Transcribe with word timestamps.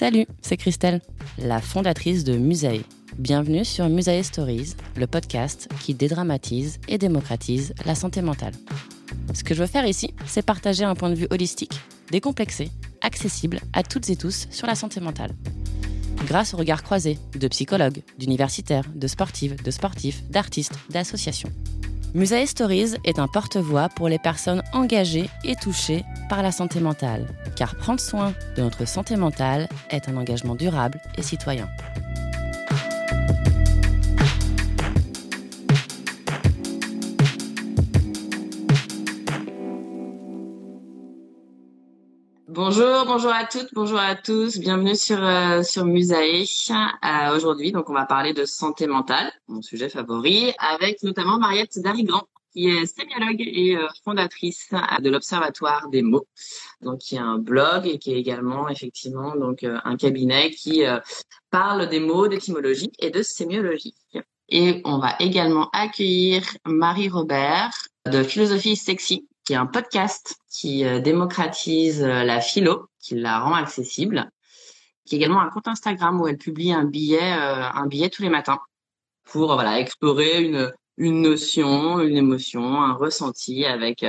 Salut, 0.00 0.24
c'est 0.40 0.56
Christelle, 0.56 1.02
la 1.36 1.60
fondatrice 1.60 2.24
de 2.24 2.38
Musae. 2.38 2.80
Bienvenue 3.18 3.66
sur 3.66 3.86
Musae 3.90 4.22
Stories, 4.22 4.74
le 4.96 5.06
podcast 5.06 5.68
qui 5.82 5.92
dédramatise 5.92 6.80
et 6.88 6.96
démocratise 6.96 7.74
la 7.84 7.94
santé 7.94 8.22
mentale. 8.22 8.54
Ce 9.34 9.44
que 9.44 9.54
je 9.54 9.60
veux 9.60 9.66
faire 9.66 9.84
ici, 9.84 10.14
c'est 10.24 10.40
partager 10.40 10.84
un 10.84 10.94
point 10.94 11.10
de 11.10 11.16
vue 11.16 11.26
holistique, 11.28 11.78
décomplexé, 12.10 12.70
accessible 13.02 13.60
à 13.74 13.82
toutes 13.82 14.08
et 14.08 14.16
tous 14.16 14.48
sur 14.50 14.66
la 14.66 14.74
santé 14.74 15.00
mentale. 15.00 15.34
Grâce 16.24 16.54
au 16.54 16.56
regard 16.56 16.82
croisé 16.82 17.18
de 17.38 17.48
psychologues, 17.48 18.00
d'universitaires, 18.18 18.88
de 18.94 19.06
sportives, 19.06 19.62
de 19.62 19.70
sportifs, 19.70 20.22
d'artistes, 20.30 20.78
d'associations. 20.88 21.52
Musae 22.12 22.44
Stories 22.46 22.96
est 23.04 23.20
un 23.20 23.28
porte-voix 23.28 23.88
pour 23.88 24.08
les 24.08 24.18
personnes 24.18 24.64
engagées 24.72 25.30
et 25.44 25.54
touchées 25.54 26.04
par 26.28 26.42
la 26.42 26.50
santé 26.50 26.80
mentale, 26.80 27.28
car 27.54 27.76
prendre 27.76 28.00
soin 28.00 28.34
de 28.56 28.62
notre 28.62 28.84
santé 28.84 29.14
mentale 29.14 29.68
est 29.90 30.08
un 30.08 30.16
engagement 30.16 30.56
durable 30.56 31.00
et 31.16 31.22
citoyen. 31.22 31.68
Bonjour, 42.72 43.04
bonjour 43.04 43.32
à 43.32 43.46
toutes, 43.46 43.74
bonjour 43.74 43.98
à 43.98 44.14
tous, 44.14 44.60
bienvenue 44.60 44.94
sur 44.94 45.20
euh, 45.20 45.60
Musae. 45.82 46.44
Euh, 47.04 47.34
Aujourd'hui, 47.34 47.72
on 47.74 47.92
va 47.92 48.06
parler 48.06 48.32
de 48.32 48.44
santé 48.44 48.86
mentale, 48.86 49.32
mon 49.48 49.60
sujet 49.60 49.88
favori, 49.88 50.54
avec 50.56 51.02
notamment 51.02 51.36
Mariette 51.40 51.80
Darigrand, 51.80 52.28
qui 52.52 52.68
est 52.68 52.86
sémiologue 52.86 53.40
et 53.40 53.76
euh, 53.76 53.88
fondatrice 54.04 54.68
de 55.00 55.10
l'Observatoire 55.10 55.88
des 55.88 56.02
mots, 56.02 56.28
qui 57.00 57.18
a 57.18 57.24
un 57.24 57.38
blog 57.38 57.88
et 57.88 57.98
qui 57.98 58.12
est 58.12 58.20
également 58.20 58.68
effectivement 58.68 59.34
donc 59.34 59.64
un 59.64 59.96
cabinet 59.96 60.52
qui 60.52 60.84
parle 61.50 61.88
des 61.88 61.98
mots, 61.98 62.28
d'étymologie 62.28 62.92
et 63.00 63.10
de 63.10 63.20
sémiologie. 63.20 63.96
Et 64.48 64.80
on 64.84 64.98
va 64.98 65.16
également 65.18 65.70
accueillir 65.72 66.44
Marie 66.64 67.08
Robert 67.08 67.72
de 68.06 68.22
Philosophie 68.22 68.76
Sexy, 68.76 69.26
qui 69.50 69.54
est 69.54 69.56
un 69.56 69.66
podcast 69.66 70.36
qui 70.48 70.84
euh, 70.84 71.00
démocratise 71.00 72.04
euh, 72.04 72.22
la 72.22 72.40
philo, 72.40 72.88
qui 73.00 73.16
la 73.16 73.40
rend 73.40 73.54
accessible, 73.54 74.30
qui 75.04 75.16
est 75.16 75.18
également 75.18 75.40
un 75.40 75.50
compte 75.50 75.66
Instagram 75.66 76.20
où 76.20 76.28
elle 76.28 76.38
publie 76.38 76.72
un 76.72 76.84
billet, 76.84 77.18
euh, 77.18 77.68
un 77.74 77.88
billet 77.88 78.10
tous 78.10 78.22
les 78.22 78.28
matins 78.28 78.60
pour 79.24 79.60
explorer 79.60 80.70
une 80.98 81.22
notion, 81.22 81.98
une 81.98 82.16
émotion, 82.16 82.80
un 82.80 82.92
ressenti 82.92 83.64
avec 83.64 84.06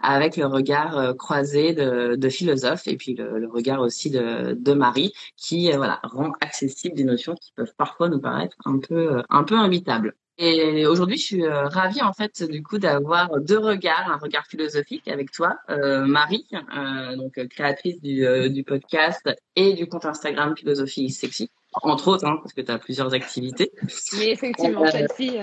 avec 0.00 0.38
le 0.38 0.46
regard 0.46 1.14
croisé 1.18 1.74
de, 1.74 2.16
de 2.16 2.28
philosophes 2.30 2.86
et 2.86 2.96
puis 2.96 3.14
le, 3.14 3.46
regard 3.46 3.80
aussi 3.80 4.10
de, 4.10 4.72
Marie 4.72 5.12
qui 5.36 5.70
rend 5.74 6.32
accessible 6.40 6.96
des 6.96 7.04
notions 7.04 7.34
qui 7.34 7.52
peuvent 7.54 7.74
parfois 7.76 8.08
nous 8.08 8.20
paraître 8.20 8.56
un 8.64 8.78
peu 8.78 9.22
un 9.28 9.44
peu 9.44 9.56
invitables. 9.56 10.14
Et 10.40 10.86
aujourd'hui, 10.86 11.16
je 11.16 11.24
suis 11.24 11.44
euh, 11.44 11.66
ravie 11.66 12.00
en 12.00 12.12
fait 12.12 12.44
du 12.44 12.62
coup 12.62 12.78
d'avoir 12.78 13.40
deux 13.40 13.58
regards, 13.58 14.08
un 14.08 14.18
regard 14.18 14.46
philosophique 14.46 15.08
avec 15.08 15.32
toi, 15.32 15.56
euh, 15.68 16.06
Marie, 16.06 16.46
euh, 16.52 17.16
donc 17.16 17.44
créatrice 17.48 18.00
du, 18.00 18.24
euh, 18.24 18.48
du, 18.48 18.62
podcast 18.62 19.28
et 19.56 19.74
du 19.74 19.88
compte 19.88 20.04
Instagram 20.04 20.56
Philosophie 20.56 21.10
Sexy, 21.10 21.50
entre 21.82 22.06
autres, 22.06 22.24
hein, 22.24 22.38
parce 22.40 22.52
que 22.52 22.60
tu 22.60 22.70
as 22.70 22.78
plusieurs 22.78 23.14
activités. 23.14 23.72
Oui, 24.12 24.28
effectivement, 24.28 24.84
euh, 24.84 24.90
celle-ci, 24.92 25.40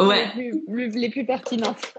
ouais. 0.00 0.32
les, 0.34 0.50
plus, 0.66 0.90
les 0.98 1.10
plus 1.10 1.24
pertinentes. 1.24 1.94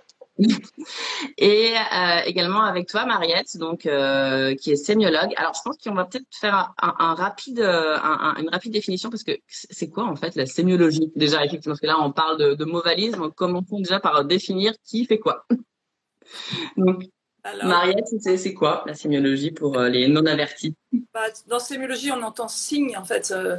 Et 1.38 1.74
euh, 1.74 2.20
également 2.26 2.64
avec 2.64 2.88
toi, 2.88 3.06
Mariette, 3.06 3.58
donc 3.58 3.86
euh, 3.86 4.56
qui 4.56 4.72
est 4.72 4.76
sémiologue. 4.76 5.34
Alors, 5.36 5.54
je 5.54 5.62
pense 5.64 5.78
qu'on 5.78 5.94
va 5.94 6.06
peut-être 6.06 6.26
faire 6.32 6.74
un, 6.82 6.88
un, 6.88 6.96
un 7.00 7.14
rapide, 7.14 7.62
un, 7.62 8.36
une 8.38 8.50
rapide 8.50 8.74
définition 8.74 9.10
parce 9.10 9.24
que 9.24 9.34
c'est 9.48 9.90
quoi 9.90 10.06
en 10.06 10.16
fait 10.16 10.36
la 10.36 10.46
sémiologie 10.46 11.12
Déjà, 11.16 11.46
effectivement, 11.46 11.74
parce 11.74 11.82
que 11.82 11.88
là, 11.88 12.00
on 12.00 12.12
parle 12.12 12.38
de, 12.38 12.54
de 12.54 12.66
mots 12.66 12.82
valises. 12.82 13.14
Donc, 13.14 13.36
commençons 13.36 13.80
déjà 13.80 14.00
par 14.00 14.26
définir 14.26 14.74
qui 14.84 15.06
fait 15.06 15.20
quoi. 15.20 15.46
donc, 16.78 17.04
alors, 17.44 17.68
Mariette, 17.68 18.06
c'est 18.22 18.54
quoi 18.54 18.84
la 18.86 18.94
sémiologie 18.94 19.52
pour 19.52 19.78
euh, 19.78 19.90
les 19.90 20.08
non 20.08 20.26
avertis 20.26 20.76
bah, 21.14 21.28
Dans 21.48 21.60
sémiologie, 21.60 22.12
on 22.12 22.22
entend 22.22 22.48
signe 22.48 22.98
en 22.98 23.06
fait. 23.06 23.32
Euh, 23.32 23.56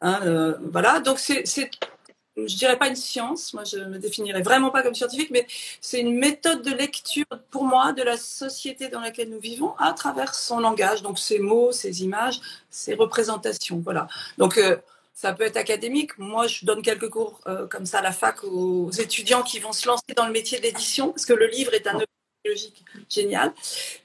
hein, 0.00 0.20
euh, 0.24 0.54
voilà, 0.72 1.00
donc 1.00 1.18
c'est 1.18 1.70
je 2.36 2.56
dirais 2.56 2.78
pas 2.78 2.88
une 2.88 2.96
science, 2.96 3.54
moi 3.54 3.64
je 3.64 3.78
me 3.78 3.98
définirais 3.98 4.42
vraiment 4.42 4.70
pas 4.70 4.82
comme 4.82 4.94
scientifique, 4.94 5.30
mais 5.30 5.46
c'est 5.80 6.00
une 6.00 6.18
méthode 6.18 6.62
de 6.62 6.72
lecture 6.72 7.26
pour 7.50 7.64
moi 7.64 7.92
de 7.92 8.02
la 8.02 8.16
société 8.16 8.88
dans 8.88 9.00
laquelle 9.00 9.30
nous 9.30 9.40
vivons 9.40 9.74
à 9.78 9.92
travers 9.92 10.34
son 10.34 10.60
langage, 10.60 11.02
donc 11.02 11.18
ses 11.18 11.38
mots, 11.38 11.72
ses 11.72 12.02
images, 12.02 12.40
ses 12.70 12.94
représentations, 12.94 13.80
voilà. 13.84 14.08
Donc 14.38 14.58
euh, 14.58 14.76
ça 15.14 15.32
peut 15.32 15.44
être 15.44 15.56
académique. 15.56 16.18
Moi, 16.18 16.48
je 16.48 16.64
donne 16.66 16.82
quelques 16.82 17.08
cours 17.08 17.40
euh, 17.46 17.66
comme 17.68 17.86
ça 17.86 17.98
à 17.98 18.02
la 18.02 18.12
fac 18.12 18.42
aux 18.42 18.90
étudiants 18.90 19.42
qui 19.42 19.60
vont 19.60 19.72
se 19.72 19.86
lancer 19.86 20.12
dans 20.16 20.26
le 20.26 20.32
métier 20.32 20.58
d'édition, 20.58 21.10
parce 21.10 21.24
que 21.24 21.32
le 21.32 21.46
livre 21.46 21.72
est 21.72 21.86
un 21.86 21.98
logique 22.44 22.84
génial. 23.08 23.52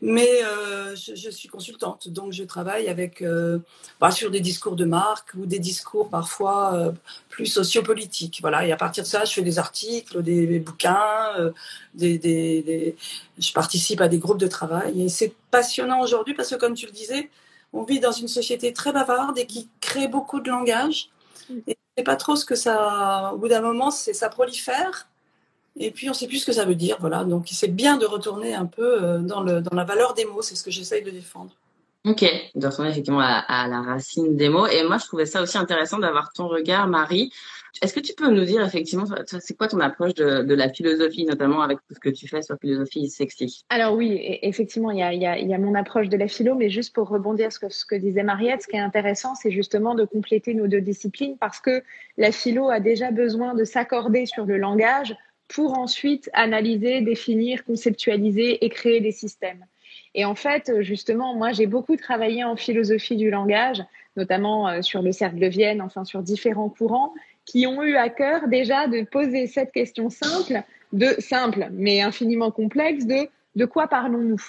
Mais 0.01 0.29
euh, 0.43 0.95
je, 0.95 1.15
je, 1.15 1.29
suis 1.29 1.47
consultante, 1.47 2.07
donc 2.07 2.31
je 2.31 2.43
travaille 2.43 2.87
avec 2.87 3.21
euh, 3.21 3.59
bah, 3.99 4.11
sur 4.11 4.31
des 4.31 4.39
discours 4.39 4.75
de 4.75 4.85
marque 4.85 5.33
ou 5.35 5.45
des 5.45 5.59
discours 5.59 6.09
parfois 6.09 6.73
euh, 6.75 6.91
plus 7.29 7.47
sociopolitiques. 7.47 8.39
Voilà, 8.41 8.65
et 8.65 8.71
à 8.71 8.77
partir 8.77 9.03
de 9.03 9.09
ça, 9.09 9.25
je 9.25 9.33
fais 9.33 9.41
des 9.41 9.59
articles, 9.59 10.21
des, 10.23 10.47
des 10.47 10.59
bouquins, 10.59 11.33
euh, 11.37 11.51
des, 11.93 12.17
des, 12.17 12.61
des, 12.63 12.95
je 13.37 13.51
participe 13.53 14.01
à 14.01 14.07
des 14.07 14.19
groupes 14.19 14.39
de 14.39 14.47
travail. 14.47 15.03
Et 15.03 15.09
c'est 15.09 15.33
passionnant 15.51 16.01
aujourd'hui 16.01 16.33
parce 16.33 16.49
que, 16.49 16.55
comme 16.55 16.75
tu 16.75 16.85
le 16.85 16.91
disais, 16.91 17.29
on 17.73 17.83
vit 17.83 17.99
dans 17.99 18.11
une 18.11 18.27
société 18.27 18.73
très 18.73 18.91
bavarde 18.91 19.37
et 19.37 19.45
qui 19.45 19.69
crée 19.81 20.07
beaucoup 20.07 20.39
de 20.39 20.49
langage. 20.49 21.09
Et 21.67 21.77
c'est 21.97 22.03
pas 22.03 22.15
trop 22.15 22.35
ce 22.35 22.45
que 22.45 22.55
ça. 22.55 23.31
Au 23.33 23.37
bout 23.37 23.47
d'un 23.47 23.61
moment, 23.61 23.91
c'est 23.91 24.13
ça 24.13 24.29
prolifère. 24.29 25.07
Et 25.77 25.91
puis, 25.91 26.07
on 26.07 26.11
ne 26.11 26.15
sait 26.15 26.27
plus 26.27 26.39
ce 26.39 26.45
que 26.45 26.51
ça 26.51 26.65
veut 26.65 26.75
dire. 26.75 26.97
Voilà. 26.99 27.23
Donc, 27.23 27.47
c'est 27.51 27.73
bien 27.73 27.97
de 27.97 28.05
retourner 28.05 28.53
un 28.53 28.65
peu 28.65 29.03
euh, 29.03 29.19
dans, 29.19 29.41
le, 29.41 29.61
dans 29.61 29.75
la 29.75 29.83
valeur 29.83 30.13
des 30.13 30.25
mots. 30.25 30.41
C'est 30.41 30.55
ce 30.55 30.63
que 30.63 30.71
j'essaye 30.71 31.03
de 31.03 31.11
défendre. 31.11 31.51
Ok, 32.05 32.23
de 32.55 32.65
retourner 32.65 32.91
effectivement 32.91 33.19
à, 33.19 33.39
à, 33.47 33.67
la 33.67 33.81
racine 33.81 34.37
des 34.37 34.47
mots. 34.47 34.67
Et 34.67 34.83
moi, 34.83 34.97
je 34.97 35.05
trouvais 35.05 35.25
ça 35.25 35.41
aussi 35.41 35.57
intéressant 35.57 35.99
d'avoir 35.99 36.31
ton 36.31 36.47
regard, 36.47 36.87
Marie, 36.87 37.31
Est-ce 37.81 37.93
que 37.93 37.99
tu 37.99 38.13
peux 38.13 38.29
nous 38.29 38.45
dire 38.45 38.61
effectivement, 38.65 39.05
c'est 39.25 39.57
quoi 39.57 39.67
ton 39.67 39.79
approche 39.79 40.13
de, 40.13 40.43
de, 40.43 40.55
la 40.55 40.69
philosophie, 40.69 41.25
notamment 41.25 41.61
avec 41.61 41.79
tout 41.79 41.93
ce 41.93 41.99
que 41.99 42.09
tu 42.09 42.27
fais 42.27 42.41
sur 42.41 42.57
philosophie 42.59 43.09
sexy? 43.09 43.63
Alors 43.69 43.95
oui, 43.95 44.13
e, 44.13 44.47
effectivement, 44.47 44.91
il 44.91 44.99
y, 44.99 45.03
a, 45.03 45.13
il, 45.13 45.21
y 45.21 45.25
a, 45.25 45.37
y, 45.37 45.53
a, 45.53 45.57
mon 45.57 45.75
approche 45.75 46.07
de 46.07 46.17
la 46.17 46.27
philo, 46.27 46.55
mais 46.55 46.69
juste 46.69 46.95
pour 46.95 47.09
rebondir 47.09 47.51
sur 47.51 47.59
ce 47.59 47.67
que, 47.67 47.73
ce 47.73 47.85
que 47.85 47.95
disait 47.95 48.23
Mariette, 48.23 48.63
ce 48.63 48.67
qui 48.67 48.77
est 48.77 48.79
intéressant, 48.79 49.35
c'est 49.35 49.51
justement 49.51 49.93
de 49.93 50.05
compléter 50.05 50.53
nos 50.53 50.67
deux 50.67 50.81
disciplines 50.81 51.37
parce 51.37 51.59
que 51.59 51.83
la 52.17 52.31
philo 52.31 52.69
a 52.69 52.79
déjà 52.79 53.11
besoin 53.11 53.53
de 53.55 53.65
s'accorder 53.65 54.25
sur 54.25 54.45
le 54.45 54.57
langage 54.57 55.15
pour 55.49 55.77
ensuite 55.77 56.29
analyser, 56.33 57.01
définir, 57.01 57.65
conceptualiser 57.65 58.63
et 58.63 58.69
créer 58.69 59.01
des 59.01 59.11
systèmes. 59.11 59.65
Et 60.15 60.23
en 60.25 60.35
fait, 60.35 60.71
justement, 60.81 61.35
moi, 61.35 61.51
j'ai 61.51 61.67
beaucoup 61.67 61.97
travaillé 61.97 62.43
en 62.43 62.55
philosophie 62.55 63.17
du 63.17 63.29
langage, 63.29 63.83
notamment 64.15 64.69
euh, 64.69 64.81
sur 64.81 65.01
le 65.01 65.11
cercle 65.11 65.39
de 65.39 65.47
Vienne, 65.47 65.81
enfin 65.81 66.05
sur 66.05 66.21
différents 66.21 66.69
courants, 66.69 67.13
qui 67.45 67.67
ont 67.67 67.83
eu 67.83 67.95
à 67.95 68.09
cœur 68.09 68.47
déjà 68.47 68.87
de 68.87 69.03
poser 69.03 69.47
cette 69.47 69.71
question 69.71 70.09
simple, 70.09 70.61
de 70.93 71.15
simple 71.19 71.67
mais 71.71 72.01
infiniment 72.01 72.51
complexe, 72.51 73.05
de 73.05 73.27
de 73.55 73.65
quoi 73.65 73.87
parlons-nous? 73.87 74.41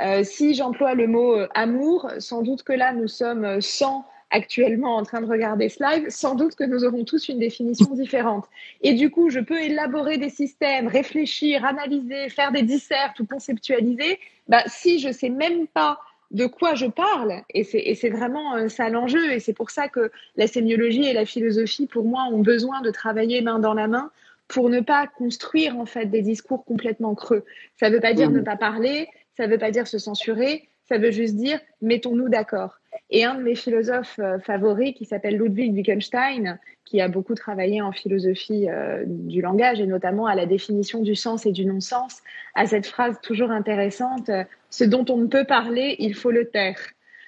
Euh, 0.00 0.22
Si 0.22 0.54
j'emploie 0.54 0.94
le 0.94 1.08
mot 1.08 1.36
euh, 1.36 1.48
amour, 1.54 2.10
sans 2.18 2.42
doute 2.42 2.62
que 2.62 2.72
là, 2.72 2.92
nous 2.92 3.08
sommes 3.08 3.60
sans 3.60 4.04
actuellement 4.30 4.96
en 4.96 5.02
train 5.02 5.20
de 5.20 5.26
regarder 5.26 5.68
ce 5.68 5.82
live, 5.82 6.06
sans 6.08 6.34
doute 6.34 6.54
que 6.54 6.64
nous 6.64 6.84
aurons 6.84 7.04
tous 7.04 7.28
une 7.28 7.38
définition 7.38 7.94
différente. 7.94 8.46
Et 8.82 8.94
du 8.94 9.10
coup, 9.10 9.30
je 9.30 9.40
peux 9.40 9.60
élaborer 9.60 10.18
des 10.18 10.30
systèmes, 10.30 10.88
réfléchir, 10.88 11.64
analyser, 11.64 12.28
faire 12.28 12.52
des 12.52 12.62
dissertes 12.62 13.20
ou 13.20 13.26
conceptualiser. 13.26 14.18
Bah, 14.48 14.62
si 14.66 14.98
je 14.98 15.12
sais 15.12 15.30
même 15.30 15.66
pas 15.66 15.98
de 16.30 16.46
quoi 16.46 16.74
je 16.74 16.86
parle, 16.86 17.42
et 17.50 17.62
c'est 17.62 18.10
vraiment 18.10 18.56
euh, 18.56 18.68
ça 18.68 18.88
l'enjeu, 18.88 19.32
et 19.32 19.38
c'est 19.38 19.52
pour 19.52 19.70
ça 19.70 19.88
que 19.88 20.10
la 20.36 20.48
sémiologie 20.48 21.06
et 21.06 21.12
la 21.12 21.26
philosophie, 21.26 21.86
pour 21.86 22.04
moi, 22.04 22.24
ont 22.32 22.40
besoin 22.40 22.80
de 22.80 22.90
travailler 22.90 23.40
main 23.40 23.60
dans 23.60 23.74
la 23.74 23.86
main 23.86 24.10
pour 24.48 24.68
ne 24.68 24.80
pas 24.80 25.06
construire 25.06 25.78
en 25.78 25.86
fait 25.86 26.06
des 26.06 26.22
discours 26.22 26.64
complètement 26.64 27.14
creux. 27.14 27.44
Ça 27.78 27.88
ne 27.88 27.94
veut 27.94 28.00
pas 28.00 28.14
dire 28.14 28.30
mmh. 28.30 28.34
ne 28.34 28.40
pas 28.40 28.56
parler, 28.56 29.08
ça 29.36 29.46
ne 29.46 29.52
veut 29.52 29.58
pas 29.58 29.70
dire 29.70 29.86
se 29.86 29.98
censurer, 29.98 30.68
ça 30.88 30.98
veut 30.98 31.10
juste 31.10 31.36
dire 31.36 31.60
mettons-nous 31.82 32.28
d'accord. 32.28 32.78
Et 33.10 33.24
un 33.24 33.34
de 33.34 33.42
mes 33.42 33.54
philosophes 33.54 34.18
euh, 34.18 34.38
favoris, 34.38 34.94
qui 34.94 35.04
s'appelle 35.04 35.36
Ludwig 35.36 35.72
Wittgenstein, 35.72 36.58
qui 36.84 37.00
a 37.00 37.08
beaucoup 37.08 37.34
travaillé 37.34 37.80
en 37.80 37.92
philosophie 37.92 38.68
euh, 38.68 39.04
du 39.06 39.40
langage 39.40 39.80
et 39.80 39.86
notamment 39.86 40.26
à 40.26 40.34
la 40.34 40.46
définition 40.46 41.00
du 41.00 41.14
sens 41.14 41.46
et 41.46 41.52
du 41.52 41.64
non-sens, 41.64 42.22
a 42.54 42.66
cette 42.66 42.86
phrase 42.86 43.20
toujours 43.20 43.50
intéressante 43.50 44.28
euh, 44.28 44.44
Ce 44.70 44.84
dont 44.84 45.04
on 45.08 45.16
ne 45.16 45.26
peut 45.26 45.44
parler, 45.44 45.96
il 45.98 46.14
faut 46.14 46.30
le 46.30 46.48
taire. 46.48 46.78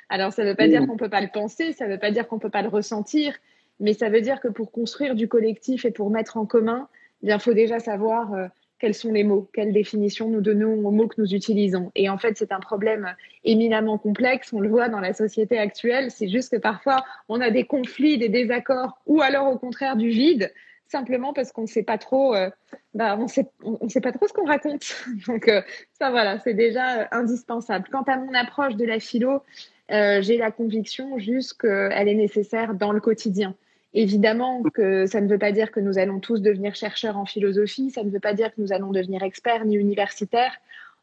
Alors, 0.08 0.32
ça 0.32 0.44
ne 0.44 0.50
veut 0.50 0.54
pas 0.54 0.68
dire 0.68 0.82
mmh. 0.82 0.86
qu'on 0.86 0.94
ne 0.94 0.98
peut 0.98 1.08
pas 1.08 1.20
le 1.20 1.30
penser, 1.32 1.72
ça 1.72 1.86
ne 1.86 1.92
veut 1.92 1.98
pas 1.98 2.10
dire 2.10 2.28
qu'on 2.28 2.36
ne 2.36 2.40
peut 2.40 2.50
pas 2.50 2.62
le 2.62 2.68
ressentir, 2.68 3.34
mais 3.80 3.92
ça 3.92 4.08
veut 4.08 4.20
dire 4.20 4.40
que 4.40 4.48
pour 4.48 4.70
construire 4.70 5.14
du 5.14 5.26
collectif 5.26 5.84
et 5.84 5.90
pour 5.90 6.10
mettre 6.10 6.36
en 6.36 6.46
commun, 6.46 6.88
eh 7.22 7.32
il 7.32 7.40
faut 7.40 7.54
déjà 7.54 7.80
savoir 7.80 8.30
quels 8.78 8.94
sont 8.94 9.12
les 9.12 9.24
mots, 9.24 9.48
quelle 9.54 9.72
définition 9.72 10.28
nous 10.28 10.40
donnons 10.40 10.86
aux 10.86 10.90
mots 10.90 11.08
que 11.08 11.20
nous 11.20 11.34
utilisons. 11.34 11.90
Et 11.94 12.08
en 12.08 12.18
fait, 12.18 12.36
c'est 12.36 12.52
un 12.52 12.60
problème 12.60 13.14
éminemment 13.44 13.98
complexe. 13.98 14.52
On 14.52 14.60
le 14.60 14.68
voit 14.68 14.88
dans 14.88 15.00
la 15.00 15.12
société 15.12 15.58
actuelle. 15.58 16.10
C'est 16.10 16.28
juste 16.28 16.52
que 16.52 16.60
parfois, 16.60 17.04
on 17.28 17.40
a 17.40 17.50
des 17.50 17.64
conflits, 17.64 18.18
des 18.18 18.28
désaccords, 18.28 18.98
ou 19.06 19.22
alors 19.22 19.48
au 19.50 19.58
contraire 19.58 19.96
du 19.96 20.10
vide, 20.10 20.52
simplement 20.88 21.32
parce 21.32 21.52
qu'on 21.52 21.62
ne 21.62 21.66
sait 21.66 21.82
pas 21.82 21.98
trop, 21.98 22.34
euh, 22.34 22.50
bah, 22.94 23.16
on 23.18 23.28
sait, 23.28 23.46
sait 23.88 24.00
pas 24.00 24.12
trop 24.12 24.28
ce 24.28 24.32
qu'on 24.32 24.46
raconte. 24.46 24.84
Donc 25.26 25.48
euh, 25.48 25.62
ça, 25.98 26.10
voilà, 26.10 26.38
c'est 26.40 26.54
déjà 26.54 27.00
euh, 27.00 27.04
indispensable. 27.12 27.88
Quant 27.90 28.02
à 28.02 28.16
mon 28.18 28.34
approche 28.34 28.76
de 28.76 28.84
la 28.84 29.00
philo, 29.00 29.42
j'ai 29.88 30.36
la 30.36 30.50
conviction 30.50 31.18
juste 31.18 31.60
qu'elle 31.60 32.08
est 32.08 32.14
nécessaire 32.14 32.74
dans 32.74 32.92
le 32.92 33.00
quotidien. 33.00 33.54
Évidemment 33.98 34.62
que 34.62 35.06
ça 35.06 35.22
ne 35.22 35.26
veut 35.26 35.38
pas 35.38 35.52
dire 35.52 35.72
que 35.72 35.80
nous 35.80 35.98
allons 35.98 36.20
tous 36.20 36.42
devenir 36.42 36.74
chercheurs 36.74 37.16
en 37.16 37.24
philosophie, 37.24 37.90
ça 37.90 38.04
ne 38.04 38.10
veut 38.10 38.20
pas 38.20 38.34
dire 38.34 38.54
que 38.54 38.60
nous 38.60 38.70
allons 38.74 38.92
devenir 38.92 39.22
experts 39.22 39.64
ni 39.64 39.76
universitaires. 39.76 40.52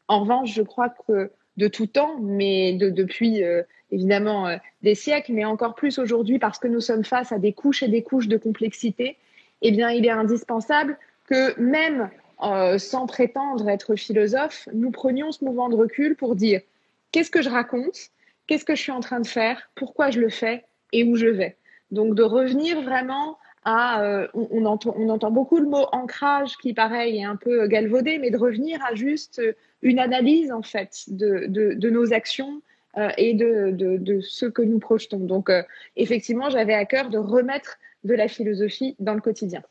En 0.08 0.20
revanche, 0.20 0.54
je 0.54 0.62
crois 0.62 0.90
que 0.90 1.32
de 1.58 1.68
tout 1.68 1.88
temps, 1.88 2.20
mais 2.22 2.74
depuis 2.74 3.44
euh, 3.44 3.64
évidemment 3.92 4.48
euh, 4.48 4.58
des 4.84 4.94
siècles, 4.94 5.34
mais 5.34 5.44
encore 5.44 5.74
plus 5.74 5.98
aujourd'hui 5.98 6.38
parce 6.38 6.60
que 6.60 6.68
nous 6.68 6.82
sommes 6.82 7.04
face 7.04 7.32
à 7.32 7.40
des 7.40 7.52
couches 7.52 7.82
et 7.82 7.88
des 7.88 8.04
couches 8.04 8.28
de 8.28 8.38
complexité, 8.38 9.18
eh 9.64 9.72
bien, 9.72 9.90
il 9.90 10.06
est 10.06 10.12
indispensable 10.12 11.00
que 11.28 11.60
même 11.60 12.12
euh, 12.44 12.78
sans 12.78 13.08
prétendre 13.08 13.70
être 13.70 13.96
philosophe, 13.96 14.70
nous 14.72 14.92
prenions 14.92 15.32
ce 15.32 15.44
mouvement 15.44 15.70
de 15.70 15.76
recul 15.76 16.16
pour 16.16 16.36
dire 16.36 16.62
qu'est-ce 17.12 17.32
que 17.32 17.42
je 17.42 17.50
raconte, 17.50 18.12
qu'est-ce 18.46 18.66
que 18.66 18.76
je 18.76 18.82
suis 18.82 18.92
en 18.92 19.00
train 19.00 19.20
de 19.20 19.26
faire, 19.26 19.72
pourquoi 19.74 20.12
je 20.12 20.20
le 20.20 20.30
fais? 20.30 20.64
Et 20.92 21.04
où 21.04 21.16
je 21.16 21.26
vais? 21.26 21.58
Donc 21.94 22.16
de 22.16 22.24
revenir 22.24 22.82
vraiment 22.82 23.38
à, 23.66 24.02
euh, 24.02 24.28
on, 24.34 24.66
entend, 24.66 24.94
on, 24.98 25.10
entend, 25.10 25.32
beaucoup 25.32 25.60
le 25.60 25.68
mot 25.68 25.86
ancrage 25.92 26.58
qui 26.58 26.74
pareil 26.74 27.18
est 27.18 27.24
un 27.24 27.36
peu 27.36 27.68
galvaudé, 27.68 28.18
mais 28.18 28.32
de 28.32 28.38
revenir 28.38 28.84
à 28.84 28.96
juste 28.96 29.42
une 29.82 30.00
analyse 30.00 30.52
en 30.52 30.64
fait 30.64 31.04
de, 31.08 31.46
de, 31.48 31.90
nos 31.90 32.12
actions 32.12 32.62
euh, 32.98 33.10
et 33.18 33.34
de, 33.34 33.72
de, 33.72 34.22
ce 34.22 34.46
que 34.46 34.62
nous 34.62 34.80
projetons. 34.80 35.20
Donc 35.20 35.50
euh, 35.50 35.62
effectivement, 35.96 36.50
j'avais 36.50 36.74
à 36.74 36.86
cœur 36.86 37.10
de 37.10 37.18
remettre 37.18 37.78
de 38.04 38.16
la 38.16 38.28
philosophie 38.28 38.96
dans 39.00 39.14
le 39.14 39.22
quotidien. 39.22 39.62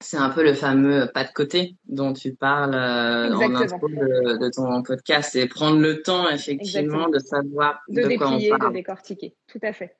C'est 0.00 0.16
un 0.16 0.30
peu 0.30 0.44
le 0.44 0.54
fameux 0.54 1.10
pas 1.12 1.24
de 1.24 1.32
côté 1.32 1.74
dont 1.86 2.12
tu 2.12 2.32
parles 2.32 2.76
en 2.76 3.54
intro 3.56 3.88
de, 3.88 4.50
ton 4.50 4.80
podcast 4.84 5.34
et 5.34 5.48
prendre 5.48 5.80
le 5.80 6.02
temps 6.02 6.30
effectivement 6.30 7.08
de 7.08 7.18
savoir 7.18 7.80
de, 7.88 8.02
de 8.02 8.16
quoi 8.16 8.28
on 8.28 8.38
parle. 8.48 8.70
de 8.70 8.74
décortiquer. 8.74 9.34
Tout 9.48 9.58
à 9.60 9.72
fait. 9.72 9.96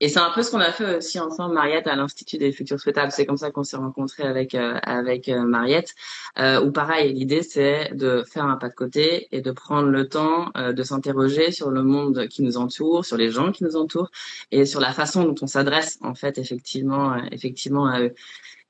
Et 0.00 0.08
c'est 0.08 0.18
un 0.18 0.30
peu 0.30 0.42
ce 0.42 0.50
qu'on 0.50 0.60
a 0.60 0.72
fait 0.72 0.96
aussi 0.96 1.18
ensemble, 1.18 1.54
Mariette, 1.54 1.86
à 1.86 1.96
l'Institut 1.96 2.38
des 2.38 2.52
futurs 2.52 2.78
souhaitables. 2.78 3.12
C'est 3.12 3.26
comme 3.26 3.36
ça 3.36 3.50
qu'on 3.50 3.64
s'est 3.64 3.76
rencontrés 3.76 4.22
avec 4.22 4.54
euh, 4.54 4.78
avec 4.82 5.28
euh, 5.28 5.42
Mariette. 5.42 5.94
Euh, 6.38 6.60
où 6.62 6.70
pareil, 6.72 7.12
l'idée 7.12 7.42
c'est 7.42 7.94
de 7.94 8.22
faire 8.22 8.44
un 8.44 8.56
pas 8.56 8.68
de 8.68 8.74
côté 8.74 9.28
et 9.32 9.40
de 9.40 9.50
prendre 9.50 9.88
le 9.88 10.08
temps 10.08 10.50
euh, 10.56 10.72
de 10.72 10.82
s'interroger 10.82 11.50
sur 11.52 11.70
le 11.70 11.82
monde 11.82 12.28
qui 12.28 12.42
nous 12.42 12.56
entoure, 12.56 13.04
sur 13.04 13.16
les 13.16 13.30
gens 13.30 13.52
qui 13.52 13.64
nous 13.64 13.76
entourent 13.76 14.10
et 14.50 14.64
sur 14.66 14.80
la 14.80 14.92
façon 14.92 15.24
dont 15.24 15.34
on 15.42 15.46
s'adresse 15.46 15.98
en 16.02 16.14
fait 16.14 16.38
effectivement 16.38 17.16
effectivement 17.32 17.86
à 17.86 18.00
eux. 18.02 18.14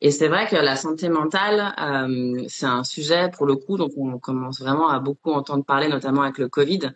Et 0.01 0.13
c'est 0.13 0.29
vrai 0.29 0.47
que 0.47 0.55
la 0.55 0.77
santé 0.77 1.09
mentale, 1.09 1.75
euh, 1.81 2.45
c'est 2.49 2.67
un 2.67 2.85
sujet 2.85 3.31
pour 3.37 3.47
le 3.47 3.57
coup 3.57 3.77
dont 3.77 3.91
on 3.97 4.19
commence 4.19 4.61
vraiment 4.61 4.89
à 4.89 5.01
beaucoup 5.01 5.33
entendre 5.33 5.65
parler, 5.65 5.89
notamment 5.89 6.23
avec 6.23 6.39
le 6.39 6.49
Covid. 6.49 6.93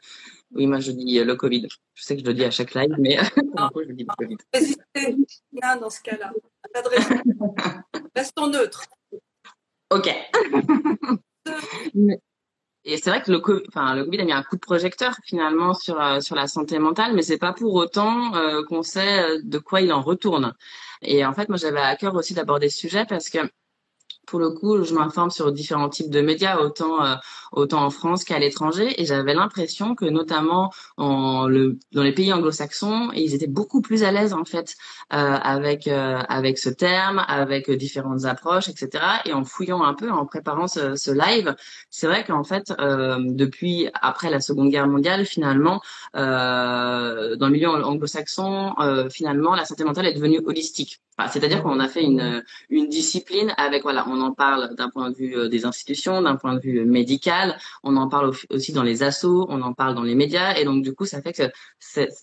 Oui, 0.55 0.67
moi 0.67 0.81
je 0.81 0.93
dis 0.93 1.19
le 1.23 1.35
Covid. 1.35 1.67
Je 1.95 2.03
sais 2.03 2.17
que 2.17 2.23
je 2.23 2.27
le 2.27 2.35
dis 2.35 2.45
à 2.45 2.51
chaque 2.51 2.75
live, 2.75 2.95
mais 2.99 3.17
non, 3.57 3.71
je 3.77 3.93
dis 3.93 4.05
le 4.05 4.15
Covid. 4.17 4.37
dans 5.81 5.91
ce 5.91 6.01
cas-là. 6.03 6.33
Restons 8.17 8.49
neutres. 8.49 8.85
Ok. 9.91 10.11
Et 12.85 12.97
c'est 12.97 13.11
vrai 13.11 13.23
que 13.23 13.31
le, 13.31 13.41
enfin, 13.69 13.95
le 13.95 14.05
Covid 14.05 14.21
a 14.21 14.25
mis 14.25 14.33
un 14.33 14.43
coup 14.43 14.57
de 14.57 14.61
projecteur 14.61 15.15
finalement 15.25 15.73
sur 15.73 16.01
euh, 16.01 16.21
sur 16.21 16.35
la 16.35 16.49
santé 16.49 16.81
mentale, 16.81 17.15
mais 17.15 17.23
c'est 17.23 17.39
pas 17.39 17.53
pour 17.53 17.75
autant 17.75 18.35
euh, 18.35 18.65
qu'on 18.65 18.83
sait 18.83 19.23
euh, 19.23 19.41
de 19.45 19.59
quoi 19.59 19.83
il 19.83 19.93
en 19.93 20.03
retourne. 20.03 20.53
Et 21.01 21.25
en 21.25 21.33
fait, 21.33 21.49
moi, 21.49 21.59
j'avais 21.59 21.81
à 21.81 21.95
cœur 21.97 22.15
aussi 22.17 22.35
d'aborder 22.35 22.69
ce 22.69 22.79
sujet 22.79 23.05
parce 23.09 23.29
que 23.31 23.39
pour 24.27 24.39
le 24.39 24.51
coup, 24.51 24.83
je 24.85 24.95
m'informe 24.95 25.31
sur 25.31 25.53
différents 25.53 25.89
types 25.89 26.11
de 26.11 26.21
médias, 26.21 26.59
autant 26.59 27.05
euh, 27.05 27.15
autant 27.53 27.85
en 27.85 27.91
France 27.91 28.25
qu'à 28.25 28.39
l'étranger, 28.39 29.01
et 29.01 29.05
j'avais 29.05 29.35
l'impression 29.35 29.95
que 29.95 30.05
notamment 30.05 30.73
en 30.97 31.47
le, 31.47 31.79
dans 31.93 32.03
les 32.03 32.13
pays 32.13 32.33
anglo-saxons, 32.33 33.11
ils 33.15 33.35
étaient 33.35 33.47
beaucoup 33.47 33.83
plus 33.83 34.05
à 34.05 34.13
l'aise 34.13 34.33
en 34.33 34.45
fait 34.45 34.77
euh, 35.13 35.17
avec 35.17 35.89
euh, 35.89 36.21
avec 36.29 36.59
ce 36.59 36.69
terme, 36.71 37.25
avec 37.29 37.71
différentes 37.71 38.25
approches, 38.25 38.69
etc. 38.69 39.05
Et 39.27 39.33
en 39.33 39.45
fouillant 39.45 39.83
un 39.83 39.95
peu, 39.95 40.11
en 40.11 40.25
préparant 40.25 40.69
ce, 40.69 40.95
ce 40.97 41.11
live, 41.11 41.55
c'est 41.91 42.07
vrai 42.07 42.25
qu'en 42.25 42.45
fait, 42.45 42.73
depuis 42.79 43.89
après 44.01 44.31
la 44.31 44.41
Seconde 44.41 44.71
Guerre 44.71 44.89
mondiale, 44.89 45.27
finalement, 45.27 45.81
dans 46.15 47.47
le 47.47 47.51
milieu 47.51 47.69
anglo-saxon, 47.69 48.75
finalement, 49.11 49.55
la 49.55 49.65
santé 49.65 49.85
mentale 49.85 50.07
est 50.07 50.15
devenue 50.15 50.41
holistique. 50.45 51.01
C'est-à-dire 51.31 51.63
qu'on 51.63 51.79
a 51.79 51.89
fait 51.89 52.03
une, 52.03 52.43
une 52.71 52.89
discipline 52.89 53.53
avec, 53.57 53.83
voilà, 53.83 54.03
on 54.13 54.21
en 54.21 54.33
parle 54.33 54.75
d'un 54.75 54.91
point 54.91 55.11
de 55.11 55.17
vue 55.17 55.37
euh, 55.37 55.49
des 55.49 55.65
institutions, 55.65 56.21
d'un 56.23 56.37
point 56.37 56.55
de 56.55 56.61
vue 56.61 56.85
médical, 56.85 57.57
on 57.83 57.97
en 57.97 58.09
parle 58.09 58.33
aussi 58.51 58.73
dans 58.73 58.83
les 58.83 59.03
assos, 59.03 59.47
on 59.49 59.63
en 59.63 59.73
parle 59.73 59.95
dans 59.95 60.03
les 60.03 60.15
médias, 60.15 60.55
et 60.57 60.65
donc 60.65 60.83
du 60.83 60.95
coup, 60.95 61.07
ça 61.07 61.23
fait 61.23 61.33
que, 61.33 61.51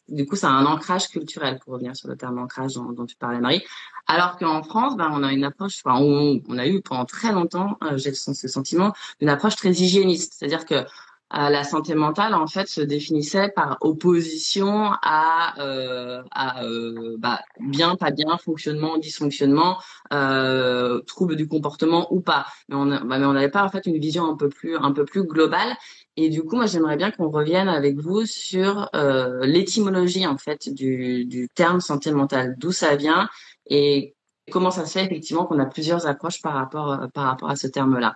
du 0.07 0.25
coup, 0.25 0.35
ça 0.35 0.49
un 0.49 0.65
ancrage 0.65 1.09
culturel, 1.09 1.59
pour 1.59 1.73
revenir 1.73 1.95
sur 1.95 2.07
le 2.07 2.15
terme 2.15 2.39
ancrage 2.39 2.73
dont, 2.73 3.05
tu 3.05 3.15
parlais, 3.15 3.39
Marie. 3.39 3.63
Alors 4.07 4.37
qu'en 4.37 4.63
France, 4.63 4.97
ben, 4.97 5.09
on 5.13 5.23
a 5.23 5.31
une 5.31 5.43
approche, 5.43 5.81
enfin, 5.83 5.99
on, 6.01 6.41
on 6.47 6.57
a 6.57 6.67
eu 6.67 6.81
pendant 6.81 7.05
très 7.05 7.31
longtemps, 7.31 7.77
euh, 7.83 7.97
j'ai 7.97 8.13
ce 8.13 8.47
sentiment, 8.47 8.93
une 9.19 9.29
approche 9.29 9.55
très 9.55 9.69
hygiéniste, 9.69 10.33
c'est-à-dire 10.37 10.65
que 10.65 10.85
la 11.31 11.63
santé 11.63 11.93
mentale 11.93 12.33
en 12.33 12.47
fait 12.47 12.67
se 12.67 12.81
définissait 12.81 13.49
par 13.49 13.77
opposition 13.81 14.91
à, 15.03 15.53
euh, 15.59 16.23
à 16.31 16.63
euh, 16.63 17.17
bah, 17.19 17.39
bien, 17.59 17.95
pas 17.95 18.11
bien, 18.11 18.37
fonctionnement, 18.37 18.97
dysfonctionnement, 18.97 19.77
euh, 20.11 21.01
trouble 21.01 21.35
du 21.35 21.47
comportement 21.47 22.11
ou 22.13 22.21
pas. 22.21 22.47
Mais 22.67 22.75
on 22.75 22.85
bah, 22.85 23.19
n'avait 23.19 23.49
pas 23.49 23.63
en 23.63 23.69
fait 23.69 23.85
une 23.85 23.99
vision 23.99 24.25
un 24.25 24.35
peu 24.35 24.49
plus 24.49 24.75
un 24.77 24.91
peu 24.91 25.05
plus 25.05 25.23
globale. 25.23 25.75
Et 26.17 26.29
du 26.29 26.43
coup, 26.43 26.55
moi, 26.55 26.65
j'aimerais 26.65 26.97
bien 26.97 27.11
qu'on 27.11 27.29
revienne 27.29 27.69
avec 27.69 27.97
vous 27.97 28.25
sur 28.25 28.89
euh, 28.95 29.45
l'étymologie 29.45 30.27
en 30.27 30.37
fait 30.37 30.73
du, 30.73 31.25
du 31.25 31.47
terme 31.55 31.79
santé 31.79 32.11
mentale, 32.11 32.55
d'où 32.57 32.71
ça 32.71 32.95
vient 32.95 33.29
et 33.67 34.15
comment 34.51 34.71
ça 34.71 34.85
se 34.85 34.93
fait 34.93 35.05
effectivement 35.05 35.45
qu'on 35.45 35.59
a 35.59 35.65
plusieurs 35.65 36.07
approches 36.07 36.41
par 36.41 36.53
rapport, 36.53 37.07
par 37.13 37.25
rapport 37.25 37.49
à 37.49 37.55
ce 37.55 37.67
terme-là 37.67 38.15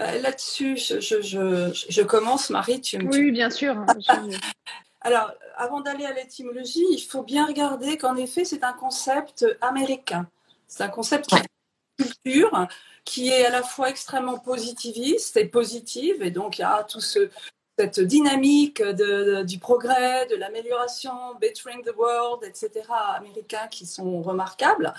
bah, 0.00 0.18
Là-dessus, 0.18 0.76
je, 0.78 1.00
je, 1.00 1.20
je, 1.20 1.86
je, 1.88 2.02
commence, 2.02 2.50
Marie, 2.50 2.80
tu 2.80 2.98
me... 2.98 3.10
Oui, 3.10 3.30
bien 3.30 3.50
sûr. 3.50 3.76
Alors, 5.02 5.32
avant 5.56 5.80
d'aller 5.80 6.06
à 6.06 6.12
l'étymologie, 6.12 6.86
il 6.90 7.00
faut 7.00 7.22
bien 7.22 7.46
regarder 7.46 7.98
qu'en 7.98 8.16
effet, 8.16 8.44
c'est 8.44 8.64
un 8.64 8.72
concept 8.72 9.46
américain. 9.60 10.26
C'est 10.66 10.82
un 10.82 10.88
concept 10.88 11.26
qui 11.26 11.36
est 11.36 12.04
culture, 12.04 12.66
qui 13.04 13.28
est 13.28 13.44
à 13.44 13.50
la 13.50 13.62
fois 13.62 13.90
extrêmement 13.90 14.38
positiviste 14.38 15.36
et 15.36 15.46
positive, 15.46 16.22
et 16.22 16.30
donc 16.30 16.58
il 16.58 16.62
y 16.62 16.64
a 16.64 16.84
tout 16.84 17.00
ce, 17.00 17.28
cette 17.78 18.00
dynamique 18.00 18.82
de, 18.82 19.42
du 19.42 19.58
progrès, 19.58 20.26
de 20.26 20.36
l'amélioration, 20.36 21.34
bettering 21.40 21.82
the 21.82 21.94
world, 21.96 22.44
etc., 22.44 22.70
américains 23.16 23.68
qui 23.70 23.86
sont 23.86 24.22
remarquables 24.22 24.94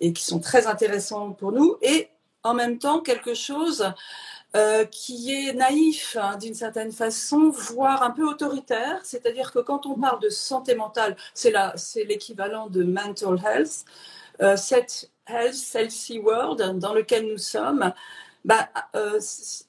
et 0.00 0.12
qui 0.12 0.24
sont 0.24 0.40
très 0.40 0.66
intéressants 0.66 1.32
pour 1.32 1.52
nous, 1.52 1.76
et 1.82 2.08
en 2.44 2.54
même 2.54 2.78
temps 2.78 3.00
quelque 3.00 3.34
chose 3.34 3.92
euh, 4.54 4.84
qui 4.84 5.34
est 5.34 5.52
naïf 5.52 6.16
hein, 6.20 6.36
d'une 6.36 6.54
certaine 6.54 6.92
façon, 6.92 7.50
voire 7.50 8.04
un 8.04 8.10
peu 8.10 8.28
autoritaire. 8.28 9.00
C'est-à-dire 9.02 9.50
que 9.50 9.58
quand 9.58 9.84
on 9.86 9.98
parle 9.98 10.20
de 10.20 10.28
santé 10.28 10.76
mentale, 10.76 11.16
c'est 11.34 12.04
l'équivalent 12.04 12.68
de 12.68 12.84
mental 12.84 13.40
health. 13.44 13.84
Euh, 14.42 14.56
cette 14.56 15.10
health, 15.26 15.74
healthy 15.74 16.20
world 16.20 16.78
dans 16.78 16.94
lequel 16.94 17.26
nous 17.26 17.38
sommes, 17.38 17.92
bah, 18.44 18.68
euh, 18.94 19.18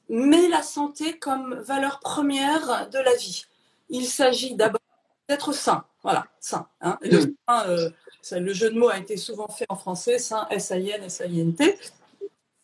met 0.09 0.49
la 0.49 0.61
santé 0.61 1.17
comme 1.17 1.55
valeur 1.55 1.99
première 1.99 2.87
de 2.89 2.99
la 2.99 3.15
vie. 3.15 3.45
Il 3.89 4.05
s'agit 4.05 4.53
d'abord 4.53 4.81
d'être 5.27 5.51
sain. 5.51 5.83
Voilà, 6.03 6.27
sain. 6.39 6.67
Hein. 6.81 6.99
Le, 7.01 7.33
le, 8.39 8.53
jeu 8.53 8.69
de 8.69 8.77
mots 8.77 8.89
a 8.89 8.99
été 8.99 9.17
souvent 9.17 9.47
fait 9.47 9.65
en 9.69 9.75
français, 9.75 10.19
sain, 10.19 10.45
S-A-I-N, 10.51 11.03
S-A-I-N-T. 11.05 11.79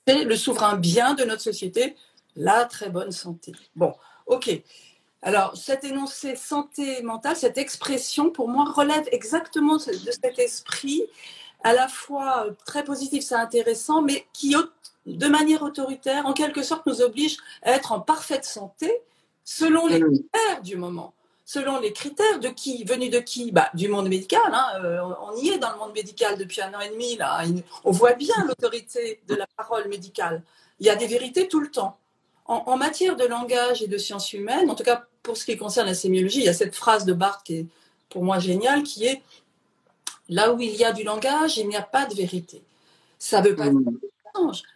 C'est 0.08 0.24
le 0.24 0.36
souverain 0.36 0.75
bien 0.77 1.13
de 1.13 1.24
notre 1.24 1.41
société, 1.41 1.96
la 2.36 2.65
très 2.65 2.89
bonne 2.89 3.12
santé. 3.12 3.51
Bon, 3.75 3.93
ok. 4.25 4.50
Alors, 5.22 5.55
cet 5.55 5.84
énoncé 5.84 6.36
santé 6.36 7.03
mentale, 7.03 7.36
cette 7.36 7.60
expression, 7.60 8.31
pour 8.31 8.48
moi, 8.48 8.65
relève 8.65 9.08
exactement 9.12 9.75
de 9.75 9.81
cet 9.81 10.39
esprit, 10.39 11.03
à 11.63 11.74
la 11.74 11.88
fois 11.88 12.48
très 12.65 12.84
positif, 12.84 13.24
c'est 13.24 13.36
intéressant, 13.36 14.01
mais 14.01 14.25
qui, 14.34 14.55
de 15.05 15.27
manière 15.27 15.62
autoritaire, 15.62 16.25
en 16.25 16.34
quelque 16.34 16.63
sorte, 16.63 16.86
nous 16.88 17.01
oblige 17.01 17.38
à 17.62 17.74
être 17.74 17.91
en 17.91 18.00
parfaite 18.00 18.46
santé 18.46 18.91
selon 19.43 19.86
les 19.86 20.00
critères 20.00 20.62
du 20.63 20.75
moment. 20.77 21.13
Selon 21.53 21.81
les 21.81 21.91
critères 21.91 22.39
de 22.39 22.48
qui 22.48 22.86
Venus 22.86 23.12
de 23.12 23.20
qui 23.20 23.51
bah, 23.51 23.70
Du 23.74 23.89
monde 23.89 24.08
médical. 24.08 24.39
Hein, 24.53 24.67
euh, 24.86 25.01
on 25.22 25.36
y 25.36 25.50
est 25.50 25.58
dans 25.58 25.74
le 25.74 25.79
monde 25.79 25.93
médical 25.93 26.38
depuis 26.38 26.62
un 26.62 26.74
an 26.74 26.79
et 26.79 26.89
demi. 26.89 27.17
Là. 27.17 27.43
On 27.84 27.91
voit 27.91 28.13
bien 28.13 28.36
l'autorité 28.48 29.20
de 29.27 29.36
la 29.36 29.46
parole 29.58 29.89
médicale. 29.89 30.43
Il 30.79 30.86
y 30.86 30.89
a 30.89 30.96
des 30.96 31.08
vérités 31.08 31.50
tout 31.50 31.60
le 31.60 31.70
temps 31.70 31.98
en, 32.46 32.77
matière 32.77 33.17
de 33.17 33.25
langage 33.25 33.81
et 33.81 33.88
de 33.88 33.98
sciences 33.98 34.31
humaines, 34.34 34.70
en 34.70 34.75
tout 34.75 34.84
cas 34.84 35.05
pour 35.24 35.38
ce 35.38 35.46
qui 35.46 35.58
concerne 35.58 35.88
la 35.88 35.93
sémiologie, 35.93 36.39
il 36.39 36.46
y 36.46 36.50
a 36.50 36.53
cette 36.53 36.75
phrase 36.75 37.05
de 37.05 37.13
Barthes 37.13 37.46
qui 37.46 37.55
est 37.55 37.65
pour 38.10 38.24
moi 38.24 38.39
géniale, 38.39 38.84
qui 38.84 39.05
est 39.05 39.22
là 40.29 40.51
où 40.51 40.60
il 40.60 40.75
y 40.75 40.84
a 40.84 40.91
du 40.91 41.03
langage, 41.03 41.58
il 41.58 41.67
n'y 41.67 41.75
a 41.75 41.81
pas 41.81 42.05
de 42.05 42.15
vérité. 42.15 42.62
Ça 43.20 43.41
veut 43.41 43.55
pas 43.55 43.70
dire 43.70 43.79
mmh. 43.79 44.00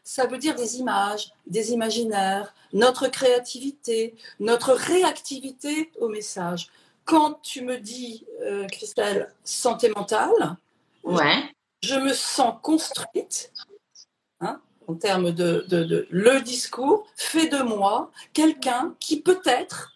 Ça 0.03 0.25
veut 0.25 0.37
dire 0.37 0.55
des 0.55 0.79
images, 0.79 1.31
des 1.47 1.71
imaginaires, 1.71 2.53
notre 2.73 3.07
créativité, 3.07 4.15
notre 4.39 4.73
réactivité 4.73 5.91
au 5.99 6.09
message. 6.09 6.69
Quand 7.05 7.39
tu 7.41 7.61
me 7.61 7.77
dis, 7.77 8.25
euh, 8.41 8.65
Christelle, 8.67 9.33
santé 9.43 9.89
mentale, 9.89 10.57
ouais. 11.03 11.43
je 11.81 11.95
me 11.95 12.13
sens 12.13 12.55
construite, 12.61 13.51
hein, 14.41 14.59
en 14.87 14.95
termes 14.95 15.31
de, 15.31 16.07
le 16.09 16.41
discours, 16.41 17.07
fait 17.15 17.47
de 17.47 17.61
moi 17.61 18.11
quelqu'un 18.33 18.95
qui 18.99 19.21
peut-être 19.21 19.93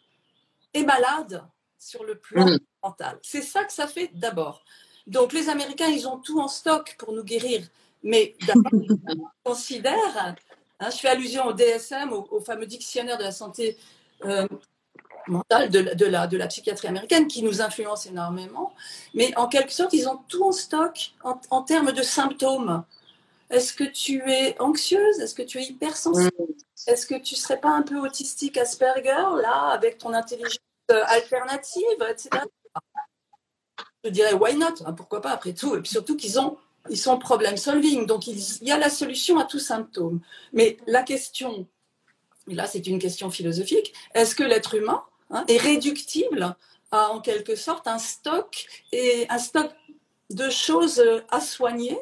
est 0.74 0.84
malade 0.84 1.44
sur 1.80 2.04
le 2.04 2.16
plan 2.16 2.46
mmh. 2.46 2.60
mental. 2.84 3.20
C'est 3.24 3.42
ça 3.42 3.64
que 3.64 3.74
ça 3.74 3.88
fait 3.88 4.12
d'abord. 4.14 4.64
Donc 5.08 5.34
les 5.34 5.50
Américains, 5.50 5.88
ils 5.88 6.08
ont 6.08 6.20
tout 6.20 6.40
en 6.40 6.48
stock 6.48 6.96
pour 7.00 7.14
nous 7.14 7.24
guérir, 7.24 7.68
mais 8.04 8.36
on 9.44 9.52
considère, 9.52 10.36
hein, 10.80 10.90
je 10.90 10.98
fais 10.98 11.10
allusion 11.10 11.46
au 11.46 11.54
DSM, 11.54 12.14
au, 12.14 12.40
fameux 12.40 12.66
dictionnaire 12.66 13.18
de 13.18 13.24
la 13.24 13.32
santé 13.32 13.78
euh, 14.26 14.48
mentale 15.28 15.70
de, 15.70 15.94
de, 15.94 16.06
la, 16.06 16.28
de 16.28 16.38
la 16.38 16.48
psychiatrie 16.48 16.88
américaine, 16.88 17.28
qui 17.28 17.44
nous 17.44 17.62
influence 17.62 18.06
énormément, 18.06 18.74
mais 19.14 19.36
en 19.38 19.48
quelque 19.48 19.74
sorte, 19.74 19.94
ils 19.94 20.08
ont 20.08 20.20
tout 20.28 20.44
en 20.44 20.52
stock 20.52 21.12
en, 21.24 21.40
en 21.50 21.64
termes 21.64 21.92
de 21.92 22.02
symptômes. 22.02 22.84
Est-ce 23.50 23.74
que 23.74 23.84
tu 23.84 24.22
es 24.30 24.60
anxieuse? 24.62 25.20
Est-ce 25.20 25.34
que 25.34 25.42
tu 25.42 25.58
es 25.60 25.64
hypersensible? 25.64 26.32
Est-ce 26.88 27.06
que 27.06 27.16
tu 27.16 27.36
serais 27.36 27.60
pas 27.60 27.72
un 27.72 27.82
peu 27.82 28.00
autistique 28.00 28.58
Asperger, 28.58 29.42
là, 29.42 29.70
avec 29.72 29.98
ton 29.98 30.14
intelligence 30.14 30.60
euh, 30.92 31.04
alternative, 31.08 31.84
etc. 32.10 32.44
Je 34.04 34.10
dirais, 34.10 34.34
why 34.34 34.56
not 34.56 34.82
hein, 34.86 34.94
Pourquoi 34.94 35.22
pas, 35.22 35.32
après 35.32 35.54
tout 35.54 35.76
Et 35.76 35.82
puis 35.82 35.92
surtout 35.92 36.16
qu'ils 36.16 36.40
ont, 36.40 36.58
ils 36.90 36.98
sont 36.98 37.18
problem 37.18 37.58
solving, 37.58 38.06
donc 38.06 38.28
il 38.28 38.40
y 38.62 38.72
a 38.72 38.78
la 38.78 38.90
solution 38.90 39.38
à 39.38 39.46
tout 39.46 39.60
symptôme. 39.60 40.22
Mais 40.54 40.78
la 40.88 41.04
question, 41.04 41.68
là 42.48 42.68
c'est 42.68 42.88
une 42.88 43.00
question 43.00 43.30
philosophique, 43.30 43.94
est-ce 44.14 44.36
que 44.36 44.44
l'être 44.44 44.76
humain 44.76 45.04
hein, 45.32 45.44
est 45.48 45.58
réductible 45.58 46.56
à 46.92 47.12
en 47.12 47.20
quelque 47.20 47.56
sorte 47.56 47.88
un 47.88 48.00
stock 48.00 48.66
et 48.92 49.26
un 49.30 49.40
stock 49.40 49.72
de 50.30 50.50
choses 50.50 51.04
à 51.30 51.42
soigner 51.42 51.98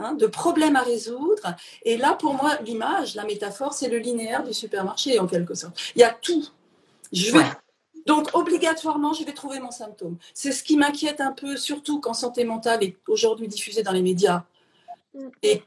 Hein, 0.00 0.14
de 0.14 0.26
problèmes 0.26 0.76
à 0.76 0.82
résoudre? 0.82 1.56
Et 1.82 1.96
là, 1.96 2.14
pour 2.14 2.34
moi, 2.34 2.56
l'image, 2.64 3.16
la 3.16 3.24
métaphore, 3.24 3.72
c'est 3.72 3.88
le 3.88 3.98
linéaire 3.98 4.44
du 4.44 4.54
supermarché, 4.54 5.18
en 5.18 5.26
quelque 5.26 5.54
sorte. 5.54 5.76
Il 5.96 6.00
y 6.00 6.04
a 6.04 6.10
tout. 6.10 6.46
Je 7.12 7.32
vais... 7.32 7.44
Donc, 8.08 8.30
obligatoirement, 8.32 9.12
je 9.12 9.22
vais 9.22 9.34
trouver 9.34 9.60
mon 9.60 9.70
symptôme. 9.70 10.16
C'est 10.32 10.52
ce 10.52 10.64
qui 10.64 10.78
m'inquiète 10.78 11.20
un 11.20 11.32
peu, 11.32 11.58
surtout 11.58 12.00
quand 12.00 12.14
santé 12.14 12.42
mentale 12.44 12.82
est 12.82 12.96
aujourd'hui 13.06 13.48
diffusée 13.48 13.82
dans 13.82 13.92
les 13.92 14.00
médias 14.00 14.44
et, 15.42 15.62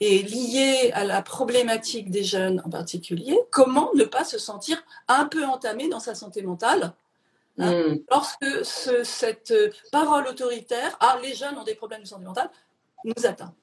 et 0.00 0.22
liée 0.24 0.90
à 0.94 1.04
la 1.04 1.22
problématique 1.22 2.10
des 2.10 2.24
jeunes 2.24 2.60
en 2.66 2.70
particulier. 2.70 3.38
Comment 3.52 3.90
ne 3.94 4.02
pas 4.02 4.24
se 4.24 4.36
sentir 4.36 4.82
un 5.06 5.26
peu 5.26 5.44
entamé 5.44 5.88
dans 5.88 6.00
sa 6.00 6.16
santé 6.16 6.42
mentale 6.42 6.92
hein, 7.58 7.70
mm. 7.70 8.00
lorsque 8.10 8.64
cette 9.04 9.54
parole 9.92 10.26
autoritaire, 10.26 10.96
ah, 10.98 11.20
les 11.22 11.34
jeunes 11.34 11.56
ont 11.56 11.62
des 11.62 11.76
problèmes 11.76 12.02
de 12.02 12.08
santé 12.08 12.24
mentale, 12.24 12.50
nous 13.04 13.26
atteint. 13.26 13.54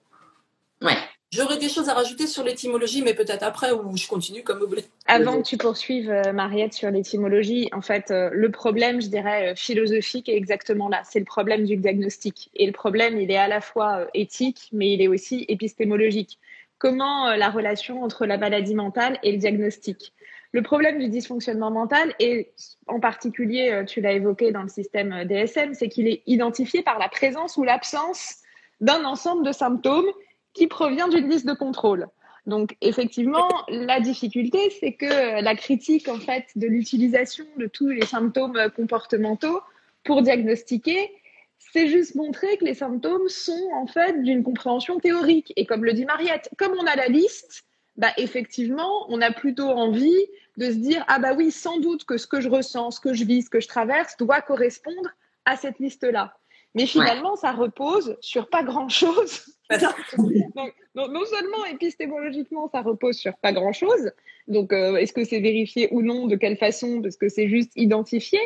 J'aurais 1.34 1.58
des 1.58 1.68
choses 1.68 1.90
à 1.90 1.96
rajouter 1.96 2.28
sur 2.28 2.44
l'étymologie, 2.44 3.02
mais 3.02 3.16
peut-être 3.16 3.42
après 3.42 3.72
ou 3.72 3.98
je 3.98 4.08
continue 4.08 4.44
comme 4.44 4.60
vous 4.60 4.68
voulez. 4.68 4.86
Avant 5.08 5.42
que 5.42 5.48
tu 5.48 5.58
poursuives, 5.58 6.12
euh, 6.12 6.32
Mariette, 6.32 6.74
sur 6.74 6.92
l'étymologie, 6.92 7.70
en 7.72 7.82
fait, 7.82 8.12
euh, 8.12 8.30
le 8.32 8.52
problème, 8.52 9.02
je 9.02 9.08
dirais, 9.08 9.52
euh, 9.52 9.56
philosophique 9.56 10.30
est 10.30 10.38
exactement 10.38 10.90
là. 10.90 11.02
C'est 11.04 11.18
le 11.18 11.26
problème 11.26 11.66
du 11.66 11.76
diagnostic. 11.76 12.52
Et 12.54 12.68
le 12.68 12.72
problème, 12.72 13.20
il 13.20 13.32
est 13.32 13.38
à 13.38 13.48
la 13.48 13.62
fois 13.62 14.08
éthique, 14.14 14.70
mais 14.74 14.94
il 14.94 15.02
est 15.02 15.08
aussi 15.08 15.46
épistémologique. 15.48 16.38
Comment 16.78 17.34
la 17.34 17.50
relation 17.50 18.04
entre 18.04 18.28
la 18.28 18.38
maladie 18.38 18.76
mentale 18.76 19.18
et 19.24 19.32
le 19.32 19.40
diagnostic? 19.40 20.14
Le 20.52 20.62
problème 20.62 21.00
du 21.00 21.10
dysfonctionnement 21.10 21.72
mental, 21.72 22.14
et 22.20 22.52
en 22.86 23.00
particulier, 23.00 23.84
tu 23.88 24.02
l'as 24.02 24.12
évoqué 24.12 24.52
dans 24.52 24.62
le 24.62 24.70
système 24.70 25.24
DSM, 25.26 25.74
c'est 25.74 25.90
qu'il 25.90 26.08
est 26.08 26.22
identifié 26.28 26.84
par 26.84 27.00
la 27.00 27.10
présence 27.10 27.58
ou 27.58 27.64
l'absence 27.64 28.36
d'un 28.82 29.04
ensemble 29.06 29.46
de 29.46 29.52
symptômes 29.52 30.12
qui 30.54 30.68
provient 30.68 31.08
d'une 31.08 31.30
liste 31.30 31.48
de 31.48 31.54
contrôle. 31.54 32.08
Donc 32.46 32.76
effectivement, 32.82 33.48
la 33.70 34.00
difficulté, 34.00 34.60
c'est 34.80 34.94
que 34.94 35.42
la 35.42 35.56
critique 35.56 36.10
en 36.10 36.20
fait 36.20 36.46
de 36.56 36.68
l'utilisation 36.68 37.46
de 37.58 37.68
tous 37.68 37.88
les 37.88 38.06
symptômes 38.06 38.60
comportementaux 38.76 39.62
pour 40.04 40.22
diagnostiquer, 40.22 41.10
c'est 41.58 41.88
juste 41.88 42.16
montrer 42.16 42.58
que 42.58 42.66
les 42.66 42.74
symptômes 42.74 43.30
sont 43.30 43.70
en 43.74 43.88
fait 43.88 44.22
d'une 44.22 44.44
compréhension 44.44 45.00
théorique. 45.00 45.54
Et 45.56 45.66
comme 45.66 45.86
le 45.86 45.94
dit 45.94 46.06
Mariette, 46.06 46.50
comme 46.58 46.74
on 46.78 46.86
a 46.86 46.96
la 46.96 47.08
liste, 47.08 47.64
bah 47.96 48.12
effectivement, 48.18 49.06
on 49.10 49.22
a 49.22 49.32
plutôt 49.32 49.70
envie 49.70 50.28
de 50.58 50.66
se 50.66 50.76
dire 50.76 51.06
ah 51.08 51.20
bah 51.20 51.34
oui, 51.36 51.50
sans 51.50 51.80
doute 51.80 52.04
que 52.04 52.18
ce 52.18 52.28
que 52.28 52.42
je 52.42 52.50
ressens, 52.50 52.92
ce 52.92 53.00
que 53.00 53.14
je 53.14 53.24
vis, 53.24 53.44
ce 53.44 53.50
que 53.50 53.62
je 53.62 53.68
traverse 53.68 54.18
doit 54.18 54.42
correspondre 54.42 55.10
à 55.46 55.56
cette 55.56 55.80
liste-là. 55.80 56.36
Mais 56.76 56.88
finalement, 56.88 57.36
ça 57.36 57.52
repose 57.52 58.18
sur 58.20 58.50
pas 58.50 58.64
grand-chose. 58.64 59.46
donc, 60.56 60.74
non 60.96 61.26
seulement 61.26 61.66
épistémologiquement, 61.72 62.70
ça 62.70 62.82
repose 62.82 63.18
sur 63.18 63.36
pas 63.38 63.52
grand-chose. 63.52 64.12
Donc, 64.48 64.74
euh, 64.74 64.96
est-ce 64.98 65.14
que 65.14 65.24
c'est 65.24 65.40
vérifié 65.40 65.88
ou 65.92 66.02
non 66.02 66.28
De 66.28 66.36
quelle 66.36 66.58
façon 66.58 67.02
Parce 67.02 67.18
que 67.18 67.30
c'est 67.30 67.50
juste 67.50 67.72
identifié. 67.76 68.40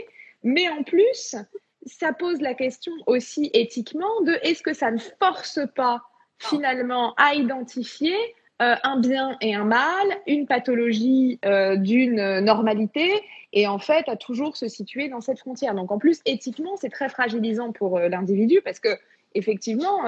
Mais 0.44 0.70
en 0.70 0.84
plus, 0.84 1.36
ça 1.86 2.14
pose 2.14 2.42
la 2.42 2.54
question 2.54 2.94
aussi 3.06 3.50
éthiquement 3.54 4.22
de 4.22 4.34
est-ce 4.44 4.62
que 4.62 4.74
ça 4.74 4.92
ne 4.92 5.00
force 5.20 5.60
pas 5.76 6.02
finalement 6.40 7.14
à 7.16 7.34
identifier 7.34 8.16
euh, 8.60 8.76
un 8.84 9.00
bien 9.00 9.38
et 9.40 9.54
un 9.54 9.66
mal, 9.66 10.08
une 10.26 10.48
pathologie 10.48 11.40
euh, 11.46 11.76
d'une 11.76 12.40
normalité, 12.40 13.12
et 13.54 13.68
en 13.68 13.78
fait 13.78 14.10
à 14.10 14.16
toujours 14.16 14.58
se 14.58 14.68
situer 14.68 15.10
dans 15.10 15.22
cette 15.22 15.38
frontière. 15.40 15.76
Donc 15.76 15.92
en 15.92 16.00
plus, 16.00 16.22
éthiquement, 16.26 16.76
c'est 16.76 16.90
très 16.90 17.08
fragilisant 17.08 17.72
pour 17.72 17.98
euh, 17.98 18.10
l'individu 18.10 18.62
parce 18.64 18.80
que 18.80 18.90
effectivement, 19.36 20.06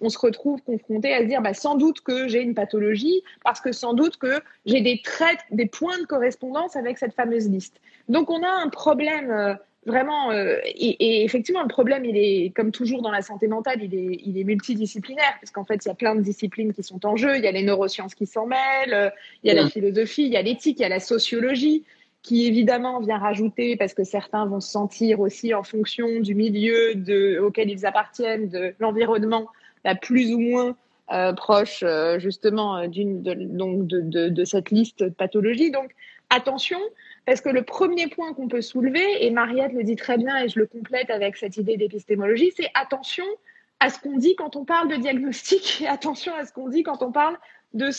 on 0.00 0.08
se 0.08 0.18
retrouve 0.18 0.60
confronté 0.62 1.12
à 1.12 1.20
se 1.20 1.24
dire 1.24 1.40
bah, 1.42 1.54
sans 1.54 1.76
doute 1.76 2.00
que 2.00 2.28
j'ai 2.28 2.42
une 2.42 2.54
pathologie, 2.54 3.22
parce 3.44 3.60
que 3.60 3.72
sans 3.72 3.94
doute 3.94 4.16
que 4.16 4.40
j'ai 4.64 4.80
des 4.80 5.00
traits, 5.02 5.38
des 5.50 5.66
points 5.66 5.98
de 5.98 6.06
correspondance 6.06 6.76
avec 6.76 6.98
cette 6.98 7.14
fameuse 7.14 7.48
liste. 7.48 7.80
Donc 8.08 8.30
on 8.30 8.42
a 8.42 8.50
un 8.50 8.68
problème 8.68 9.30
euh, 9.30 9.54
vraiment, 9.86 10.32
euh, 10.32 10.58
et, 10.64 11.24
effectivement, 11.24 11.62
le 11.62 11.68
problème, 11.68 12.04
il 12.04 12.16
est, 12.16 12.52
comme 12.54 12.72
toujours 12.72 13.02
dans 13.02 13.10
la 13.10 13.22
santé 13.22 13.46
mentale, 13.46 13.82
il 13.82 13.94
est, 13.94 14.20
il 14.24 14.38
est 14.38 14.44
multidisciplinaire, 14.44 15.34
parce 15.40 15.52
qu'en 15.52 15.64
fait, 15.64 15.84
il 15.84 15.88
y 15.88 15.90
a 15.90 15.94
plein 15.94 16.14
de 16.14 16.20
disciplines 16.20 16.72
qui 16.72 16.82
sont 16.82 17.06
en 17.06 17.16
jeu. 17.16 17.36
Il 17.36 17.44
y 17.44 17.46
a 17.46 17.52
les 17.52 17.62
neurosciences 17.62 18.14
qui 18.14 18.26
s'en 18.26 18.46
mêlent, 18.46 18.92
euh, 18.92 19.10
il 19.42 19.48
y 19.48 19.50
a 19.50 19.62
la 19.62 19.68
philosophie, 19.68 20.24
il 20.24 20.32
y 20.32 20.36
a 20.36 20.42
l'éthique, 20.42 20.78
il 20.80 20.82
y 20.82 20.86
a 20.86 20.88
la 20.88 21.00
sociologie, 21.00 21.84
qui 22.22 22.46
évidemment 22.46 23.00
vient 23.00 23.18
rajouter, 23.18 23.76
parce 23.76 23.94
que 23.94 24.02
certains 24.02 24.46
vont 24.46 24.60
se 24.60 24.70
sentir 24.70 25.20
aussi 25.20 25.54
en 25.54 25.62
fonction 25.62 26.20
du 26.20 26.34
milieu 26.34 26.96
de, 26.96 27.38
auquel 27.38 27.70
ils 27.70 27.86
appartiennent, 27.86 28.48
de 28.48 28.74
l'environnement, 28.80 29.46
la 29.86 29.94
plus 29.94 30.34
ou 30.34 30.40
moins 30.40 30.76
euh, 31.12 31.32
proche 31.32 31.84
justement 32.18 32.86
d'une 32.88 33.22
de, 33.22 33.34
donc 33.34 33.86
de, 33.86 34.44
cette 34.44 34.70
liste 34.70 35.04
de 35.04 35.08
pathologies. 35.08 35.70
Donc 35.70 35.92
attention, 36.28 36.80
parce 37.24 37.40
que 37.40 37.48
le 37.48 37.62
premier 37.62 38.08
point 38.08 38.34
qu'on 38.34 38.48
peut 38.48 38.60
soulever, 38.60 39.24
et 39.24 39.30
Mariette 39.30 39.72
le 39.72 39.84
dit 39.84 39.96
très 39.96 40.18
bien 40.18 40.36
et 40.42 40.48
je 40.48 40.58
le 40.58 40.66
complète 40.66 41.08
avec 41.08 41.36
cette 41.36 41.56
idée 41.56 41.76
d'épistémologie, 41.76 42.52
c'est 42.56 42.68
attention 42.74 43.24
à 43.78 43.88
ce 43.88 44.00
qu'on 44.00 44.18
dit 44.18 44.34
quand 44.34 44.56
on 44.56 44.64
parle 44.64 44.88
de 44.88 44.96
diagnostic 44.96 45.82
et 45.82 45.86
attention 45.86 46.34
à 46.34 46.44
ce 46.44 46.52
qu'on 46.52 46.68
dit 46.68 46.82
quand 46.82 47.02
on 47.02 47.12
parle 47.12 47.38
de 47.72 47.90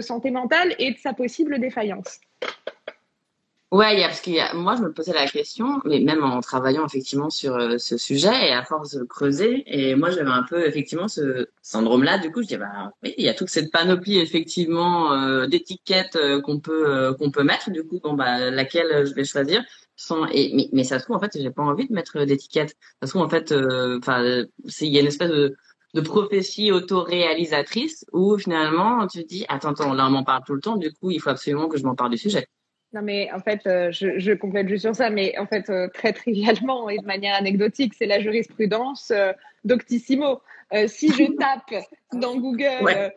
santé 0.00 0.30
mentale 0.32 0.74
et 0.78 0.92
de 0.92 0.98
sa 0.98 1.12
possible 1.12 1.60
défaillance. 1.60 2.20
Ouais, 3.72 4.00
y 4.00 4.02
a, 4.02 4.08
parce 4.08 4.20
que 4.20 4.56
moi, 4.56 4.74
je 4.74 4.82
me 4.82 4.92
posais 4.92 5.12
la 5.12 5.28
question, 5.28 5.80
mais 5.84 6.00
même 6.00 6.24
en 6.24 6.40
travaillant 6.40 6.84
effectivement 6.84 7.30
sur 7.30 7.54
euh, 7.54 7.78
ce 7.78 7.96
sujet 7.96 8.48
et 8.48 8.52
à 8.52 8.64
force 8.64 8.96
de 8.96 9.04
creuser, 9.04 9.62
et 9.66 9.94
moi, 9.94 10.10
j'avais 10.10 10.28
un 10.30 10.42
peu 10.42 10.66
effectivement 10.66 11.06
ce 11.06 11.46
syndrome-là. 11.62 12.18
Du 12.18 12.32
coup, 12.32 12.42
je 12.42 12.48
dis, 12.48 12.56
bah 12.56 12.90
oui, 13.04 13.14
il 13.16 13.24
y 13.24 13.28
a 13.28 13.34
toute 13.34 13.48
cette 13.48 13.70
panoplie 13.70 14.18
effectivement 14.18 15.12
euh, 15.12 15.46
d'étiquettes 15.46 16.16
euh, 16.16 16.40
qu'on 16.40 16.58
peut 16.58 17.14
qu'on 17.16 17.30
peut 17.30 17.44
mettre. 17.44 17.70
Du 17.70 17.84
coup, 17.84 18.00
bon, 18.02 18.14
bah 18.14 18.50
laquelle 18.50 19.06
je 19.06 19.14
vais 19.14 19.24
choisir 19.24 19.62
sans 19.94 20.26
et 20.32 20.50
mais, 20.52 20.68
mais 20.72 20.82
ça 20.82 20.98
se 20.98 21.04
trouve 21.04 21.16
en 21.16 21.20
fait, 21.20 21.38
j'ai 21.40 21.50
pas 21.52 21.62
envie 21.62 21.86
de 21.86 21.92
mettre 21.92 22.24
d'étiquette. 22.24 22.74
Ça 23.00 23.06
se 23.06 23.12
trouve 23.12 23.22
en 23.22 23.28
fait, 23.28 23.52
enfin, 23.52 24.44
il 24.80 24.88
y 24.88 24.98
a 24.98 25.00
une 25.00 25.06
espèce 25.06 25.30
de 25.30 25.54
de 25.94 26.00
prophétie 26.00 26.72
autoréalisatrice 26.72 28.04
où 28.12 28.36
finalement 28.38 29.06
tu 29.06 29.24
dis 29.24 29.44
attends 29.48 29.70
attends 29.70 29.92
là 29.94 30.06
on 30.06 30.10
m'en 30.10 30.24
parle 30.24 30.42
tout 30.46 30.54
le 30.54 30.60
temps 30.60 30.76
du 30.76 30.92
coup 30.92 31.10
il 31.10 31.20
faut 31.20 31.30
absolument 31.30 31.68
que 31.68 31.78
je 31.78 31.84
m'en 31.84 31.96
parle 31.96 32.10
du 32.12 32.18
sujet 32.18 32.46
non, 32.92 33.02
mais 33.02 33.30
en 33.32 33.38
fait, 33.38 33.66
euh, 33.66 33.92
je, 33.92 34.18
je, 34.18 34.32
complète 34.32 34.68
juste 34.68 34.82
sur 34.82 34.94
ça, 34.96 35.10
mais 35.10 35.38
en 35.38 35.46
fait, 35.46 35.70
euh, 35.70 35.86
très 35.88 36.12
trivialement 36.12 36.88
et 36.88 36.98
de 36.98 37.06
manière 37.06 37.36
anecdotique, 37.36 37.94
c'est 37.96 38.06
la 38.06 38.20
jurisprudence 38.20 39.12
euh, 39.12 39.32
doctissimo. 39.64 40.40
si 40.88 41.08
je 41.12 41.32
tape 41.38 41.84
dans 42.12 42.36
Google 42.36 43.12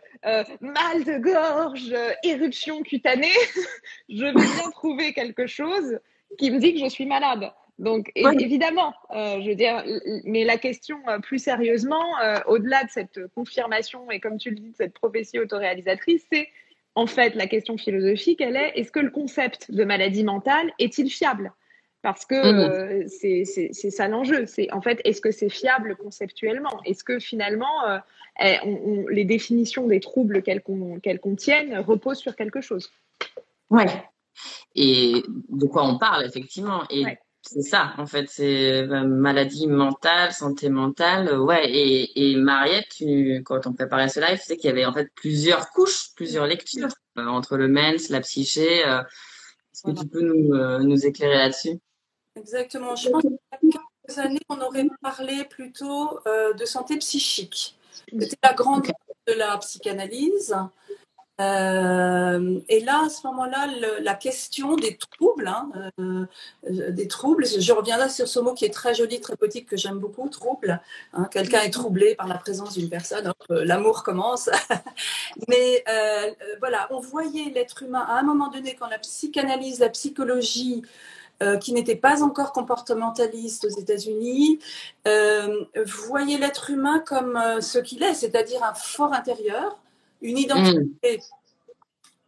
mal 0.61 1.03
de 1.03 1.17
gorge, 1.17 1.93
éruption 2.23 2.83
cutanée, 2.83 3.27
je 4.09 4.23
vais 4.23 4.33
bien 4.33 4.69
trouver 4.71 5.13
quelque 5.13 5.47
chose 5.47 5.99
qui 6.37 6.51
me 6.51 6.59
dit 6.59 6.73
que 6.73 6.79
je 6.79 6.89
suis 6.89 7.05
malade. 7.05 7.51
Donc, 7.79 8.11
évidemment, 8.15 8.93
je 9.11 9.49
veux 9.49 9.55
dire, 9.55 9.83
mais 10.23 10.43
la 10.43 10.57
question 10.57 10.99
plus 11.23 11.39
sérieusement, 11.39 12.05
au-delà 12.45 12.83
de 12.83 12.89
cette 12.89 13.27
confirmation 13.35 14.09
et 14.11 14.19
comme 14.19 14.37
tu 14.37 14.51
le 14.51 14.55
dis, 14.55 14.69
de 14.69 14.75
cette 14.75 14.93
prophétie 14.93 15.39
autoréalisatrice, 15.39 16.23
c'est 16.31 16.47
en 16.95 17.07
fait, 17.07 17.35
la 17.35 17.47
question 17.47 17.77
philosophique, 17.77 18.41
elle 18.41 18.55
est 18.55 18.73
est-ce 18.75 18.91
que 18.91 18.99
le 18.99 19.09
concept 19.09 19.71
de 19.71 19.83
maladie 19.83 20.23
mentale 20.23 20.71
est-il 20.79 21.09
fiable? 21.09 21.53
Parce 22.01 22.25
que 22.25 22.35
mhm. 22.35 22.59
euh, 22.59 23.03
c'est 23.07 23.91
ça 23.91 24.07
l'enjeu. 24.07 24.45
C'est 24.45 24.71
en 24.73 24.81
fait, 24.81 25.01
est-ce 25.05 25.21
que 25.21 25.31
c'est 25.31 25.49
fiable 25.49 25.95
conceptuellement? 25.95 26.81
Est-ce 26.85 27.03
que 27.03 27.17
finalement, 27.17 27.87
euh, 27.87 27.97
eh, 28.41 28.57
les 29.09 29.23
définitions 29.23 29.87
des 29.87 30.01
troubles 30.01 30.43
qu'elles 30.43 30.61
contiennent 31.19 31.79
reposent 31.79 32.19
sur 32.19 32.35
quelque 32.35 32.61
chose? 32.61 32.91
Ouais. 33.69 33.85
Et 34.75 35.23
de 35.49 35.65
quoi 35.65 35.87
on 35.87 35.97
parle, 35.97 36.25
effectivement. 36.25 36.83
Et 36.89 37.05
c'est 37.45 37.61
ça, 37.61 37.93
en 37.97 38.05
fait, 38.05 38.29
c'est 38.29 38.83
euh, 38.83 39.03
maladie 39.05 39.67
mentale, 39.67 40.31
santé 40.31 40.69
mentale, 40.69 41.27
euh, 41.27 41.39
ouais. 41.39 41.69
Et, 41.69 42.31
et 42.31 42.35
Mariette, 42.37 42.87
tu, 42.95 43.43
quand 43.43 43.67
on 43.67 43.73
préparait 43.73 44.07
ce 44.07 44.21
live, 44.21 44.39
tu 44.39 44.45
sais 44.45 44.57
qu'il 44.57 44.69
y 44.69 44.71
avait 44.71 44.85
en 44.85 44.93
fait 44.93 45.11
plusieurs 45.13 45.69
couches, 45.71 46.13
plusieurs 46.15 46.47
lectures 46.47 46.93
euh, 47.17 47.25
entre 47.25 47.57
le 47.57 47.67
mens, 47.67 48.09
la 48.09 48.21
psyché. 48.21 48.79
Est-ce 48.79 49.83
que 49.83 49.91
tu 49.91 50.07
peux 50.07 50.21
nous, 50.21 50.55
nous 50.79 51.05
éclairer 51.05 51.37
là-dessus? 51.37 51.79
Exactement. 52.37 52.95
Je 52.95 53.09
pense 53.09 53.21
qu'il 53.21 53.31
y 53.31 53.75
a 53.75 53.79
quelques 54.07 54.19
années, 54.19 54.41
on 54.47 54.61
aurait 54.61 54.87
parlé 55.01 55.43
plutôt 55.43 56.19
de 56.25 56.65
santé 56.65 56.97
psychique. 56.97 57.75
C'était 58.07 58.37
la 58.41 58.53
grande 58.53 58.85
de 59.27 59.33
la 59.33 59.57
psychanalyse. 59.57 60.55
Euh, 61.41 62.59
et 62.69 62.79
là, 62.81 63.05
à 63.05 63.09
ce 63.09 63.25
moment-là, 63.27 63.67
la 64.01 64.13
question 64.13 64.75
des 64.75 64.97
troubles, 64.97 65.47
hein, 65.47 65.69
euh, 65.99 66.25
euh, 66.69 66.91
des 66.91 67.07
troubles, 67.07 67.45
je 67.45 67.73
reviens 67.73 67.97
là 67.97 68.07
sur 68.07 68.27
ce 68.27 68.39
mot 68.39 68.53
qui 68.53 68.65
est 68.65 68.73
très 68.73 68.93
joli, 68.93 69.19
très 69.19 69.35
poétique, 69.35 69.67
que 69.67 69.77
j'aime 69.77 69.97
beaucoup, 69.97 70.29
trouble. 70.29 70.79
Hein, 71.13 71.27
Quelqu'un 71.31 71.61
est 71.61 71.71
troublé 71.71 72.13
par 72.15 72.27
la 72.27 72.37
présence 72.37 72.73
d'une 72.73 72.89
personne, 72.89 73.31
l'amour 73.49 74.03
commence. 74.03 74.49
Mais 75.47 75.83
voilà, 76.59 76.87
on 76.91 76.99
voyait 76.99 77.49
l'être 77.49 77.83
humain 77.83 78.05
à 78.07 78.19
un 78.19 78.23
moment 78.23 78.49
donné, 78.49 78.75
quand 78.75 78.87
la 78.87 78.99
psychanalyse, 78.99 79.79
la 79.79 79.89
psychologie, 79.89 80.83
qui 81.59 81.73
n'était 81.73 81.97
pas 81.97 82.23
encore 82.23 82.53
comportementaliste 82.53 83.65
aux 83.65 83.79
États-Unis, 83.79 84.59
voyait 85.05 86.37
l'être 86.37 86.69
humain 86.69 86.99
comme 86.99 87.39
ce 87.59 87.79
qu'il 87.79 88.03
est, 88.03 88.13
c'est-à-dire 88.13 88.63
un 88.63 88.73
fort 88.75 89.13
intérieur 89.13 89.82
une 90.23 90.37
identité, 90.39 91.17
mm. 91.17 91.21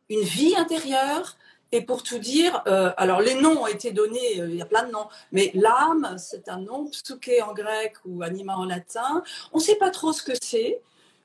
une 0.10 0.22
vie 0.22 0.56
intérieure. 0.56 1.36
Et 1.72 1.82
pour 1.82 2.04
tout 2.04 2.20
dire, 2.20 2.62
euh, 2.68 2.94
alors 2.96 3.22
les 3.22 3.34
noms 3.34 3.64
ont 3.64 3.68
été 3.68 3.92
donnés, 3.92 4.40
euh, 4.40 4.48
il 4.50 4.56
y 4.56 4.62
a 4.62 4.66
plein 4.66 4.84
de 4.84 4.92
noms, 4.92 5.08
mais 5.32 5.52
l'âme, 5.56 6.16
c'est 6.18 6.48
un 6.48 6.60
nom, 6.60 6.86
psuke 6.86 7.32
en 7.44 7.54
grec 7.54 7.96
ou 8.06 8.22
anima 8.22 8.56
en 8.56 8.66
latin. 8.66 9.24
On 9.52 9.58
ne 9.58 9.64
sait 9.64 9.76
pas 9.76 9.90
trop 9.90 10.14
ce 10.14 10.22
que 10.22 10.34
c'est. 10.42 10.80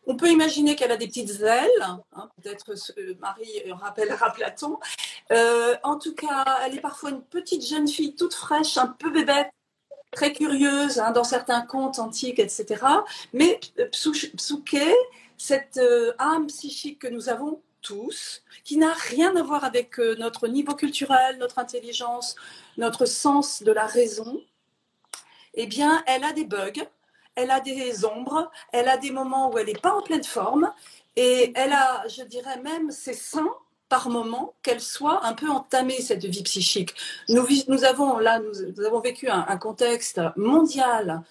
On 0.06 0.16
peut 0.16 0.30
imaginer 0.30 0.76
qu'elle 0.76 0.90
a 0.90 0.96
des 0.96 1.06
petites 1.06 1.42
ailes, 1.42 1.68
hein, 1.82 2.30
peut-être 2.42 2.74
Marie 3.20 3.70
rappellera 3.70 4.30
Platon. 4.34 4.78
Euh, 5.30 5.76
en 5.84 5.98
tout 5.98 6.14
cas, 6.14 6.44
elle 6.64 6.74
est 6.74 6.80
parfois 6.80 7.10
une 7.10 7.22
petite 7.22 7.64
jeune 7.64 7.86
fille 7.86 8.14
toute 8.14 8.34
fraîche, 8.34 8.76
un 8.78 8.88
peu 8.88 9.10
bébête, 9.10 9.50
très 10.10 10.32
curieuse 10.32 10.98
hein, 10.98 11.12
dans 11.12 11.22
certains 11.22 11.62
contes 11.62 11.98
antiques, 11.98 12.38
etc. 12.38 12.84
Mais 13.32 13.60
Psuke, 13.92 14.78
cette 15.40 15.78
euh, 15.78 16.12
âme 16.18 16.48
psychique 16.48 16.98
que 16.98 17.08
nous 17.08 17.30
avons 17.30 17.62
tous, 17.80 18.42
qui 18.62 18.76
n'a 18.76 18.92
rien 18.92 19.34
à 19.36 19.42
voir 19.42 19.64
avec 19.64 19.98
euh, 19.98 20.14
notre 20.18 20.48
niveau 20.48 20.74
culturel, 20.74 21.38
notre 21.38 21.58
intelligence, 21.58 22.36
notre 22.76 23.06
sens 23.06 23.62
de 23.62 23.72
la 23.72 23.86
raison, 23.86 24.42
eh 25.54 25.66
bien, 25.66 26.04
elle 26.06 26.24
a 26.24 26.34
des 26.34 26.44
bugs, 26.44 26.84
elle 27.36 27.50
a 27.50 27.60
des 27.60 28.04
ombres, 28.04 28.50
elle 28.74 28.86
a 28.86 28.98
des 28.98 29.10
moments 29.10 29.50
où 29.50 29.56
elle 29.56 29.68
n'est 29.68 29.72
pas 29.72 29.94
en 29.94 30.02
pleine 30.02 30.24
forme, 30.24 30.70
et 31.16 31.52
elle 31.54 31.72
a, 31.72 32.06
je 32.06 32.22
dirais 32.22 32.60
même, 32.60 32.90
ses 32.90 33.14
seins 33.14 33.54
par 33.88 34.10
moment 34.10 34.54
qu'elle 34.62 34.82
soit 34.82 35.24
un 35.24 35.32
peu 35.32 35.48
entamée, 35.48 36.02
cette 36.02 36.26
vie 36.26 36.42
psychique. 36.42 36.94
Nous, 37.30 37.84
avons 37.84 38.18
là, 38.18 38.40
nous, 38.40 38.84
avons 38.84 39.00
vécu 39.00 39.30
un, 39.30 39.56
contexte 39.56 40.20
mondial 40.36 41.22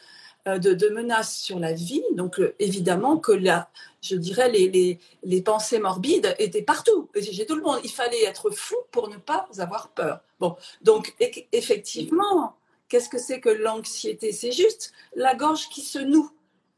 euh, 0.48 0.58
de, 0.58 0.89
menaces 0.89 1.38
sur 1.38 1.60
la 1.60 1.74
vie. 1.74 2.04
Donc 2.15 2.41
évidemment 2.58 3.17
que 3.17 3.32
là, 3.32 3.69
je 4.02 4.16
dirais, 4.16 4.50
les, 4.50 5.00
les, 5.24 5.42
pensées 5.42 5.80
morbides 5.80 6.36
étaient 6.40 6.62
partout. 6.62 7.10
J'ai 7.16 7.46
tout 7.46 7.56
le 7.56 7.62
monde. 7.62 7.80
Il 7.84 7.92
fallait 7.92 8.24
être 8.24 8.50
fou 8.52 8.76
pour 8.92 9.10
ne 9.10 9.18
pas 9.18 9.48
avoir 9.58 9.90
peur. 9.90 10.22
Bon, 10.40 10.56
donc 10.82 11.16
effectivement, 11.52 12.56
qu'est-ce 12.88 13.10
que 13.10 13.18
c'est 13.18 13.40
que 13.40 13.50
l'anxiété? 13.50 14.32
C'est 14.32 14.52
juste 14.52 14.94
la 15.16 15.36
gorge 15.36 15.70
qui 15.70 15.82
se 15.82 16.00
noue. 16.00 16.32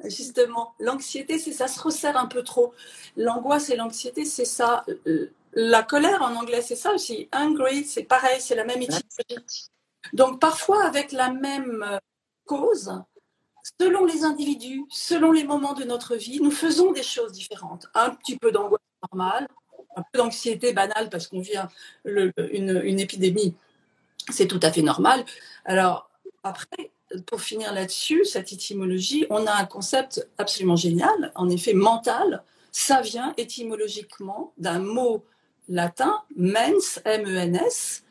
Justement, 0.06 0.74
l'anxiété, 0.80 1.38
c'est 1.38 1.52
ça 1.52 1.68
se 1.68 1.80
resserre 1.80 2.18
un 2.18 2.26
peu 2.26 2.44
trop. 2.44 2.74
L'angoisse 3.18 3.70
et 3.70 3.76
l'anxiété, 3.76 4.26
c'est 4.26 4.46
ça. 4.46 4.84
La 5.54 5.84
colère 5.84 6.22
en 6.24 6.36
anglais, 6.36 6.62
c'est 6.62 6.76
ça 6.76 6.94
aussi. 6.94 7.30
Angry, 7.32 7.86
c'est 7.86 8.04
pareil, 8.04 8.42
c'est 8.42 8.56
la 8.56 8.64
même 8.64 8.82
étiquette. 8.82 9.70
Donc 10.14 10.40
parfois, 10.40 10.86
avec 10.86 11.12
la 11.12 11.30
même 11.30 12.00
cause, 12.46 12.92
selon 13.80 14.06
les 14.06 14.24
individus, 14.24 14.86
selon 14.89 15.32
les 15.32 15.43
moments 15.43 15.74
de 15.74 15.84
notre 15.84 16.15
vie, 16.15 16.39
nous 16.41 16.52
faisons 16.52 16.91
des 16.91 17.04
choses 17.04 17.32
différentes. 17.32 17.88
Un 17.93 18.12
petit 18.12 18.38
peu 18.38 18.52
d'angoisse 18.52 18.82
normale, 19.12 19.47
un 19.95 20.04
peu 20.12 20.19
d'anxiété 20.19 20.74
banale 20.74 21.10
parce 21.10 21.28
qu'on 21.28 21.41
vient 21.41 21.67
une, 22.06 22.34
une 22.84 23.00
épidémie, 23.00 23.56
c'est 24.30 24.47
tout 24.47 24.60
à 24.62 24.71
fait 24.71 24.82
normal. 24.82 25.26
Alors, 25.65 26.10
après, 26.43 26.91
pour 27.26 27.41
finir 27.41 27.74
là-dessus, 27.74 28.26
cette 28.26 28.54
étymologie, 28.54 29.26
on 29.30 29.45
a 29.45 29.54
un 29.54 29.65
concept 29.65 30.28
absolument 30.38 30.76
génial, 30.76 31.32
en 31.36 31.50
effet 31.50 31.74
mental. 31.74 32.43
Ça 32.71 33.02
vient 33.02 33.34
étymologiquement 33.38 34.54
d'un 34.58 34.80
mot 34.80 35.26
latin, 35.67 36.21
mens, 36.36 37.02
M-E-N-S, 37.06 38.04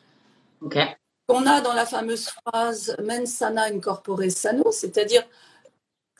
qu'on 1.31 1.45
a 1.45 1.61
dans 1.61 1.73
la 1.73 1.85
fameuse 1.85 2.29
phrase 2.29 2.95
mens 3.01 3.25
sana 3.25 3.63
incorpore 3.63 4.29
sano, 4.29 4.71
c'est-à-dire 4.71 5.23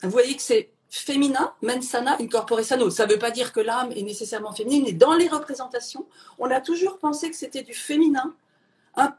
vous 0.02 0.10
voyez 0.10 0.34
que 0.34 0.42
c'est 0.42 0.70
féminin, 0.88 1.52
mensana 1.62 2.16
incorpore 2.20 2.62
sano. 2.62 2.90
Ça 2.90 3.06
ne 3.06 3.12
veut 3.12 3.18
pas 3.18 3.30
dire 3.30 3.52
que 3.52 3.60
l'âme 3.60 3.92
est 3.92 4.02
nécessairement 4.02 4.52
féminine, 4.52 4.84
mais 4.86 4.92
dans 4.92 5.14
les 5.14 5.28
représentations, 5.28 6.06
on 6.38 6.50
a 6.50 6.60
toujours 6.60 6.98
pensé 6.98 7.30
que 7.30 7.36
c'était 7.36 7.62
du 7.62 7.74
féminin, 7.74 8.34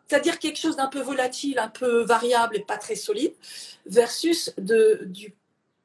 c'est-à-dire 0.07 0.39
quelque 0.39 0.59
chose 0.59 0.75
d'un 0.75 0.87
peu 0.87 1.01
volatile, 1.01 1.59
un 1.59 1.69
peu 1.69 2.03
variable 2.03 2.57
et 2.57 2.61
pas 2.61 2.77
très 2.77 2.95
solide, 2.95 3.33
versus 3.85 4.53
du, 4.57 5.33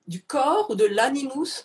du 0.07 0.23
corps 0.23 0.71
ou 0.71 0.75
de 0.75 0.85
l'animus 0.85 1.65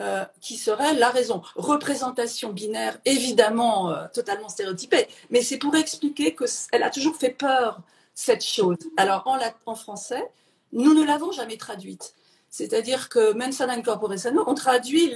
euh, 0.00 0.24
qui 0.40 0.56
serait 0.56 0.94
la 0.94 1.10
raison. 1.10 1.42
Représentation 1.54 2.52
binaire, 2.52 2.98
évidemment 3.04 3.90
euh, 3.90 4.06
totalement 4.12 4.48
stéréotypée, 4.48 5.06
mais 5.30 5.42
c'est 5.42 5.58
pour 5.58 5.74
expliquer 5.76 6.34
qu'elle 6.34 6.82
a 6.82 6.90
toujours 6.90 7.16
fait 7.16 7.30
peur, 7.30 7.80
cette 8.14 8.44
chose. 8.44 8.76
Alors 8.96 9.22
en, 9.26 9.38
en 9.66 9.74
français, 9.74 10.24
nous 10.72 10.94
ne 10.94 11.04
l'avons 11.04 11.32
jamais 11.32 11.56
traduite. 11.56 12.14
C'est-à-dire 12.50 13.08
que 13.08 13.32
mensana 13.32 13.72
incorpore 13.72 14.16
sano, 14.18 14.44
on 14.46 14.54
traduit 14.54 15.12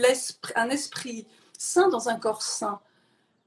un 0.56 0.70
esprit 0.70 1.26
saint 1.56 1.88
dans 1.88 2.08
un 2.08 2.16
corps 2.16 2.42
saint. 2.42 2.80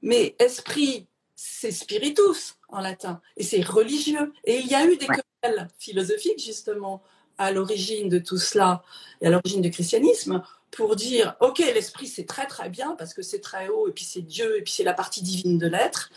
Mais 0.02 0.34
esprit, 0.38 1.06
c'est 1.34 1.70
spiritus 1.70 2.56
en 2.68 2.80
latin, 2.80 3.20
et 3.36 3.42
c'est 3.42 3.60
religieux. 3.60 4.32
Et 4.44 4.58
il 4.60 4.66
y 4.66 4.74
a 4.74 4.86
eu 4.86 4.96
des 4.96 5.06
querelles 5.06 5.68
philosophiques, 5.78 6.42
justement, 6.42 7.02
à 7.38 7.52
l'origine 7.52 8.08
de 8.08 8.18
tout 8.18 8.38
cela, 8.38 8.82
et 9.20 9.26
à 9.26 9.30
l'origine 9.30 9.60
du 9.60 9.70
christianisme, 9.70 10.42
pour 10.72 10.96
dire, 10.96 11.36
OK, 11.40 11.58
l'esprit, 11.58 12.08
c'est 12.08 12.24
très 12.24 12.46
très 12.46 12.68
bien, 12.70 12.96
parce 12.96 13.14
que 13.14 13.22
c'est 13.22 13.40
très 13.40 13.68
haut, 13.68 13.88
et 13.88 13.92
puis 13.92 14.04
c'est 14.04 14.22
Dieu, 14.22 14.58
et 14.58 14.62
puis 14.62 14.72
c'est 14.72 14.84
la 14.84 14.94
partie 14.94 15.22
divine 15.22 15.58
de 15.58 15.66
l'être. 15.66 16.10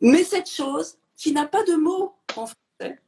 Mais 0.00 0.22
cette 0.22 0.50
chose, 0.50 0.96
qui 1.16 1.32
n'a 1.32 1.46
pas 1.46 1.64
de 1.64 1.74
mot 1.74 2.14
en 2.36 2.46
français, 2.46 2.98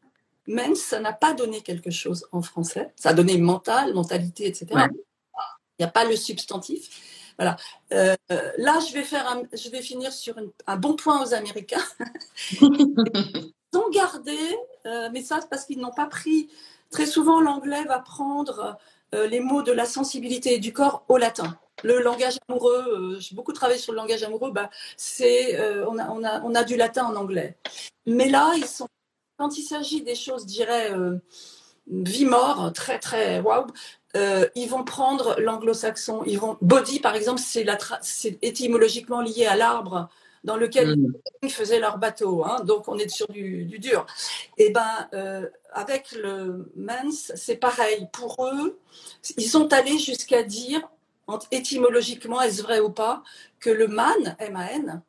même 0.46 0.74
ça 0.74 1.00
n'a 1.00 1.12
pas 1.12 1.34
donné 1.34 1.62
quelque 1.62 1.90
chose 1.90 2.26
en 2.32 2.42
français. 2.42 2.92
Ça 2.96 3.10
a 3.10 3.14
donné 3.14 3.38
mental, 3.38 3.92
mentalité, 3.94 4.46
etc. 4.46 4.66
Il 4.70 5.80
n'y 5.80 5.86
a 5.86 5.90
pas 5.90 6.04
le 6.04 6.16
substantif. 6.16 7.32
Voilà. 7.38 7.56
Euh, 7.92 8.14
là, 8.58 8.78
je 8.86 8.94
vais, 8.94 9.02
faire 9.02 9.42
je 9.52 9.68
vais 9.70 9.82
finir 9.82 10.12
sur 10.12 10.36
un 10.66 10.76
bon 10.76 10.94
point 10.94 11.22
aux 11.22 11.34
Américains. 11.34 11.84
Ils 12.60 13.52
ont 13.74 13.90
gardé, 13.90 14.38
euh, 14.86 15.08
mais 15.12 15.22
ça, 15.22 15.40
c'est 15.40 15.50
parce 15.50 15.64
qu'ils 15.64 15.80
n'ont 15.80 15.92
pas 15.92 16.06
pris. 16.06 16.48
Très 16.90 17.06
souvent, 17.06 17.40
l'anglais 17.40 17.84
va 17.84 17.98
prendre 17.98 18.78
les 19.28 19.40
mots 19.40 19.62
de 19.62 19.72
la 19.72 19.84
sensibilité 19.84 20.58
du 20.58 20.72
corps 20.72 21.04
au 21.08 21.16
latin. 21.16 21.58
Le 21.82 22.00
langage 22.00 22.38
amoureux, 22.48 23.18
j'ai 23.20 23.34
beaucoup 23.34 23.52
travaillé 23.52 23.78
sur 23.78 23.92
le 23.92 23.96
langage 23.96 24.22
amoureux, 24.22 24.52
bah, 24.52 24.70
c'est, 24.96 25.58
on, 25.86 25.98
a, 25.98 26.08
on, 26.08 26.24
a, 26.24 26.40
on, 26.42 26.54
a, 26.54 26.64
du 26.64 26.76
latin 26.76 27.04
en 27.06 27.16
anglais. 27.16 27.56
Mais 28.06 28.28
là, 28.28 28.52
ils 28.56 28.66
sont 28.66 28.88
quand 29.36 29.58
il 29.58 29.62
s'agit 29.62 30.02
des 30.02 30.14
choses, 30.14 30.46
dirais, 30.46 30.92
euh, 30.92 31.18
vie-mort, 31.88 32.72
très, 32.72 32.98
très 32.98 33.40
waouh, 33.40 33.66
euh, 34.16 34.48
ils 34.54 34.68
vont 34.68 34.84
prendre 34.84 35.40
l'anglo-saxon. 35.40 36.22
Ils 36.26 36.38
vont 36.38 36.56
body, 36.62 37.00
par 37.00 37.16
exemple, 37.16 37.40
c'est, 37.40 38.38
étymologiquement 38.42 39.20
lié 39.20 39.46
à 39.46 39.56
l'arbre 39.56 40.08
dans 40.44 40.56
lequel 40.56 40.96
mm. 40.96 41.14
ils 41.42 41.52
faisaient 41.52 41.80
leur 41.80 41.98
bateau. 41.98 42.44
Hein. 42.44 42.62
donc, 42.64 42.88
on 42.88 42.98
est 42.98 43.08
sur 43.08 43.26
du, 43.28 43.64
dur. 43.78 44.06
Et 44.58 44.66
eh 44.66 44.70
ben, 44.70 45.08
euh, 45.12 45.48
avec 45.72 46.12
le 46.12 46.70
mens, 46.76 47.32
c'est 47.34 47.56
pareil. 47.56 48.08
Pour 48.12 48.46
eux, 48.46 48.78
ils 49.36 49.48
sont 49.48 49.72
allés 49.72 49.98
jusqu'à 49.98 50.42
dire, 50.42 50.88
étymologiquement, 51.50 52.40
est-ce 52.40 52.62
vrai 52.62 52.80
ou 52.80 52.90
pas, 52.90 53.22
que 53.58 53.70
le 53.70 53.88
man, 53.88 54.36
M-A-N, 54.38 55.02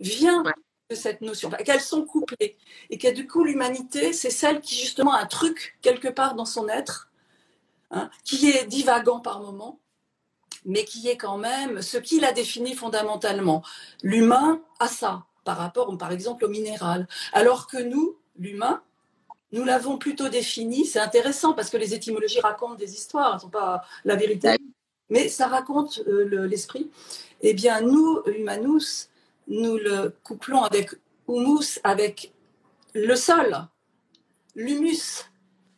vient 0.00 0.42
cette 0.94 1.20
notion, 1.20 1.50
qu'elles 1.50 1.80
sont 1.80 2.04
couplées 2.04 2.56
et 2.90 2.98
que 2.98 3.08
du 3.08 3.26
coup 3.26 3.44
l'humanité, 3.44 4.12
c'est 4.12 4.30
celle 4.30 4.60
qui 4.60 4.74
justement 4.74 5.12
a 5.14 5.20
un 5.20 5.26
truc 5.26 5.78
quelque 5.80 6.08
part 6.08 6.34
dans 6.34 6.44
son 6.44 6.68
être, 6.68 7.10
hein, 7.90 8.10
qui 8.24 8.50
est 8.50 8.66
divagant 8.66 9.20
par 9.20 9.40
moment, 9.40 9.78
mais 10.64 10.84
qui 10.84 11.08
est 11.08 11.16
quand 11.16 11.38
même 11.38 11.82
ce 11.82 11.96
qui 11.98 12.20
la 12.20 12.32
définit 12.32 12.74
fondamentalement. 12.74 13.62
L'humain 14.02 14.60
a 14.78 14.88
ça 14.88 15.24
par 15.44 15.56
rapport, 15.56 15.96
par 15.98 16.12
exemple, 16.12 16.44
au 16.44 16.48
minéral, 16.48 17.08
alors 17.32 17.66
que 17.66 17.78
nous, 17.78 18.16
l'humain, 18.38 18.82
nous 19.50 19.64
l'avons 19.64 19.98
plutôt 19.98 20.28
défini. 20.28 20.84
C'est 20.84 21.00
intéressant 21.00 21.52
parce 21.52 21.68
que 21.70 21.76
les 21.76 21.94
étymologies 21.94 22.40
racontent 22.40 22.74
des 22.74 22.94
histoires, 22.94 23.30
elles 23.30 23.36
ne 23.36 23.40
sont 23.40 23.50
pas 23.50 23.84
la 24.04 24.16
vérité, 24.16 24.56
mais 25.10 25.28
ça 25.28 25.48
raconte 25.48 26.00
euh, 26.06 26.46
l'esprit. 26.46 26.90
eh 27.42 27.54
bien, 27.54 27.80
nous, 27.80 28.22
humanus, 28.26 29.10
nous 29.48 29.76
le 29.76 30.14
couplons 30.22 30.62
avec 30.62 30.94
humus, 31.28 31.80
avec 31.84 32.32
le 32.94 33.14
sol, 33.16 33.66
l'humus, 34.54 35.24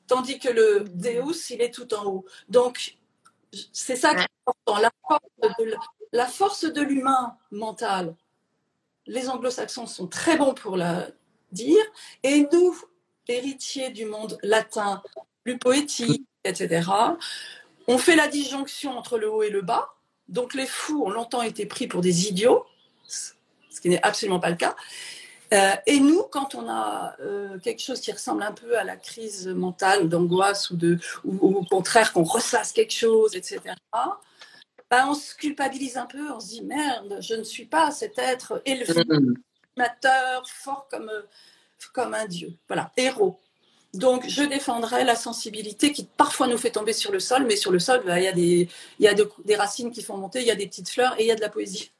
tandis 0.06 0.38
que 0.38 0.48
le 0.48 0.84
deus, 0.94 1.50
il 1.50 1.62
est 1.62 1.72
tout 1.72 1.92
en 1.94 2.04
haut. 2.04 2.24
Donc, 2.48 2.96
c'est 3.72 3.96
ça 3.96 4.14
qui 4.14 4.22
est 4.22 4.28
important, 4.46 4.80
la 6.12 6.26
force 6.26 6.64
de, 6.64 6.82
l'humain 6.82 7.36
mental. 7.50 8.14
Les 9.06 9.28
anglo-saxons 9.28 9.86
sont 9.86 10.06
très 10.06 10.36
bons 10.36 10.54
pour 10.54 10.76
la 10.76 11.08
dire, 11.52 11.84
et 12.22 12.46
nous, 12.52 12.76
héritiers 13.28 13.90
du 13.90 14.06
monde 14.06 14.38
latin, 14.42 15.02
plus 15.42 15.58
poétique, 15.58 16.26
etc., 16.44 16.88
on 17.86 17.98
fait 17.98 18.16
la 18.16 18.28
disjonction 18.28 18.96
entre 18.96 19.18
le 19.18 19.30
haut 19.30 19.42
et 19.42 19.50
le 19.50 19.60
bas. 19.60 19.94
Donc 20.28 20.54
les 20.54 20.66
fous 20.66 21.04
ont 21.04 21.10
longtemps 21.10 21.42
été 21.42 21.66
pris 21.66 21.86
pour 21.86 22.00
des 22.00 22.28
idiots, 22.28 22.64
ce 23.06 23.80
qui 23.82 23.90
n'est 23.90 24.02
absolument 24.02 24.40
pas 24.40 24.48
le 24.48 24.56
cas. 24.56 24.74
Euh, 25.52 25.72
et 25.86 26.00
nous, 26.00 26.22
quand 26.30 26.54
on 26.54 26.68
a 26.68 27.16
euh, 27.20 27.58
quelque 27.58 27.82
chose 27.82 28.00
qui 28.00 28.12
ressemble 28.12 28.42
un 28.42 28.52
peu 28.52 28.78
à 28.78 28.84
la 28.84 28.96
crise 28.96 29.46
mentale, 29.48 30.08
d'angoisse 30.08 30.70
ou, 30.70 30.76
de, 30.76 30.98
ou, 31.24 31.58
au 31.58 31.64
contraire 31.64 32.12
qu'on 32.12 32.24
ressasse 32.24 32.72
quelque 32.72 32.94
chose, 32.94 33.36
etc., 33.36 33.60
ben, 34.90 35.06
on 35.08 35.14
se 35.14 35.34
culpabilise 35.34 35.96
un 35.96 36.06
peu, 36.06 36.30
on 36.30 36.40
se 36.40 36.48
dit 36.48 36.62
merde, 36.62 37.18
je 37.20 37.34
ne 37.34 37.42
suis 37.42 37.64
pas 37.64 37.90
cet 37.90 38.18
être 38.18 38.62
élevé, 38.64 39.02
amateur, 39.76 40.48
fort 40.48 40.86
comme, 40.90 41.10
comme 41.92 42.14
un 42.14 42.26
dieu. 42.26 42.54
Voilà, 42.68 42.92
héros. 42.96 43.40
Donc, 43.92 44.24
je 44.28 44.42
défendrai 44.42 45.04
la 45.04 45.14
sensibilité 45.14 45.92
qui 45.92 46.04
parfois 46.04 46.48
nous 46.48 46.58
fait 46.58 46.72
tomber 46.72 46.92
sur 46.92 47.12
le 47.12 47.20
sol, 47.20 47.44
mais 47.44 47.56
sur 47.56 47.70
le 47.70 47.78
sol, 47.78 48.02
ben, 48.04 48.18
il 48.18 48.24
y 48.24 48.28
a, 48.28 48.32
des, 48.32 48.68
y 48.98 49.06
a 49.06 49.14
des 49.14 49.56
racines 49.56 49.92
qui 49.92 50.02
font 50.02 50.16
monter, 50.16 50.40
il 50.40 50.46
y 50.46 50.50
a 50.50 50.56
des 50.56 50.66
petites 50.66 50.90
fleurs 50.90 51.18
et 51.18 51.24
il 51.24 51.28
y 51.28 51.32
a 51.32 51.36
de 51.36 51.40
la 51.40 51.48
poésie. 51.48 51.92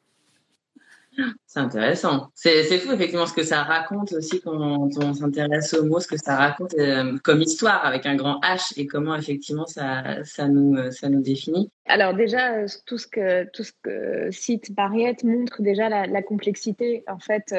C'est 1.47 1.61
intéressant. 1.61 2.31
C'est 2.35 2.65
fou 2.79 2.93
effectivement 2.93 3.27
ce 3.27 3.33
que 3.33 3.45
ça 3.45 3.63
raconte 3.63 4.13
aussi 4.13 4.41
quand 4.41 4.57
on, 4.57 5.15
s'intéresse 5.15 5.75
aux 5.75 5.85
mots, 5.85 6.01
ce 6.01 6.09
que 6.09 6.17
ça 6.17 6.37
raconte 6.37 6.75
euh, 6.79 7.17
comme 7.23 7.43
histoire 7.43 7.85
avec 7.85 8.07
un 8.07 8.17
grand 8.17 8.41
H 8.41 8.73
et 8.77 8.87
comment 8.87 9.15
effectivement 9.15 9.67
ça, 9.67 10.25
ça, 10.25 10.49
nous, 10.49 10.77
euh, 10.77 10.91
ça 10.91 11.09
nous 11.09 11.23
définit. 11.23 11.71
Alors 11.87 12.15
déjà, 12.15 12.55
euh, 12.55 12.67
tout 12.87 12.99
ce 12.99 13.07
que, 13.07 13.45
tout 13.53 13.63
ce 13.63 13.73
que 13.83 14.31
cite 14.31 14.77
Mariette 14.77 15.25
montre 15.25 15.63
déjà 15.63 15.89
la, 15.89 16.23
complexité. 16.23 17.05
En 17.07 17.19
fait, 17.19 17.55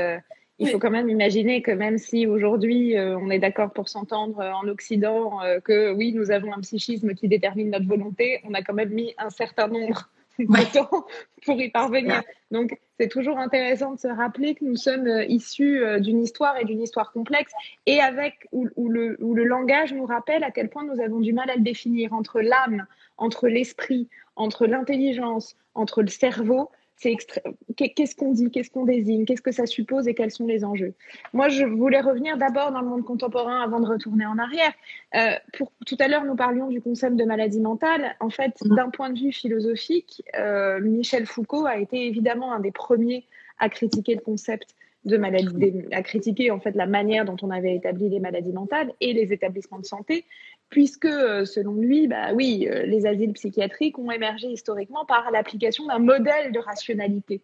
il 0.58 0.70
faut 0.70 0.80
quand 0.80 0.90
même 0.90 1.10
imaginer 1.10 1.62
que 1.62 1.72
même 1.72 1.98
si 1.98 2.26
aujourd'hui 2.26 2.96
on 2.98 3.30
est 3.30 3.40
d'accord 3.40 3.72
pour 3.72 3.90
s'entendre 3.90 4.40
en 4.40 4.68
Occident, 4.68 5.40
que 5.64 5.94
oui, 5.94 6.14
nous 6.14 6.32
avons 6.32 6.54
un 6.54 6.62
psychisme 6.62 7.14
qui 7.14 7.28
détermine 7.28 7.70
notre 7.70 7.88
volonté, 7.88 8.42
on 8.44 8.54
a 8.54 8.64
quand 8.64 8.74
même 8.74 8.90
mis 8.90 9.14
un 9.18 9.30
certain 9.30 9.68
nombre 9.68 10.10
pour 11.46 11.62
y 11.62 11.70
parvenir. 11.70 12.22
Donc, 12.52 12.78
c'est 13.00 13.08
toujours 13.08 13.38
intéressant 13.38 13.94
de 13.94 14.00
se 14.00 14.08
rappeler 14.08 14.56
que 14.56 14.66
nous 14.66 14.76
sommes 14.76 15.08
euh, 15.08 15.26
issus 15.26 15.84
euh, 15.84 16.00
d'une 16.00 16.22
histoire 16.22 16.58
et 16.58 16.66
d'une 16.66 16.82
histoire 16.82 17.12
complexe 17.12 17.52
et 17.86 18.00
avec 18.00 18.48
où, 18.52 18.68
le, 18.88 19.18
où, 19.22 19.34
le, 19.34 19.44
langage 19.44 19.94
nous 19.94 20.06
rappelle 20.06 20.44
à 20.44 20.52
quel 20.52 20.70
point 20.70 20.84
nous 20.84 21.02
avons 21.02 21.20
du 21.20 21.34
mal 21.34 21.50
à 21.50 21.56
le 21.56 21.62
définir 21.62 22.14
entre 22.14 22.42
l'âme, 22.42 22.86
entre 23.18 23.48
l'esprit, 23.48 24.10
entre 24.36 24.66
l'intelligence, 24.66 25.56
entre 25.74 26.02
le 26.02 26.08
cerveau 26.08 26.70
c'est 26.98 27.16
qu'est-ce 27.76 28.16
qu'on 28.16 28.32
dit, 28.32 28.50
qu'est-ce 28.52 28.70
qu'on 28.70 28.86
désigne, 28.86 29.26
qu'est-ce 29.26 29.42
que 29.42 29.52
ça 29.52 29.66
suppose 29.66 30.08
et 30.08 30.14
quels 30.14 30.32
sont 30.32 30.48
les 30.48 30.64
enjeux. 30.64 30.94
Moi, 31.34 31.50
je 31.50 31.66
voulais 31.66 32.00
revenir 32.00 32.38
d'abord 32.38 32.72
dans 32.72 32.82
le 32.82 32.88
monde 32.88 33.04
contemporain 33.04 33.62
avant 33.62 33.80
de 33.80 33.86
retourner 33.86 34.26
en 34.26 34.38
arrière. 34.38 34.72
Euh, 35.16 35.34
pour, 35.58 35.72
tout 35.86 35.98
à 36.00 36.08
l'heure, 36.08 36.24
nous 36.24 36.36
parlions 36.36 36.70
du 36.70 36.82
concept 36.82 37.18
de 37.18 37.26
maladie 37.26 37.60
mentale. 37.60 38.16
En 38.20 38.30
fait, 38.30 38.54
mm. 38.64 38.76
d'un 38.76 38.90
point 38.90 39.10
de 39.10 39.20
vue 39.20 39.34
philosophique, 39.34 40.24
euh, 40.38 40.80
Michel 40.80 41.26
Foucault 41.26 41.66
a 41.66 41.78
été 41.78 42.08
évidemment 42.08 42.54
un 42.54 42.60
des 42.60 42.72
premiers 42.72 43.26
à 43.60 43.70
critiquer 43.70 44.16
le 44.16 44.22
concept 44.22 44.76
de 45.06 45.18
maladie, 45.18 45.84
à 45.92 46.02
critiquer 46.02 46.52
en 46.52 46.60
fait 46.60 46.76
la 46.76 46.88
manière 46.88 47.26
dont 47.26 47.38
on 47.44 47.52
avait 47.52 47.76
établi 47.76 48.10
les 48.10 48.20
maladies 48.20 48.52
mentales 48.52 48.92
et 49.02 49.14
les 49.14 49.32
établissements 49.32 49.80
de 49.80 49.86
santé, 49.86 50.26
puisque 50.70 51.06
euh, 51.06 51.46
selon 51.46 51.76
lui, 51.76 52.08
bah 52.08 52.34
oui, 52.34 52.68
euh, 52.70 52.86
les 52.86 53.06
asiles 53.06 53.34
psychiatriques 53.34 54.00
ont 54.00 54.12
émergé 54.12 54.48
historiquement 54.48 55.06
par 55.06 55.30
l'application 55.32 55.86
d'un 55.86 56.00
modèle 56.00 56.52
de 56.52 56.60
rationalité. 56.60 57.42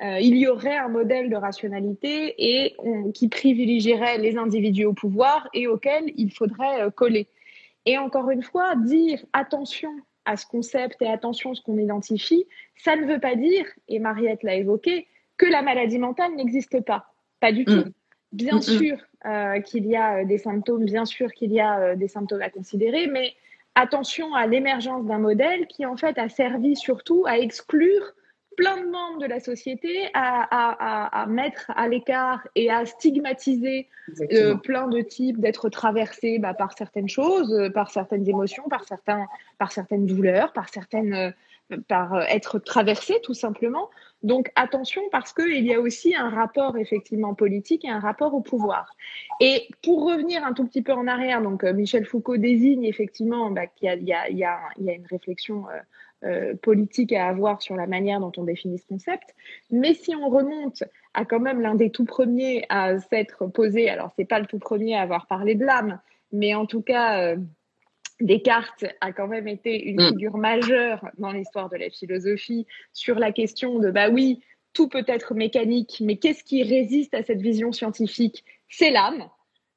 Euh, 0.00 0.18
il 0.20 0.36
y 0.36 0.46
aurait 0.46 0.76
un 0.76 0.88
modèle 0.88 1.28
de 1.28 1.36
rationalité 1.36 2.34
et 2.38 2.76
qui 3.14 3.28
privilégierait 3.28 4.18
les 4.18 4.36
individus 4.36 4.86
au 4.86 4.94
pouvoir 4.94 5.48
et 5.52 5.66
auquel 5.66 6.04
il 6.16 6.32
faudrait 6.32 6.90
coller. 6.94 7.26
Et 7.84 7.98
encore 7.98 8.30
une 8.30 8.42
fois, 8.42 8.74
dire 8.76 9.24
attention 9.32 9.90
à 10.24 10.36
ce 10.36 10.46
concept 10.46 11.02
et 11.02 11.08
attention 11.08 11.50
à 11.50 11.54
ce 11.54 11.60
qu'on 11.60 11.78
identifie, 11.78 12.46
ça 12.76 12.96
ne 12.96 13.06
veut 13.06 13.20
pas 13.20 13.34
dire, 13.34 13.66
et 13.88 13.98
Mariette 13.98 14.42
l'a 14.42 14.54
évoqué, 14.54 15.06
que 15.42 15.50
la 15.50 15.62
maladie 15.62 15.98
mentale 15.98 16.34
n'existe 16.36 16.84
pas. 16.84 17.06
Pas 17.40 17.50
du 17.50 17.64
tout. 17.64 17.72
Mm. 17.72 17.92
Bien 18.30 18.54
mm, 18.54 18.58
mm. 18.58 18.62
sûr 18.62 18.96
euh, 19.26 19.60
qu'il 19.60 19.86
y 19.86 19.96
a 19.96 20.18
euh, 20.18 20.24
des 20.24 20.38
symptômes, 20.38 20.84
bien 20.84 21.04
sûr 21.04 21.32
qu'il 21.32 21.52
y 21.52 21.60
a 21.60 21.80
euh, 21.80 21.96
des 21.96 22.06
symptômes 22.06 22.42
à 22.42 22.48
considérer, 22.48 23.08
mais 23.08 23.34
attention 23.74 24.34
à 24.34 24.46
l'émergence 24.46 25.04
d'un 25.04 25.18
modèle 25.18 25.66
qui 25.66 25.84
en 25.84 25.96
fait 25.96 26.16
a 26.18 26.28
servi 26.28 26.76
surtout 26.76 27.24
à 27.26 27.38
exclure 27.38 28.14
plein 28.56 28.76
de 28.76 28.86
membres 28.86 29.18
de 29.18 29.26
la 29.26 29.40
société, 29.40 30.08
à, 30.14 31.26
mettre 31.28 31.70
à 31.74 31.88
l'écart 31.88 32.46
et 32.54 32.70
à 32.70 32.84
stigmatiser 32.84 33.88
euh, 34.32 34.56
plein 34.56 34.88
de 34.88 35.00
types, 35.00 35.40
d'être 35.40 35.68
traversés 35.68 36.38
bah, 36.38 36.54
par 36.54 36.76
certaines 36.76 37.08
choses, 37.08 37.52
euh, 37.52 37.70
par 37.70 37.90
certaines 37.90 38.28
émotions, 38.28 38.64
par, 38.68 38.84
certains, 38.84 39.26
par 39.58 39.72
certaines 39.72 40.06
douleurs, 40.06 40.52
par 40.52 40.68
certaines, 40.68 41.14
euh, 41.14 41.76
par 41.88 42.20
être 42.22 42.58
traversés 42.58 43.18
tout 43.22 43.34
simplement. 43.34 43.90
Donc 44.22 44.50
attention 44.54 45.02
parce 45.10 45.32
qu'il 45.32 45.64
y 45.64 45.74
a 45.74 45.80
aussi 45.80 46.14
un 46.14 46.30
rapport 46.30 46.76
effectivement 46.76 47.34
politique 47.34 47.84
et 47.84 47.90
un 47.90 48.00
rapport 48.00 48.34
au 48.34 48.40
pouvoir. 48.40 48.94
Et 49.40 49.68
pour 49.82 50.04
revenir 50.04 50.44
un 50.44 50.52
tout 50.52 50.64
petit 50.64 50.82
peu 50.82 50.92
en 50.92 51.06
arrière, 51.06 51.42
donc 51.42 51.64
Michel 51.64 52.06
Foucault 52.06 52.36
désigne 52.36 52.84
effectivement 52.84 53.50
bah, 53.50 53.66
qu'il 53.66 54.02
y, 54.02 54.12
a, 54.12 54.58
une 54.78 55.06
réflexion 55.10 55.64
euh, 56.24 56.54
politique 56.54 57.12
à 57.12 57.26
avoir 57.26 57.62
sur 57.62 57.74
la 57.74 57.88
manière 57.88 58.20
dont 58.20 58.30
on 58.36 58.44
définit 58.44 58.78
ce 58.78 58.86
concept. 58.86 59.34
Mais 59.72 59.92
si 59.92 60.14
on 60.14 60.28
remonte 60.28 60.84
à 61.14 61.24
quand 61.24 61.40
même 61.40 61.60
l'un 61.60 61.74
des 61.74 61.90
tout 61.90 62.04
premiers 62.04 62.64
à 62.68 63.00
s'être 63.00 63.48
posé, 63.48 63.90
alors 63.90 64.12
c'est 64.14 64.24
pas 64.24 64.38
le 64.38 64.46
tout 64.46 64.60
premier 64.60 64.94
à 64.94 65.02
avoir 65.02 65.26
parlé 65.26 65.56
de 65.56 65.64
l'âme, 65.64 65.98
mais 66.30 66.54
en 66.54 66.64
tout 66.64 66.80
cas, 66.80 67.20
euh, 67.20 67.36
Descartes 68.26 68.84
a 69.00 69.12
quand 69.12 69.28
même 69.28 69.48
été 69.48 69.84
une 69.84 70.00
mm. 70.00 70.08
figure 70.08 70.36
majeure 70.36 71.04
dans 71.18 71.32
l'histoire 71.32 71.68
de 71.68 71.76
la 71.76 71.90
philosophie 71.90 72.66
sur 72.92 73.18
la 73.18 73.32
question 73.32 73.78
de 73.78 73.90
bah 73.90 74.08
oui, 74.08 74.42
tout 74.72 74.88
peut 74.88 75.04
être 75.06 75.34
mécanique, 75.34 75.98
mais 76.00 76.16
qu'est-ce 76.16 76.44
qui 76.44 76.62
résiste 76.62 77.14
à 77.14 77.22
cette 77.22 77.40
vision 77.40 77.72
scientifique? 77.72 78.44
C'est 78.68 78.90
l'âme 78.90 79.28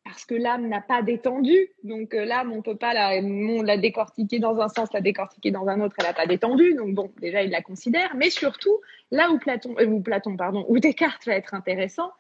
parce 0.05 0.23
que 0.23 0.36
l'âme 0.36 0.67
n'a 0.69 0.81
pas 0.81 1.01
d'étendue. 1.01 1.71
Donc 1.84 2.13
euh, 2.13 2.25
l'âme, 2.25 2.53
on 2.53 2.62
peut 2.62 2.77
pas 2.77 2.93
la, 2.93 3.19
la 3.19 3.77
décortiquer 3.77 4.39
dans 4.39 4.60
un 4.60 4.69
sens, 4.69 4.93
la 4.93 5.01
décortiquer 5.01 5.49
dans 5.51 5.67
un 5.67 5.81
autre, 5.81 5.95
elle 5.99 6.05
n'a 6.05 6.13
pas 6.13 6.27
d'étendue. 6.27 6.75
Donc 6.75 6.93
bon, 6.93 7.12
déjà, 7.19 7.41
il 7.41 7.49
la 7.49 7.63
considère. 7.63 8.15
Mais 8.15 8.29
surtout, 8.29 8.79
là 9.12 9.31
où 9.31 9.39
Platon, 9.39 9.75
euh, 9.79 9.99
Platon, 9.99 10.38
pardon, 10.38 10.63
où 10.69 10.79
Descartes 10.79 11.25
va 11.25 11.34
être 11.34 11.55
intéressant, 11.55 12.12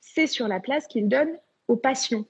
c'est 0.00 0.28
sur 0.28 0.46
la 0.46 0.60
place 0.60 0.86
qu'il 0.86 1.08
donne 1.08 1.36
aux 1.66 1.76
passions. 1.76 2.26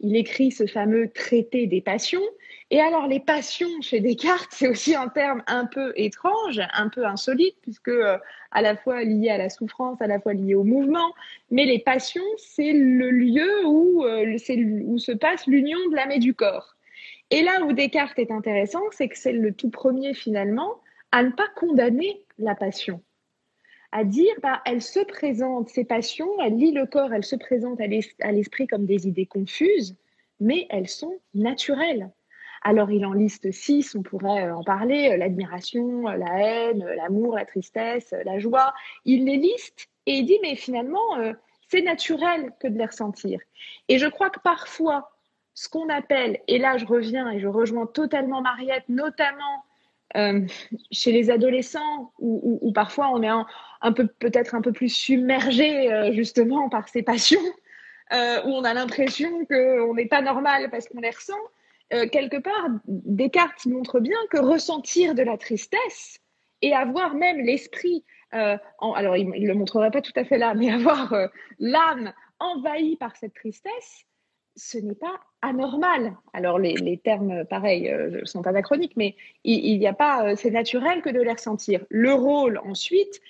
Il 0.00 0.16
écrit 0.16 0.50
ce 0.50 0.66
fameux 0.66 1.10
traité 1.10 1.66
des 1.66 1.80
passions 1.80 2.22
et 2.70 2.80
alors, 2.80 3.06
les 3.06 3.20
passions 3.20 3.80
chez 3.80 4.00
Descartes, 4.00 4.50
c'est 4.50 4.68
aussi 4.68 4.94
un 4.94 5.08
terme 5.08 5.42
un 5.46 5.64
peu 5.64 5.92
étrange, 5.96 6.60
un 6.74 6.88
peu 6.90 7.06
insolite, 7.06 7.56
puisque 7.62 7.88
euh, 7.88 8.18
à 8.50 8.60
la 8.60 8.76
fois 8.76 9.04
lié 9.04 9.30
à 9.30 9.38
la 9.38 9.48
souffrance, 9.48 10.02
à 10.02 10.06
la 10.06 10.20
fois 10.20 10.34
lié 10.34 10.54
au 10.54 10.64
mouvement. 10.64 11.14
Mais 11.50 11.64
les 11.64 11.78
passions, 11.78 12.20
c'est 12.36 12.74
le 12.74 13.10
lieu 13.10 13.66
où, 13.66 14.04
euh, 14.04 14.36
où 14.84 14.98
se 14.98 15.12
passe 15.12 15.46
l'union 15.46 15.78
de 15.90 15.96
l'âme 15.96 16.10
et 16.10 16.18
du 16.18 16.34
corps. 16.34 16.76
Et 17.30 17.42
là 17.42 17.62
où 17.64 17.72
Descartes 17.72 18.18
est 18.18 18.30
intéressant, 18.30 18.82
c'est 18.90 19.08
que 19.08 19.16
c'est 19.16 19.32
le 19.32 19.52
tout 19.52 19.70
premier 19.70 20.12
finalement 20.12 20.74
à 21.10 21.22
ne 21.22 21.30
pas 21.30 21.48
condamner 21.56 22.20
la 22.38 22.54
passion 22.54 23.00
à 23.92 24.04
dire 24.04 24.34
bah, 24.42 24.60
elle 24.64 24.82
se 24.82 25.00
présente, 25.00 25.68
ces 25.68 25.84
passions, 25.84 26.30
elle 26.42 26.56
lit 26.56 26.72
le 26.72 26.86
corps, 26.86 27.12
elle 27.12 27.24
se 27.24 27.36
présente 27.36 27.80
à 27.80 27.86
l'esprit 28.32 28.66
comme 28.66 28.86
des 28.86 29.08
idées 29.08 29.26
confuses, 29.26 29.96
mais 30.40 30.66
elles 30.70 30.88
sont 30.88 31.18
naturelles. 31.34 32.10
Alors 32.62 32.90
il 32.90 33.06
en 33.06 33.12
liste 33.12 33.50
six, 33.52 33.94
on 33.94 34.02
pourrait 34.02 34.46
euh, 34.46 34.56
en 34.56 34.64
parler, 34.64 35.10
euh, 35.12 35.16
l'admiration, 35.16 36.08
euh, 36.08 36.16
la 36.16 36.40
haine, 36.40 36.84
l'amour, 36.96 37.36
la 37.36 37.46
tristesse, 37.46 38.12
la 38.24 38.38
joie. 38.38 38.74
Il 39.04 39.24
les 39.24 39.36
liste 39.36 39.88
et 40.06 40.14
il 40.14 40.26
dit 40.26 40.38
mais 40.42 40.56
finalement 40.56 41.34
c'est 41.68 41.82
naturel 41.82 42.52
que 42.60 42.68
de 42.68 42.78
les 42.78 42.86
ressentir. 42.86 43.40
Et 43.88 43.98
je 43.98 44.06
crois 44.06 44.30
que 44.30 44.40
parfois 44.40 45.10
ce 45.54 45.68
qu'on 45.68 45.88
appelle, 45.88 46.40
et 46.46 46.58
là 46.58 46.78
je 46.78 46.84
reviens 46.84 47.30
et 47.30 47.40
je 47.40 47.48
rejoins 47.48 47.86
totalement 47.86 48.42
Mariette, 48.42 48.88
notamment 48.88 49.64
chez 50.90 51.12
les 51.12 51.30
adolescents, 51.30 52.12
où, 52.18 52.72
parfois 52.72 53.10
on 53.12 53.22
est 53.22 53.28
un, 53.28 53.92
peu 53.92 54.06
peut-être 54.06 54.54
un 54.54 54.62
peu 54.62 54.72
plus 54.72 54.88
submergé 54.88 56.12
justement 56.12 56.68
par 56.68 56.88
ces 56.88 57.02
passions, 57.02 57.44
où 58.12 58.14
on 58.48 58.64
a 58.64 58.74
l'impression 58.74 59.44
qu'on 59.46 59.94
n'est 59.94 60.06
pas 60.06 60.22
normal 60.22 60.70
parce 60.70 60.88
qu'on 60.88 61.00
les 61.00 61.10
ressent. 61.10 61.34
Euh, 61.92 62.06
quelque 62.08 62.36
part, 62.36 62.68
Descartes 62.86 63.66
montre 63.66 64.00
bien 64.00 64.18
que 64.30 64.38
ressentir 64.38 65.14
de 65.14 65.22
la 65.22 65.38
tristesse 65.38 66.20
et 66.60 66.74
avoir 66.74 67.14
même 67.14 67.38
l'esprit, 67.38 68.04
euh, 68.34 68.58
alors 68.94 69.16
il 69.16 69.28
ne 69.28 69.46
le 69.46 69.54
montrerait 69.54 69.90
pas 69.90 70.02
tout 70.02 70.12
à 70.16 70.24
fait 70.24 70.38
là, 70.38 70.54
mais 70.54 70.70
avoir 70.70 71.12
euh, 71.14 71.28
l'âme 71.58 72.12
envahie 72.40 72.96
par 72.96 73.16
cette 73.16 73.34
tristesse, 73.34 74.04
ce 74.56 74.78
n'est 74.78 74.94
pas 74.94 75.18
anormal. 75.42 76.16
Alors 76.32 76.58
les, 76.58 76.98
termes, 76.98 77.44
pareils, 77.44 77.94
sont 78.24 78.46
anachroniques, 78.46 78.96
mais 78.96 79.16
il 79.44 79.78
n'y 79.78 79.86
a 79.86 79.92
pas, 79.92 80.36
c'est 80.36 80.50
naturel 80.50 81.02
que 81.02 81.10
de 81.10 81.20
les 81.20 81.32
ressentir. 81.32 81.84
Le 81.90 82.12
rôle 82.12 82.60
ensuite, 82.64 83.20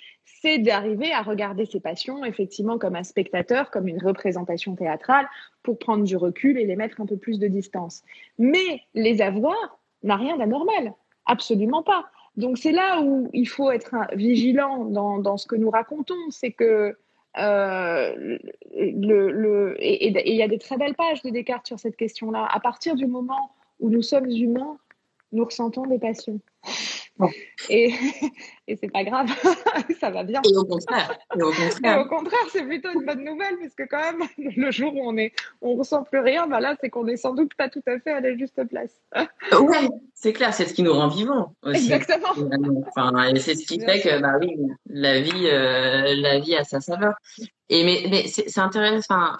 c'est 0.40 0.58
d'arriver 0.58 1.12
à 1.12 1.22
regarder 1.22 1.66
ses 1.66 1.80
passions 1.80 2.24
effectivement 2.24 2.78
comme 2.78 2.96
un 2.96 3.04
spectateur, 3.04 3.70
comme 3.70 3.88
une 3.88 4.02
représentation 4.02 4.74
théâtrale, 4.76 5.26
pour 5.62 5.78
prendre 5.78 6.04
du 6.04 6.16
recul 6.16 6.58
et 6.58 6.66
les 6.66 6.76
mettre 6.76 7.00
un 7.00 7.06
peu 7.06 7.16
plus 7.16 7.38
de 7.38 7.48
distance. 7.48 8.02
Mais 8.38 8.82
les 8.94 9.20
avoir 9.20 9.78
n'a 10.02 10.16
rien 10.16 10.36
d'anormal, 10.36 10.92
absolument 11.26 11.82
pas. 11.82 12.06
Donc 12.36 12.56
c'est 12.56 12.72
là 12.72 13.00
où 13.00 13.28
il 13.32 13.48
faut 13.48 13.70
être 13.70 13.96
vigilant 14.14 14.84
dans, 14.84 15.36
ce 15.36 15.46
que 15.46 15.56
nous 15.56 15.70
racontons, 15.70 16.30
c'est 16.30 16.52
que 16.52 16.96
euh, 17.38 18.38
le, 18.74 19.76
et 19.78 20.30
il 20.30 20.36
y 20.36 20.42
a 20.42 20.48
des 20.48 20.58
très 20.58 20.76
belles 20.76 20.94
pages 20.94 21.22
de 21.22 21.30
Descartes 21.30 21.66
sur 21.66 21.78
cette 21.78 21.96
question-là. 21.96 22.48
À 22.50 22.60
partir 22.60 22.94
du 22.96 23.06
moment 23.06 23.52
où 23.80 23.90
nous 23.90 24.02
sommes 24.02 24.28
humains, 24.28 24.78
nous 25.32 25.44
ressentons 25.44 25.86
des 25.86 25.98
passions. 25.98 26.40
Et, 27.68 27.92
et 28.68 28.76
c'est 28.76 28.90
pas 28.90 29.02
grave, 29.02 29.26
ça 30.00 30.10
va 30.10 30.22
bien. 30.22 30.40
Et 30.44 30.56
au 30.56 30.64
contraire, 30.64 31.18
au 31.34 32.04
contraire. 32.04 32.38
c'est 32.52 32.62
plutôt 32.62 32.90
une 32.90 33.04
bonne 33.04 33.24
nouvelle, 33.24 33.56
puisque 33.58 33.88
quand 33.88 33.98
même, 33.98 34.28
le 34.56 34.70
jour 34.70 34.94
où 34.94 35.08
on 35.08 35.16
est, 35.16 35.32
on 35.62 35.74
ressent 35.74 36.04
plus 36.04 36.20
rien, 36.20 36.46
bah 36.46 36.60
là, 36.60 36.76
c'est 36.80 36.90
qu'on 36.90 37.06
est 37.06 37.16
sans 37.16 37.34
doute 37.34 37.54
pas 37.54 37.68
tout 37.68 37.82
à 37.86 37.98
fait 37.98 38.12
à 38.12 38.20
la 38.20 38.36
juste 38.36 38.62
place. 38.68 38.92
oui, 39.60 39.88
c'est 40.14 40.34
clair, 40.34 40.52
c'est 40.52 40.66
ce 40.66 40.74
qui 40.74 40.82
nous 40.82 40.92
rend 40.92 41.08
vivants. 41.08 41.54
Exactement. 41.66 42.28
Enfin, 42.88 43.28
et 43.34 43.38
c'est 43.40 43.54
ce 43.54 43.66
qui 43.66 43.80
fait 43.80 44.00
que, 44.00 44.20
bah 44.20 44.34
oui, 44.38 44.54
la 44.86 45.20
vie, 45.20 45.48
euh, 45.48 46.14
la 46.16 46.38
vie 46.38 46.54
a 46.54 46.64
sa 46.64 46.80
saveur. 46.80 47.14
Et 47.70 47.84
mais, 47.84 48.06
mais 48.10 48.26
c'est 48.28 48.60
intéressant 48.60 49.32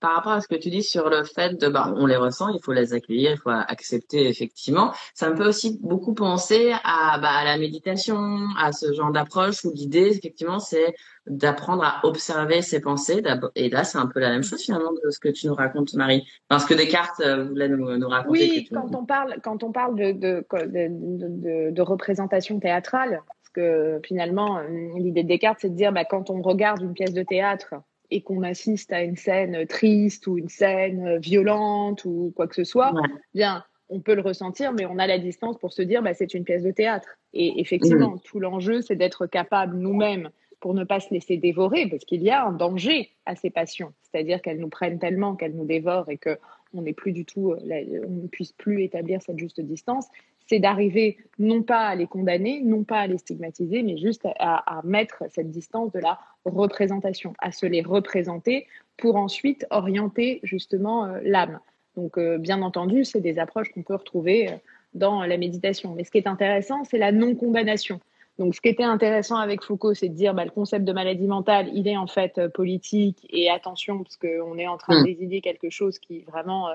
par 0.00 0.14
rapport 0.14 0.32
à 0.32 0.40
ce 0.40 0.46
que 0.46 0.54
tu 0.54 0.70
dis 0.70 0.84
sur 0.84 1.10
le 1.10 1.24
fait 1.24 1.60
de 1.60 1.66
bah 1.66 1.92
on 1.96 2.06
les 2.06 2.16
ressent, 2.16 2.48
il 2.48 2.60
faut 2.62 2.72
les 2.72 2.94
accueillir, 2.94 3.32
il 3.32 3.38
faut 3.38 3.50
accepter 3.50 4.28
effectivement. 4.28 4.92
Ça 5.14 5.30
me 5.30 5.36
fait 5.36 5.46
aussi 5.46 5.78
beaucoup 5.82 6.14
penser 6.14 6.72
à, 6.84 7.18
bah, 7.18 7.30
à 7.30 7.44
la 7.44 7.58
méditation, 7.58 8.46
à 8.56 8.70
ce 8.72 8.92
genre 8.92 9.12
d'approche 9.12 9.64
où 9.64 9.72
l'idée 9.72 10.08
effectivement 10.08 10.58
c'est 10.58 10.94
d'apprendre 11.26 11.84
à 11.84 12.00
observer 12.04 12.62
ses 12.62 12.80
pensées. 12.80 13.22
Et 13.54 13.70
là 13.70 13.84
c'est 13.84 13.98
un 13.98 14.06
peu 14.06 14.20
la 14.20 14.30
même 14.30 14.42
chose 14.42 14.62
finalement 14.62 14.92
de 14.92 15.10
ce 15.10 15.18
que 15.18 15.28
tu 15.28 15.46
nous 15.46 15.54
racontes 15.54 15.94
Marie. 15.94 16.26
Parce 16.48 16.64
que 16.64 16.74
Descartes 16.74 17.20
euh, 17.20 17.44
voulait 17.44 17.68
nous, 17.68 17.96
nous 17.96 18.08
raconter. 18.08 18.50
Oui, 18.50 18.68
quand 18.72 18.94
on 18.94 19.04
parle 19.04 19.36
quand 19.42 19.62
on 19.62 19.72
parle 19.72 19.96
de, 19.96 20.12
de, 20.12 20.44
de, 20.50 21.70
de 21.70 21.82
représentation 21.82 22.58
théâtrale, 22.58 23.22
que 23.52 24.00
finalement, 24.04 24.58
euh, 24.58 24.68
l'idée 24.96 25.22
de 25.22 25.28
Descartes, 25.28 25.58
c'est 25.60 25.70
de 25.70 25.76
dire, 25.76 25.92
bah, 25.92 26.04
quand 26.04 26.30
on 26.30 26.42
regarde 26.42 26.82
une 26.82 26.94
pièce 26.94 27.12
de 27.12 27.22
théâtre 27.22 27.74
et 28.10 28.22
qu'on 28.22 28.42
assiste 28.42 28.92
à 28.92 29.02
une 29.02 29.16
scène 29.16 29.66
triste 29.66 30.26
ou 30.26 30.36
une 30.38 30.48
scène 30.48 31.18
violente 31.18 32.04
ou 32.04 32.32
quoi 32.36 32.46
que 32.46 32.54
ce 32.54 32.64
soit, 32.64 32.92
bien, 33.34 33.64
on 33.92 34.00
peut 34.00 34.14
le 34.14 34.22
ressentir, 34.22 34.72
mais 34.72 34.86
on 34.86 34.98
a 34.98 35.06
la 35.06 35.18
distance 35.18 35.58
pour 35.58 35.72
se 35.72 35.82
dire, 35.82 36.02
bah, 36.02 36.14
c'est 36.14 36.34
une 36.34 36.44
pièce 36.44 36.62
de 36.62 36.70
théâtre. 36.70 37.08
Et 37.34 37.60
effectivement, 37.60 38.18
tout 38.18 38.40
l'enjeu, 38.40 38.80
c'est 38.80 38.96
d'être 38.96 39.26
capable 39.26 39.76
nous-mêmes, 39.76 40.30
pour 40.60 40.74
ne 40.74 40.84
pas 40.84 41.00
se 41.00 41.12
laisser 41.12 41.36
dévorer, 41.36 41.88
parce 41.88 42.04
qu'il 42.04 42.22
y 42.22 42.30
a 42.30 42.44
un 42.44 42.52
danger 42.52 43.10
à 43.26 43.34
ces 43.34 43.50
passions, 43.50 43.92
c'est-à-dire 44.02 44.40
qu'elles 44.40 44.60
nous 44.60 44.68
prennent 44.68 45.00
tellement, 45.00 45.34
qu'elles 45.34 45.56
nous 45.56 45.66
dévorent 45.66 46.08
et 46.08 46.18
que 46.18 46.38
on 46.74 46.82
n'est 46.82 46.94
plus 46.94 47.12
du 47.12 47.26
tout, 47.26 47.52
euh, 47.52 47.58
on 48.06 48.22
ne 48.22 48.28
puisse 48.28 48.52
plus 48.52 48.82
établir 48.82 49.20
cette 49.20 49.38
juste 49.38 49.60
distance 49.60 50.06
c'est 50.52 50.58
d'arriver 50.58 51.16
non 51.38 51.62
pas 51.62 51.86
à 51.86 51.94
les 51.94 52.06
condamner, 52.06 52.60
non 52.62 52.84
pas 52.84 53.00
à 53.00 53.06
les 53.06 53.18
stigmatiser, 53.18 53.82
mais 53.82 53.96
juste 53.96 54.26
à, 54.38 54.80
mettre 54.84 55.24
cette 55.30 55.50
distance 55.50 55.92
de 55.92 55.98
la 55.98 56.18
représentation, 56.44 57.32
à 57.38 57.52
se 57.52 57.66
les 57.66 57.82
représenter 57.82 58.66
pour 58.96 59.16
ensuite 59.16 59.66
orienter 59.70 60.40
justement 60.42 61.06
euh, 61.06 61.20
l'âme. 61.22 61.58
Donc, 61.96 62.18
euh, 62.18 62.38
bien 62.38 62.62
entendu, 62.62 63.04
c'est 63.04 63.20
des 63.20 63.38
approches 63.38 63.70
qu'on 63.72 63.82
peut 63.82 63.94
retrouver 63.94 64.48
euh, 64.48 64.56
dans 64.94 65.24
la 65.24 65.36
méditation. 65.36 65.94
Mais 65.94 66.04
ce 66.04 66.10
qui 66.10 66.18
est 66.18 66.26
intéressant, 66.26 66.84
c'est 66.84 66.98
la 66.98 67.12
non-condamnation. 67.12 68.00
Donc, 68.38 68.54
ce 68.54 68.60
qui 68.60 68.68
était 68.68 68.82
intéressant 68.82 69.36
avec 69.36 69.62
Foucault, 69.62 69.94
c'est 69.94 70.08
de 70.08 70.14
dire 70.14 70.34
bah, 70.34 70.44
le 70.44 70.50
concept 70.50 70.84
de 70.84 70.92
maladie 70.92 71.26
mentale, 71.26 71.68
il 71.74 71.86
est 71.86 71.96
en 71.96 72.06
fait 72.06 72.48
politique 72.48 73.26
et 73.30 73.50
attention, 73.50 74.02
parce 74.02 74.16
qu'on 74.16 74.56
est 74.58 74.66
en 74.66 74.78
train 74.78 74.96
de 74.96 75.02
mmh. 75.02 75.12
décider 75.12 75.40
quelque 75.42 75.68
chose 75.68 75.98
qui 75.98 76.20
vraiment 76.20 76.68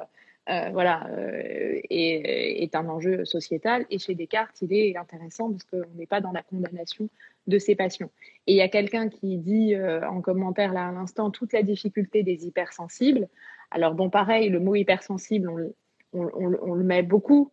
euh, 0.50 0.70
voilà, 0.72 1.06
euh, 1.10 1.82
est, 1.90 2.74
un 2.74 2.88
enjeu 2.88 3.26
sociétal. 3.26 3.86
Et 3.90 4.00
chez 4.00 4.16
Descartes, 4.16 4.62
il 4.62 4.72
est 4.72 4.96
intéressant 4.96 5.52
parce 5.52 5.66
qu'on 5.66 5.84
n'est 5.98 6.06
pas 6.06 6.22
dans 6.22 6.32
la 6.32 6.42
condamnation 6.42 7.10
de 7.48 7.60
ses 7.60 7.76
passions. 7.76 8.10
Et 8.46 8.54
il 8.54 8.56
y 8.56 8.62
a 8.62 8.70
quelqu'un 8.70 9.10
qui 9.10 9.38
dit 9.38 9.76
euh, 9.76 10.08
en 10.08 10.22
commentaire 10.22 10.72
là 10.72 10.88
à 10.88 10.92
l'instant 10.94 11.32
toute 11.32 11.52
la 11.52 11.64
difficulté 11.64 12.24
des 12.24 12.48
hypersensibles. 12.48 13.28
Alors 13.72 13.94
bon, 13.94 14.10
pareil, 14.10 14.50
le 14.50 14.60
mot 14.60 14.76
hypersensible, 14.76 15.74
on, 16.14 16.30
on, 16.34 16.74
le 16.74 16.84
met 16.84 17.04
beaucoup 17.04 17.52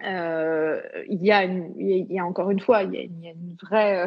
il, 0.00 1.18
y 1.20 1.30
a 1.30 1.44
il 1.44 2.06
y 2.10 2.18
a 2.18 2.24
encore 2.24 2.50
une 2.50 2.58
fois, 2.58 2.82
il 2.82 2.92
y 2.92 2.98
a, 2.98 3.02
il 3.02 3.20
y 3.20 3.28
a 3.28 3.30
une 3.30 3.56
vraie, 3.62 4.06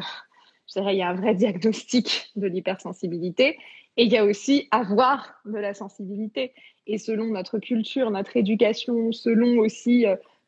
je 0.68 0.80
dirais, 0.80 0.96
il 0.96 1.00
y 1.00 1.02
a 1.02 1.10
un 1.10 1.16
vrai 1.16 1.36
diagnostic 1.36 2.32
de 2.36 2.48
l'hypersensibilité. 2.48 3.58
Et 3.98 4.04
il 4.04 4.12
y 4.12 4.18
a 4.18 4.26
aussi 4.26 4.68
avoir 4.72 5.40
de 5.46 5.58
la 5.58 5.74
sensibilité. 5.74 6.54
Et 6.86 6.98
selon 6.98 7.28
notre 7.28 7.60
culture, 7.60 8.12
notre 8.12 8.36
éducation, 8.36 9.14
selon 9.14 9.58
aussi 9.60 10.06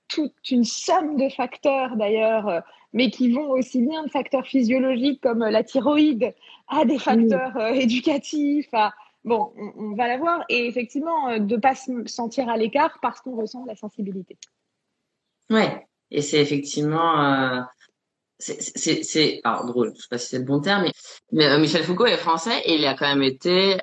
toute 0.08 0.51
une 0.51 0.63
somme 0.63 1.17
de 1.17 1.30
facteurs 1.30 1.95
d'ailleurs, 1.95 2.47
euh, 2.47 2.60
mais 2.93 3.10
qui 3.10 3.32
vont 3.32 3.49
aussi 3.49 3.82
bien 3.82 4.03
de 4.03 4.10
facteurs 4.10 4.45
physiologiques 4.45 5.21
comme 5.21 5.39
la 5.39 5.63
thyroïde 5.63 6.34
à 6.67 6.86
des 6.86 6.97
facteurs 6.97 7.58
euh, 7.58 7.73
éducatifs. 7.73 8.73
Bon, 9.23 9.51
on, 9.56 9.95
va 9.95 10.08
la 10.08 10.17
voir. 10.17 10.45
Et 10.49 10.67
effectivement, 10.67 11.30
euh, 11.30 11.39
de 11.39 11.56
ne 11.56 11.62
pas 11.62 11.75
se 11.75 11.91
sentir 12.06 12.49
à 12.49 12.58
l'écart 12.58 12.99
parce 13.01 13.19
qu'on 13.21 13.36
ressent 13.36 13.65
la 13.65 13.75
sensibilité. 13.75 14.38
Ouais, 15.49 15.86
et 16.12 16.21
c'est 16.21 16.39
effectivement. 16.39 17.65
c'est 18.39 19.41
alors 19.43 19.65
drôle, 19.65 19.93
je 19.95 20.01
sais 20.01 20.08
pas 20.10 20.17
si 20.17 20.27
c'est 20.27 20.39
le 20.39 20.45
bon 20.45 20.62
terme, 20.62 20.86
mais, 21.32 21.58
Michel 21.60 21.84
Foucault 21.84 22.06
est 22.06 22.17
français 22.17 22.62
et 22.65 22.75
il 22.75 22.86
a 22.86 22.93
quand 22.93 23.08
même 23.08 23.23
été 23.23 23.77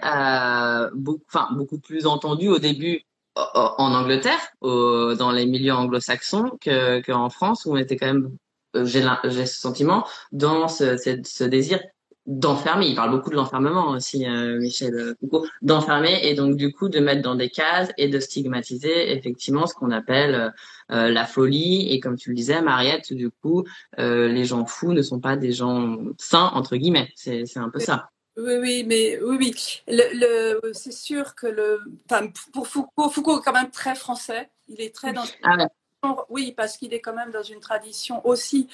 beaucoup, 0.95 1.25
enfin 1.29 1.49
beaucoup 1.53 1.79
plus 1.79 2.07
entendu 2.07 2.49
au 2.49 2.59
début 2.59 3.05
en 3.37 3.95
Angleterre, 3.95 4.41
dans 4.63 5.33
les 5.33 5.47
milieux 5.47 5.73
anglo-saxons, 5.73 6.59
qu'en 6.63 7.31
France, 7.31 7.65
où 7.65 7.73
on 7.73 7.77
était 7.77 7.97
quand 7.97 8.07
même, 8.07 8.37
euh, 8.77 8.85
j'ai 8.85 9.47
ce 9.47 9.61
sentiment, 9.61 10.07
dans 10.33 10.69
ce, 10.69 11.45
désir 11.45 11.81
d'enfermer. 12.27 12.87
Il 12.87 12.95
parle 12.95 13.11
beaucoup 13.11 13.31
de 13.31 13.35
l'enfermement 13.35 13.91
aussi, 13.91 14.27
euh, 14.27 14.59
Michel 14.59 15.15
Foucault, 15.21 15.47
d'enfermer 15.63 16.21
et 16.23 16.35
donc 16.35 16.57
du 16.57 16.73
coup 16.73 16.89
de 16.89 17.01
mettre 17.01 17.23
dans 17.23 17.35
des 17.35 17.51
cases 17.51 17.91
et 17.99 18.09
de 18.09 18.19
stigmatiser 18.21 19.13
effectivement 19.13 19.67
ce 19.67 19.75
qu'on 19.75 19.91
appelle 19.91 20.53
euh, 20.91 21.11
la 21.11 21.27
folie. 21.27 21.93
Et 21.93 22.01
comme 22.01 22.17
tu 22.17 22.31
le 22.31 22.37
disais, 22.37 22.63
Mariette, 22.63 23.13
du 23.13 23.31
coup, 23.31 23.65
les 23.99 24.45
gens 24.45 24.67
fous 24.67 24.93
ne 24.93 25.03
sont 25.03 25.21
pas 25.21 25.37
des 25.37 25.53
gens 25.53 25.99
sains 26.19 26.51
entre 26.55 26.77
guillemets. 26.77 27.11
C'est 27.15 27.45
un 27.57 27.71
peu 27.71 27.79
ça. 27.79 28.11
Oui, 28.37 28.55
oui, 28.61 28.85
mais 28.87 29.21
oui, 29.23 29.37
oui. 29.39 29.83
Le, 29.87 30.73
c'est 30.73 30.93
sûr 30.93 31.35
que 31.37 31.47
le, 31.47 31.81
pour 32.53 32.67
Foucault, 32.67 33.09
Foucault 33.09 33.39
est 33.39 33.45
quand 33.45 33.53
même 33.53 33.71
très 33.71 33.95
français. 33.95 34.51
Il 34.67 34.81
est 34.81 34.93
très 34.93 35.13
dans. 35.13 35.23
Ah 35.43 35.69
oui, 36.29 36.53
parce 36.53 36.77
qu'il 36.77 36.95
est 36.95 37.01
quand 37.01 37.15
même 37.15 37.31
dans 37.31 37.43
une 37.43 37.61
tradition 37.61 38.27
aussi 38.27 38.69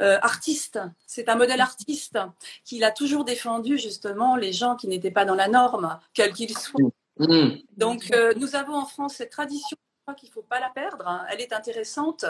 euh, 0.00 0.18
artiste. 0.22 0.80
C'est 1.06 1.28
un 1.28 1.36
modèle 1.36 1.60
artiste 1.60 2.18
qu'il 2.64 2.84
a 2.84 2.90
toujours 2.90 3.24
défendu 3.24 3.78
justement 3.78 4.36
les 4.36 4.52
gens 4.52 4.76
qui 4.76 4.88
n'étaient 4.88 5.10
pas 5.10 5.24
dans 5.24 5.34
la 5.34 5.48
norme, 5.48 5.98
quels 6.14 6.32
qu'ils 6.32 6.56
soient. 6.56 6.90
Mmh. 7.18 7.56
Donc 7.76 8.10
euh, 8.14 8.32
nous 8.36 8.56
avons 8.56 8.74
en 8.74 8.86
France 8.86 9.14
cette 9.16 9.30
tradition 9.30 9.76
crois 10.02 10.14
qu'il 10.14 10.28
ne 10.28 10.32
faut 10.32 10.42
pas 10.42 10.60
la 10.60 10.70
perdre. 10.70 11.06
Hein. 11.06 11.24
Elle 11.30 11.40
est 11.40 11.52
intéressante 11.52 12.24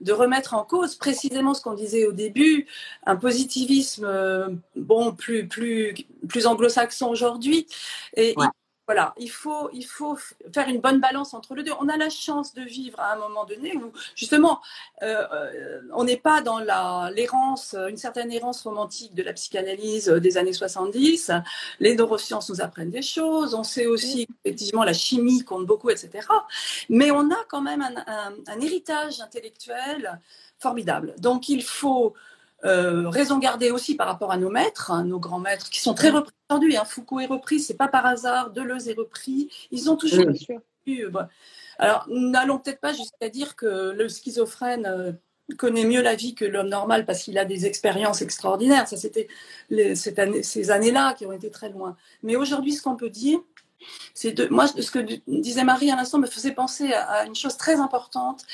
de 0.00 0.12
remettre 0.12 0.54
en 0.54 0.64
cause 0.64 0.94
précisément 0.94 1.54
ce 1.54 1.62
qu'on 1.62 1.74
disait 1.74 2.06
au 2.06 2.12
début, 2.12 2.66
un 3.06 3.16
positivisme 3.16 4.04
euh, 4.04 4.48
bon 4.76 5.12
plus 5.12 5.48
plus 5.48 5.94
plus 6.28 6.46
anglo-saxon 6.46 7.08
aujourd'hui. 7.08 7.66
Et 8.14 8.34
voilà, 8.88 9.12
il 9.18 9.30
faut, 9.30 9.68
il 9.74 9.84
faut 9.84 10.16
faire 10.54 10.66
une 10.66 10.80
bonne 10.80 10.98
balance 10.98 11.34
entre 11.34 11.54
les 11.54 11.62
deux. 11.62 11.72
On 11.78 11.90
a 11.90 11.98
la 11.98 12.08
chance 12.08 12.54
de 12.54 12.62
vivre 12.62 12.98
à 12.98 13.12
un 13.12 13.18
moment 13.18 13.44
donné 13.44 13.76
où, 13.76 13.92
justement, 14.16 14.62
euh, 15.02 15.26
euh, 15.30 15.82
on 15.92 16.04
n'est 16.04 16.16
pas 16.16 16.40
dans 16.40 16.58
l'errance, 17.10 17.74
une 17.90 17.98
certaine 17.98 18.32
errance 18.32 18.62
romantique 18.62 19.14
de 19.14 19.22
la 19.22 19.34
psychanalyse 19.34 20.08
des 20.08 20.38
années 20.38 20.54
70. 20.54 21.32
Les 21.80 21.96
neurosciences 21.96 22.48
nous 22.48 22.62
apprennent 22.62 22.88
des 22.88 23.02
choses. 23.02 23.52
On 23.52 23.62
sait 23.62 23.84
aussi, 23.84 24.26
effectivement, 24.42 24.84
la 24.84 24.94
chimie 24.94 25.44
compte 25.44 25.66
beaucoup, 25.66 25.90
etc. 25.90 26.26
Mais 26.88 27.10
on 27.10 27.30
a 27.30 27.44
quand 27.50 27.60
même 27.60 27.82
un, 27.82 28.32
un 28.46 28.60
héritage 28.60 29.20
intellectuel 29.20 30.18
formidable. 30.58 31.14
Donc, 31.18 31.50
il 31.50 31.62
faut 31.62 32.14
euh, 32.64 33.08
raison 33.08 33.38
gardée 33.38 33.70
aussi 33.70 33.94
par 33.94 34.08
rapport 34.08 34.32
à 34.32 34.36
nos 34.36 34.50
maîtres, 34.50 34.90
hein, 34.90 35.04
nos 35.04 35.20
grands 35.20 35.38
maîtres, 35.38 35.70
qui 35.70 35.80
sont 35.80 35.94
très 35.94 36.10
repris 36.10 36.32
aujourd'hui. 36.50 36.76
Hein. 36.76 36.84
Foucault 36.84 37.20
est 37.20 37.26
repris, 37.26 37.60
c'est 37.60 37.76
pas 37.76 37.88
par 37.88 38.04
hasard. 38.04 38.50
Deleuze 38.50 38.88
est 38.88 38.94
repris. 38.94 39.48
Ils 39.70 39.90
ont 39.90 39.96
toujours. 39.96 40.26
Euh, 40.88 41.10
Alors, 41.78 42.06
n'allons 42.08 42.58
peut-être 42.58 42.80
pas 42.80 42.92
jusqu'à 42.92 43.28
dire 43.28 43.54
que 43.54 43.92
le 43.92 44.08
schizophrène 44.08 44.86
euh, 44.86 45.12
connaît 45.56 45.84
mieux 45.84 46.02
la 46.02 46.16
vie 46.16 46.34
que 46.34 46.44
l'homme 46.44 46.68
normal 46.68 47.04
parce 47.06 47.22
qu'il 47.22 47.38
a 47.38 47.44
des 47.44 47.66
expériences 47.66 48.22
extraordinaires. 48.22 48.88
Ça, 48.88 48.96
c'était 48.96 49.28
ces 49.70 50.70
années-là 50.70 51.14
qui 51.14 51.26
ont 51.26 51.32
été 51.32 51.50
très 51.50 51.68
loin. 51.68 51.96
Mais 52.22 52.36
aujourd'hui, 52.36 52.72
ce 52.72 52.82
qu'on 52.82 52.96
peut 52.96 53.10
dire, 53.10 53.38
moi, 54.50 54.66
ce 54.66 54.90
que 54.90 54.98
disait 55.26 55.64
Marie 55.64 55.90
à 55.90 55.96
l'instant 55.96 56.18
me 56.18 56.26
faisait 56.26 56.52
penser 56.52 56.92
à, 56.92 57.24
une 57.24 57.34
chose 57.34 57.56
très 57.56 57.76
importante, 57.76 58.44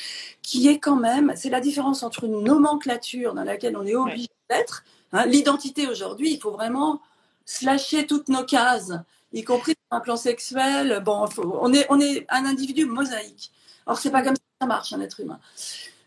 qui 0.42 0.68
est 0.68 0.78
quand 0.78 0.96
même, 0.96 1.32
c'est 1.36 1.50
la 1.50 1.60
différence 1.60 2.02
entre 2.02 2.24
une 2.24 2.42
nomenclature 2.42 3.34
dans 3.34 3.44
laquelle 3.44 3.76
on 3.76 3.86
est 3.86 3.94
obligé 3.94 4.28
d'être. 4.50 4.84
Hein, 5.12 5.26
l'identité 5.26 5.86
aujourd'hui, 5.86 6.32
il 6.32 6.40
faut 6.40 6.50
vraiment 6.50 7.00
slasher 7.46 8.06
toutes 8.06 8.28
nos 8.28 8.44
cases, 8.44 8.92
y 9.32 9.44
compris 9.44 9.72
sur 9.72 9.96
un 9.96 10.00
plan 10.00 10.16
sexuel. 10.16 11.02
Bon, 11.04 11.26
on 11.38 11.72
est, 11.72 11.86
on 11.88 12.00
est 12.00 12.26
un 12.28 12.44
individu 12.44 12.84
mosaïque. 12.84 13.50
Alors 13.86 13.98
c'est 13.98 14.10
pas 14.10 14.22
comme 14.22 14.36
ça 14.36 14.42
que 14.42 14.58
ça 14.60 14.66
marche 14.66 14.92
un 14.92 15.00
être 15.00 15.20
humain. 15.20 15.40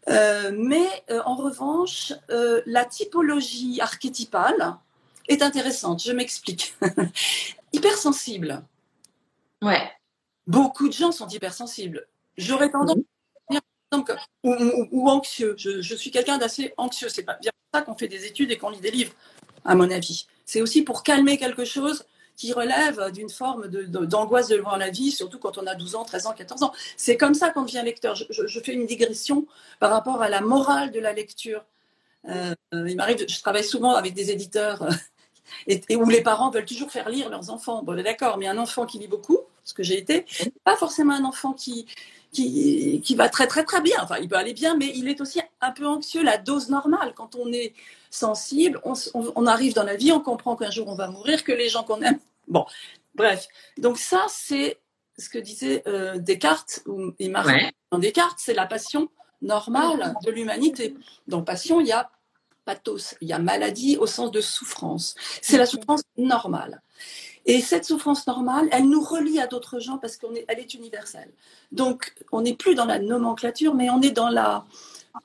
Euh, 0.09 0.51
mais 0.55 0.87
euh, 1.09 1.21
en 1.25 1.35
revanche, 1.35 2.13
euh, 2.29 2.61
la 2.65 2.85
typologie 2.85 3.81
archétypale 3.81 4.77
est 5.27 5.41
intéressante. 5.41 6.01
Je 6.03 6.11
m'explique. 6.11 6.75
Hypersensible, 7.73 8.63
Ouais. 9.61 9.91
Beaucoup 10.45 10.87
de 10.87 10.93
gens 10.93 11.11
sont 11.11 11.27
hypersensibles. 11.27 12.07
J'aurais 12.37 12.69
tendance 12.69 12.97
à 13.49 13.53
dire, 13.53 13.61
ou, 14.43 14.55
ou, 14.91 15.09
anxieux. 15.09 15.55
Je, 15.57 15.95
suis 15.95 16.11
quelqu'un 16.11 16.37
d'assez 16.37 16.73
anxieux. 16.77 17.09
C'est 17.09 17.23
pas 17.23 17.37
bien 17.41 17.51
pour 17.51 17.79
ça 17.79 17.85
qu'on 17.85 17.97
fait 17.97 18.07
des 18.07 18.25
études 18.25 18.51
et 18.51 18.57
qu'on 18.57 18.69
lit 18.69 18.79
des 18.79 18.91
livres, 18.91 19.13
à 19.65 19.75
mon 19.75 19.89
avis. 19.89 20.27
C'est 20.45 20.61
aussi 20.61 20.83
pour 20.83 21.03
calmer 21.03 21.37
quelque 21.37 21.65
chose 21.65 22.05
qui 22.35 22.53
relève 22.53 23.11
d'une 23.11 23.29
forme 23.29 23.67
d'angoisse 23.67 24.47
de, 24.47 24.53
de, 24.53 24.59
devant 24.59 24.75
la 24.75 24.91
vie, 24.91 25.11
surtout 25.11 25.39
quand 25.39 25.57
on 25.57 25.65
a 25.65 25.73
12 25.73 25.95
ans, 25.95 26.05
13 26.05 26.27
ans, 26.27 26.33
14 26.33 26.63
ans. 26.63 26.73
C'est 26.95 27.17
comme 27.17 27.33
ça 27.33 27.49
qu'on 27.49 27.63
devient 27.63 27.81
lecteur. 27.83 28.15
Je, 28.15 28.59
fais 28.59 28.73
une 28.73 28.85
digression 28.85 29.47
par 29.79 29.89
rapport 29.89 30.21
à 30.21 30.29
la 30.29 30.41
morale 30.41 30.91
de 30.91 30.99
la 30.99 31.13
lecture. 31.13 31.65
Euh, 32.29 32.53
il 32.73 32.95
m'arrive, 32.95 33.25
je 33.27 33.41
travaille 33.41 33.63
souvent 33.63 33.95
avec 33.95 34.13
des 34.13 34.29
éditeurs 34.29 34.87
et, 35.67 35.95
où 35.95 36.09
les 36.09 36.21
parents 36.21 36.51
veulent 36.51 36.65
toujours 36.65 36.91
faire 36.91 37.09
lire 37.09 37.29
leurs 37.29 37.49
enfants. 37.49 37.81
Bon, 37.83 38.01
d'accord, 38.01 38.37
mais 38.37 38.47
un 38.47 38.57
enfant 38.57 38.85
qui 38.85 38.99
lit 38.99 39.07
beaucoup, 39.07 39.39
ce 39.67 39.73
que 39.73 39.83
j'ai 39.83 39.97
été, 39.97 40.25
pas 40.63 40.77
forcément 40.77 41.13
un 41.13 41.25
enfant 41.25 41.51
qui, 41.51 41.85
qui, 42.31 43.01
qui, 43.03 43.15
va 43.15 43.27
très 43.27 43.47
très 43.47 43.65
très 43.65 43.81
bien. 43.81 43.97
Enfin, 44.01 44.15
il 44.21 44.29
peut 44.29 44.37
aller 44.37 44.53
bien, 44.53 44.77
mais 44.77 44.93
il 44.95 45.09
est 45.09 45.19
aussi 45.19 45.41
un 45.59 45.71
peu 45.71 45.85
anxieux, 45.85 46.23
la 46.23 46.37
dose 46.37 46.69
normale. 46.69 47.13
Quand 47.13 47.35
on 47.35 47.51
est 47.51 47.73
sensible, 48.09 48.79
on, 48.85 48.93
on, 49.13 49.45
arrive 49.45 49.73
dans 49.73 49.83
la 49.83 49.97
vie, 49.97 50.13
on 50.13 50.21
comprend 50.21 50.55
qu'un 50.55 50.71
jour 50.71 50.87
on 50.87 50.95
va 50.95 51.09
mourir, 51.09 51.43
que 51.43 51.51
les 51.51 51.67
gens 51.67 51.83
qu'on 51.83 52.01
aime. 52.01 52.17
Bon, 52.47 52.65
bref. 53.13 53.49
Donc 53.77 53.97
ça, 53.97 54.25
c'est 54.29 54.79
ce 55.17 55.27
que 55.29 55.37
disait 55.37 55.83
euh, 55.85 56.17
Descartes, 56.17 56.81
ou 56.85 57.11
et 57.19 57.27
Marie 57.27 57.65
dans 57.91 57.99
Descartes, 57.99 58.37
c'est 58.37 58.53
la 58.53 58.67
passion 58.67 59.09
normale 59.41 60.15
de 60.23 60.31
l'humanité. 60.31 60.95
Dans 61.27 61.41
passion, 61.41 61.81
il 61.81 61.87
y 61.87 61.91
a 61.91 62.09
pathos, 62.63 63.15
il 63.19 63.27
y 63.27 63.33
a 63.33 63.39
maladie 63.39 63.97
au 63.97 64.07
sens 64.07 64.31
de 64.31 64.39
souffrance. 64.39 65.15
C'est 65.41 65.57
la 65.57 65.65
souffrance 65.65 66.03
normale. 66.17 66.81
Et 67.47 67.61
cette 67.61 67.85
souffrance 67.85 68.27
normale, 68.27 68.67
elle 68.71 68.89
nous 68.89 69.01
relie 69.01 69.39
à 69.39 69.47
d'autres 69.47 69.79
gens 69.79 69.97
parce 69.97 70.17
qu'elle 70.17 70.37
est, 70.37 70.45
est 70.49 70.73
universelle. 70.73 71.31
Donc, 71.71 72.13
on 72.33 72.41
n'est 72.41 72.55
plus 72.55 72.75
dans 72.75 72.85
la 72.85 72.99
nomenclature, 72.99 73.73
mais 73.73 73.89
on 73.89 74.01
est 74.01 74.11
dans 74.11 74.29
la 74.29 74.65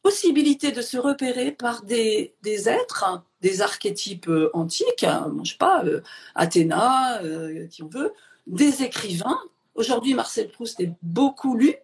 possibilité 0.03 0.71
de 0.73 0.81
se 0.81 0.97
repérer 0.97 1.51
par 1.51 1.83
des, 1.83 2.33
des 2.43 2.69
êtres, 2.69 3.23
des 3.41 3.61
archétypes 3.61 4.29
euh, 4.29 4.51
antiques, 4.55 5.05
hein, 5.05 5.35
je 5.43 5.51
sais 5.51 5.59
pas, 5.59 5.85
euh, 5.85 6.01
Athéna, 6.35 7.21
euh, 7.23 7.67
qui 7.67 7.83
on 7.83 7.89
veut, 7.89 8.15
des 8.47 8.83
écrivains. 8.85 9.41
Aujourd'hui, 9.75 10.15
Marcel 10.15 10.49
Proust 10.49 10.81
est 10.81 10.93
beaucoup 11.03 11.57
lu, 11.57 11.75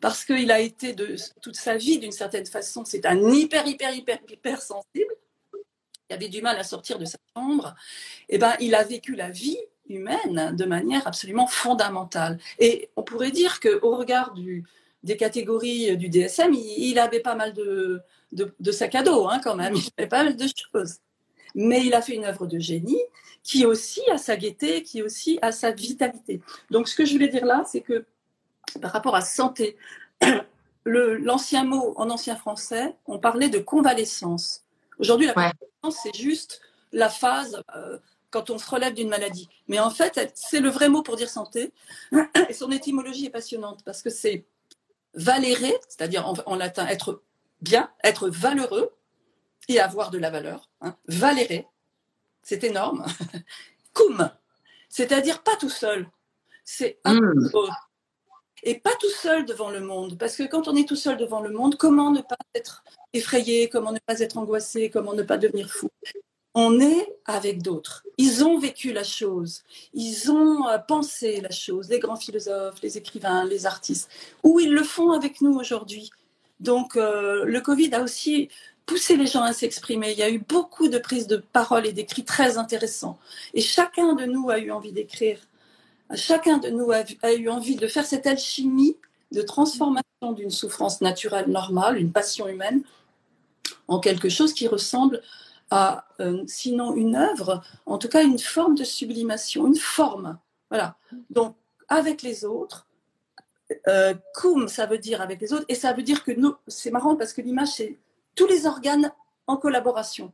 parce 0.00 0.24
qu'il 0.24 0.50
a 0.50 0.60
été 0.60 0.94
de 0.94 1.16
toute 1.42 1.56
sa 1.56 1.76
vie, 1.76 1.98
d'une 1.98 2.12
certaine 2.12 2.46
façon, 2.46 2.84
c'est 2.84 3.04
un 3.04 3.30
hyper, 3.30 3.66
hyper, 3.66 3.94
hyper, 3.94 4.18
hyper 4.28 4.62
sensible. 4.62 5.14
Il 6.10 6.14
avait 6.14 6.28
du 6.28 6.42
mal 6.42 6.58
à 6.58 6.64
sortir 6.64 6.98
de 6.98 7.04
sa 7.04 7.18
chambre. 7.36 7.76
Eh 8.28 8.38
ben, 8.38 8.54
il 8.58 8.74
a 8.74 8.82
vécu 8.82 9.14
la 9.14 9.30
vie 9.30 9.58
humaine 9.88 10.54
de 10.56 10.64
manière 10.64 11.06
absolument 11.06 11.46
fondamentale. 11.46 12.38
Et 12.58 12.90
on 12.96 13.04
pourrait 13.04 13.30
dire 13.30 13.60
qu'au 13.60 13.96
regard 13.96 14.34
des 15.04 15.16
catégories 15.16 15.96
du 15.96 16.08
DSM, 16.08 16.52
il, 16.52 16.98
avait 16.98 17.20
pas 17.20 17.36
mal 17.36 17.54
de, 17.54 18.02
de, 18.32 18.72
sac 18.72 18.96
à 18.96 19.02
dos, 19.02 19.28
hein, 19.28 19.40
quand 19.42 19.54
même. 19.54 19.74
Il 19.76 19.88
avait 19.98 20.08
pas 20.08 20.24
mal 20.24 20.36
de 20.36 20.46
choses. 20.46 20.96
Mais 21.54 21.84
il 21.86 21.94
a 21.94 22.02
fait 22.02 22.14
une 22.14 22.24
œuvre 22.24 22.46
de 22.46 22.58
génie 22.58 23.02
qui 23.44 23.64
aussi 23.64 24.02
a 24.10 24.18
sa 24.18 24.36
gaieté, 24.36 24.82
qui 24.82 25.02
aussi 25.02 25.38
a 25.42 25.52
sa 25.52 25.70
vitalité. 25.70 26.40
Donc, 26.70 26.88
ce 26.88 26.96
que 26.96 27.04
je 27.04 27.12
voulais 27.12 27.28
dire 27.28 27.46
là, 27.46 27.64
c'est 27.66 27.80
que 27.80 28.04
par 28.82 28.92
rapport 28.92 29.14
à 29.14 29.20
santé, 29.20 29.76
l'ancien 30.84 31.64
mot 31.64 31.94
en 31.96 32.10
ancien 32.10 32.34
français, 32.34 32.96
on 33.06 33.18
parlait 33.18 33.48
de 33.48 33.58
convalescence. 33.58 34.64
Aujourd'hui, 35.00 35.26
la 35.26 35.32
convalescence, 35.32 36.02
c'est 36.02 36.14
juste 36.14 36.60
la 36.92 37.08
phase 37.08 37.62
euh, 37.74 37.98
quand 38.30 38.50
on 38.50 38.58
se 38.58 38.70
relève 38.70 38.94
d'une 38.94 39.08
maladie. 39.08 39.48
Mais 39.66 39.80
en 39.80 39.90
fait, 39.90 40.30
c'est 40.34 40.60
le 40.60 40.68
vrai 40.68 40.88
mot 40.88 41.02
pour 41.02 41.16
dire 41.16 41.30
santé. 41.30 41.72
Et 42.48 42.52
son 42.52 42.70
étymologie 42.70 43.26
est 43.26 43.30
passionnante 43.30 43.82
parce 43.84 44.02
que 44.02 44.10
c'est 44.10 44.46
valérer, 45.14 45.74
c'est-à-dire 45.88 46.32
en, 46.46 46.54
latin 46.56 46.86
être 46.86 47.22
bien, 47.60 47.90
être 48.04 48.28
valeureux 48.28 48.94
et 49.68 49.80
avoir 49.80 50.10
de 50.10 50.18
la 50.18 50.30
valeur. 50.30 50.68
Hein. 50.82 50.94
Valérer, 51.08 51.66
c'est 52.42 52.62
énorme. 52.62 53.04
Cum, 53.94 54.30
c'est-à-dire 54.88 55.42
pas 55.42 55.56
tout 55.56 55.70
seul. 55.70 56.08
C'est 56.64 57.00
un 57.04 57.14
mmh. 57.14 57.50
Et 58.62 58.78
pas 58.78 58.94
tout 59.00 59.10
seul 59.10 59.44
devant 59.44 59.70
le 59.70 59.80
monde. 59.80 60.18
Parce 60.18 60.36
que 60.36 60.44
quand 60.44 60.68
on 60.68 60.76
est 60.76 60.88
tout 60.88 60.96
seul 60.96 61.16
devant 61.16 61.40
le 61.40 61.50
monde, 61.50 61.76
comment 61.76 62.10
ne 62.10 62.20
pas 62.20 62.36
être 62.54 62.84
effrayé, 63.12 63.68
comment 63.68 63.92
ne 63.92 63.98
pas 63.98 64.20
être 64.20 64.38
angoissé, 64.38 64.90
comment 64.90 65.14
ne 65.14 65.22
pas 65.22 65.38
devenir 65.38 65.70
fou? 65.70 65.88
On 66.54 66.80
est 66.80 67.16
avec 67.26 67.62
d'autres. 67.62 68.04
Ils 68.18 68.44
ont 68.44 68.58
vécu 68.58 68.92
la 68.92 69.04
chose, 69.04 69.62
ils 69.94 70.32
ont 70.32 70.66
euh, 70.68 70.78
pensé 70.78 71.40
la 71.40 71.50
chose, 71.50 71.88
les 71.88 72.00
grands 72.00 72.16
philosophes, 72.16 72.82
les 72.82 72.98
écrivains, 72.98 73.44
les 73.44 73.66
artistes, 73.66 74.10
ou 74.42 74.58
ils 74.58 74.72
le 74.72 74.82
font 74.82 75.12
avec 75.12 75.40
nous 75.42 75.54
aujourd'hui. 75.54 76.10
Donc 76.58 76.96
euh, 76.96 77.44
le 77.44 77.60
Covid 77.60 77.94
a 77.94 78.02
aussi 78.02 78.48
poussé 78.84 79.16
les 79.16 79.26
gens 79.26 79.42
à 79.42 79.52
s'exprimer. 79.52 80.10
Il 80.10 80.18
y 80.18 80.24
a 80.24 80.30
eu 80.30 80.40
beaucoup 80.40 80.88
de 80.88 80.98
prises 80.98 81.28
de 81.28 81.36
parole 81.36 81.86
et 81.86 81.92
d'écrits 81.92 82.24
très 82.24 82.58
intéressants. 82.58 83.18
Et 83.54 83.60
chacun 83.60 84.14
de 84.14 84.24
nous 84.24 84.50
a 84.50 84.58
eu 84.58 84.72
envie 84.72 84.92
d'écrire. 84.92 85.38
Chacun 86.14 86.58
de 86.58 86.68
nous 86.70 86.90
a, 86.90 87.32
eu 87.32 87.48
envie 87.48 87.76
de 87.76 87.86
faire 87.86 88.06
cette 88.06 88.26
alchimie 88.26 88.96
de 89.32 89.42
transformation 89.42 90.32
d'une 90.34 90.50
souffrance 90.50 91.00
naturelle 91.00 91.48
normale, 91.48 91.98
une 91.98 92.12
passion 92.12 92.48
humaine, 92.48 92.82
en 93.86 94.00
quelque 94.00 94.28
chose 94.28 94.52
qui 94.52 94.66
ressemble 94.66 95.22
à, 95.70 96.04
euh, 96.18 96.42
sinon 96.46 96.94
une 96.94 97.14
œuvre, 97.14 97.62
en 97.86 97.96
tout 97.96 98.08
cas 98.08 98.24
une 98.24 98.38
forme 98.38 98.74
de 98.74 98.84
sublimation, 98.84 99.66
une 99.66 99.76
forme. 99.76 100.38
Voilà. 100.68 100.96
Donc, 101.30 101.54
avec 101.88 102.22
les 102.22 102.44
autres, 102.44 102.86
euh, 103.86 104.14
cum, 104.34 104.68
ça 104.68 104.86
veut 104.86 104.98
dire 104.98 105.20
avec 105.20 105.40
les 105.40 105.52
autres, 105.52 105.64
et 105.68 105.74
ça 105.74 105.92
veut 105.92 106.02
dire 106.02 106.24
que 106.24 106.32
nous, 106.32 106.54
c'est 106.66 106.90
marrant 106.90 107.16
parce 107.16 107.32
que 107.32 107.40
l'image, 107.40 107.68
c'est 107.68 107.98
tous 108.34 108.46
les 108.46 108.66
organes 108.66 109.12
en 109.46 109.56
collaboration. 109.56 110.32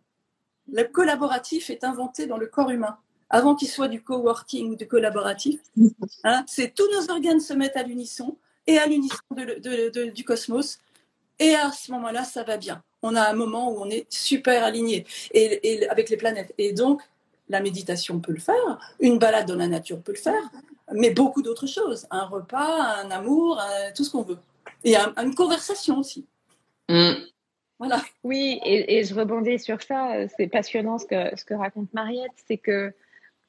Le 0.72 0.84
collaboratif 0.84 1.70
est 1.70 1.84
inventé 1.84 2.26
dans 2.26 2.38
le 2.38 2.46
corps 2.46 2.70
humain. 2.70 2.98
Avant 3.28 3.54
qu'il 3.54 3.68
soit 3.68 3.88
du 3.88 4.02
coworking 4.02 4.70
ou 4.70 4.76
du 4.76 4.86
collaboratif, 4.86 5.60
hein, 6.24 6.44
c'est 6.46 6.74
tous 6.74 6.88
nos 6.92 7.10
organes 7.10 7.40
se 7.40 7.54
mettent 7.54 7.76
à 7.76 7.82
l'unisson 7.82 8.36
et 8.66 8.78
à 8.78 8.86
l'unisson 8.86 9.18
du 10.14 10.24
cosmos. 10.24 10.78
Et 11.38 11.54
à 11.54 11.70
ce 11.72 11.90
moment-là, 11.92 12.24
ça 12.24 12.44
va 12.44 12.56
bien 12.56 12.82
on 13.06 13.14
a 13.14 13.28
un 13.28 13.34
moment 13.34 13.70
où 13.72 13.80
on 13.80 13.90
est 13.90 14.06
super 14.12 14.64
aligné 14.64 15.06
et, 15.32 15.88
avec 15.88 16.10
les 16.10 16.16
planètes. 16.16 16.52
Et 16.58 16.72
donc, 16.72 17.02
la 17.48 17.60
méditation 17.60 18.20
peut 18.20 18.32
le 18.32 18.40
faire, 18.40 18.78
une 19.00 19.18
balade 19.18 19.46
dans 19.46 19.54
la 19.54 19.68
nature 19.68 20.00
peut 20.00 20.12
le 20.12 20.18
faire, 20.18 20.42
mais 20.92 21.10
beaucoup 21.10 21.42
d'autres 21.42 21.66
choses. 21.66 22.06
Un 22.10 22.24
repas, 22.24 22.96
un 23.02 23.10
amour, 23.10 23.62
tout 23.94 24.04
ce 24.04 24.10
qu'on 24.10 24.22
veut. 24.22 24.38
Et 24.84 24.96
une 24.96 25.34
conversation 25.34 25.98
aussi. 25.98 26.26
Mm. 26.88 27.12
Voilà. 27.78 28.00
Oui, 28.24 28.60
et, 28.64 29.04
je 29.04 29.14
rebondis 29.14 29.58
sur 29.58 29.80
ça. 29.82 30.26
C'est 30.36 30.48
passionnant 30.48 30.98
ce 30.98 31.06
que, 31.06 31.36
ce 31.36 31.44
que 31.44 31.54
raconte 31.54 31.92
Mariette. 31.94 32.32
C'est 32.48 32.56
que 32.56 32.92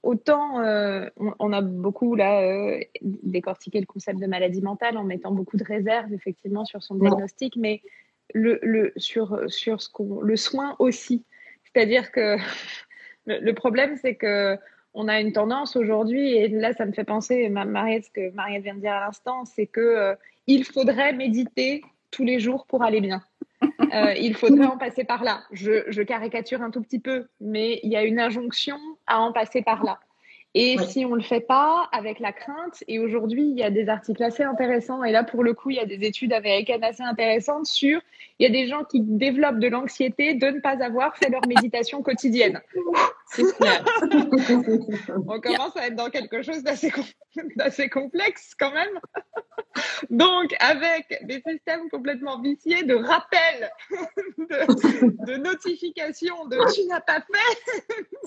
autant 0.03 0.61
euh, 0.61 1.07
on, 1.17 1.51
a 1.53 1.61
beaucoup 1.61 2.15
là 2.15 2.41
euh, 2.41 2.79
décortiqué 3.01 3.79
le 3.79 3.85
concept 3.85 4.19
de 4.19 4.27
maladie 4.27 4.61
mentale 4.61 4.97
en 4.97 5.03
mettant 5.03 5.31
beaucoup 5.31 5.57
de 5.57 5.63
réserves 5.63 6.13
effectivement 6.13 6.65
sur 6.65 6.83
son 6.83 6.95
diagnostic, 6.95 7.55
mais 7.55 7.81
le, 8.33 8.59
le, 8.61 8.93
sur, 8.97 9.39
sur 9.47 9.81
ce 9.81 9.89
qu'on, 9.89 10.21
le 10.21 10.35
soin 10.35 10.75
aussi. 10.79 11.25
C'est-à-dire 11.63 12.11
que 12.11 12.37
le, 13.25 13.51
problème, 13.53 13.97
c'est 13.97 14.15
que 14.15 14.57
on 14.93 15.07
a 15.07 15.19
une 15.19 15.31
tendance 15.31 15.75
aujourd'hui, 15.75 16.33
et 16.33 16.47
là, 16.47 16.73
ça 16.73 16.85
me 16.85 16.91
fait 16.91 17.03
penser, 17.03 17.49
Mariette, 17.49 18.05
ce 18.05 18.09
que 18.09 18.31
Mariette 18.31 18.63
vient 18.63 18.75
de 18.75 18.79
dire 18.79 18.93
à 18.93 19.01
l'instant, 19.01 19.45
c'est 19.45 19.67
que 19.67 19.79
euh, 19.79 20.15
il 20.47 20.63
faudrait 20.63 21.13
méditer 21.13 21.83
tous 22.09 22.23
les 22.23 22.39
jours 22.39 22.65
pour 22.65 22.83
aller 22.83 23.01
bien. 23.01 23.21
Euh, 23.93 24.13
il 24.19 24.35
faudrait 24.35 24.65
en 24.65 24.77
passer 24.77 25.03
par 25.03 25.23
là. 25.23 25.43
Je, 25.51 25.83
je, 25.87 26.01
caricature 26.01 26.61
un 26.61 26.71
tout 26.71 26.81
petit 26.81 26.99
peu, 26.99 27.27
mais 27.39 27.79
il 27.83 27.91
y 27.91 27.95
a 27.95 28.03
une 28.03 28.19
injonction 28.19 28.77
à 29.07 29.19
en 29.19 29.31
passer 29.31 29.61
par 29.61 29.83
là. 29.83 29.99
Et 30.53 30.77
si 30.87 31.05
on 31.05 31.11
ne 31.11 31.17
le 31.17 31.21
fait 31.21 31.41
pas 31.41 31.87
avec 31.91 32.19
la 32.19 32.31
crainte, 32.31 32.83
et 32.87 32.97
aujourd'hui, 32.97 33.43
il 33.43 33.55
y 33.57 33.61
a 33.61 33.69
des 33.69 33.89
articles 33.89 34.23
assez 34.23 34.41
intéressants, 34.41 35.03
et 35.03 35.11
là, 35.11 35.23
pour 35.23 35.43
le 35.43 35.53
coup, 35.53 35.69
il 35.69 35.75
y 35.75 35.79
a 35.79 35.85
des 35.85 36.03
études 36.03 36.33
américaines 36.33 36.83
assez 36.83 37.03
intéressantes 37.03 37.67
sur, 37.67 38.01
il 38.39 38.43
y 38.43 38.45
a 38.47 38.49
des 38.49 38.67
gens 38.67 38.83
qui 38.83 39.01
développent 39.01 39.59
de 39.59 39.67
l'anxiété 39.67 40.33
de 40.33 40.47
ne 40.47 40.59
pas 40.59 40.83
avoir 40.83 41.15
fait 41.15 41.29
leur 41.29 41.45
méditation 41.47 42.01
quotidienne. 42.01 42.59
C'est 43.29 43.43
on 45.27 45.39
commence 45.41 45.75
à 45.75 45.87
être 45.87 45.95
dans 45.95 46.09
quelque 46.09 46.41
chose 46.41 46.63
d'assez 46.63 47.89
complexe 47.89 48.55
quand 48.57 48.71
même. 48.71 48.99
Donc, 50.09 50.55
avec 50.59 51.19
des 51.23 51.41
systèmes 51.47 51.89
complètement 51.89 52.41
viciés 52.41 52.83
de 52.83 52.95
rappel, 52.95 53.69
de, 54.37 55.25
de 55.25 55.37
notification 55.37 56.45
de 56.45 56.57
tu 56.73 56.85
n'as 56.87 57.01
pas 57.01 57.21
fait 57.21 57.57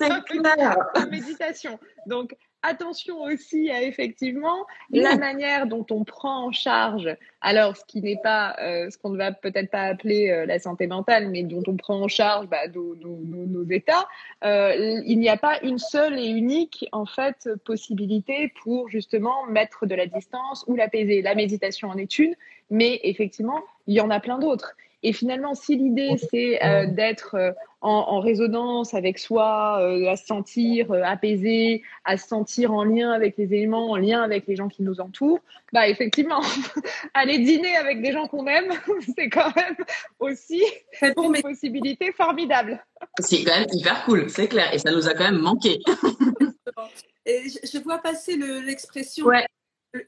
de 0.01 1.11
méditation. 1.11 1.79
Donc, 2.07 2.37
attention 2.63 3.23
aussi 3.23 3.71
à 3.71 3.83
effectivement 3.83 4.67
la 4.91 5.17
manière 5.17 5.67
dont 5.67 5.87
on 5.91 6.05
prend 6.05 6.47
en 6.47 6.53
charge, 6.53 7.09
alors 7.41 7.77
ce 7.77 7.85
qui 7.85 8.03
n'est 8.03 8.21
pas 8.23 8.57
euh, 8.61 8.91
ce 8.91 8.99
qu'on 8.99 9.11
ne 9.11 9.19
va 9.19 9.33
peut-être 9.33 9.71
pas 9.71 9.83
appeler 9.83 10.31
euh, 10.31 10.47
la 10.47 10.59
santé 10.59 10.87
mentale, 10.87 11.31
mais 11.31 11.43
dont 11.43 11.63
on 11.67 11.77
prend 11.77 12.01
en 12.01 12.09
charge 12.09 12.49
bah, 12.49 12.69
nos, 12.75 12.95
nos, 12.97 13.65
états. 13.71 14.07
Euh, 14.45 15.01
il 15.07 15.19
n'y 15.19 15.29
a 15.29 15.37
pas 15.37 15.61
une 15.63 15.79
seule 15.79 16.19
et 16.19 16.29
unique 16.29 16.87
en 16.93 17.07
fait 17.07 17.49
possibilité 17.65 18.53
pour 18.63 18.89
justement 18.89 19.47
mettre 19.47 19.87
de 19.87 19.95
la 19.95 20.07
distance 20.07 20.65
ou 20.67 20.77
l'apaiser. 20.77 21.23
La 21.23 21.35
méditation 21.35 21.89
en 21.89 21.97
est 21.97 22.19
une, 22.19 22.35
mais 22.71 23.01
effectivement 23.05 23.61
il 23.87 23.95
y 23.95 24.01
en 24.01 24.11
a 24.11 24.21
plein 24.21 24.39
d'autres. 24.39 24.75
Et 25.03 25.13
finalement, 25.13 25.55
si 25.55 25.77
l'idée 25.77 26.17
c'est 26.31 26.63
euh, 26.63 26.87
d'être 26.87 27.35
euh, 27.35 27.53
en, 27.81 28.21
résonance 28.21 28.93
avec 28.93 29.19
soi, 29.19 29.81
euh, 29.81 30.11
à 30.11 30.17
se 30.17 30.27
sentir 30.27 30.93
apaisé, 30.93 31.83
à 32.05 32.19
se 32.19 32.29
sentir 32.29 32.73
en 32.73 32.85
lien 32.85 33.11
avec 33.11 33.39
les 33.39 33.55
éléments, 33.55 33.91
en 33.91 33.97
lien 33.97 34.23
avec 34.23 34.47
les 34.47 34.57
gens 34.57 34.69
qui 34.69 34.83
nous 34.83 35.01
entourent, 35.01 35.41
bah 35.73 35.89
effectivement, 35.89 36.43
aller 37.15 37.39
dîner 37.39 37.75
avec 37.77 38.03
des 38.03 38.13
gens 38.13 38.27
qu'on 38.29 38.47
aime, 38.47 38.73
c'est 39.17 39.31
quand 39.31 39.55
même 39.57 39.77
aussi 40.19 40.63
une 41.01 41.41
possibilité 41.41 42.13
formidable. 42.13 42.85
C'est 43.21 43.43
quand 43.43 43.59
même 43.59 43.69
hyper 43.73 44.05
cool, 44.05 44.29
c'est 44.29 44.49
clair, 44.49 44.73
et 44.75 44.79
ça 44.79 44.91
nous 44.91 45.09
a 45.09 45.15
quand 45.15 45.25
même 45.25 45.41
manqué. 45.41 45.79
et 47.25 47.45
je, 47.49 47.79
vois 47.83 47.99
passer 47.99 48.37
l'expression 48.37 49.27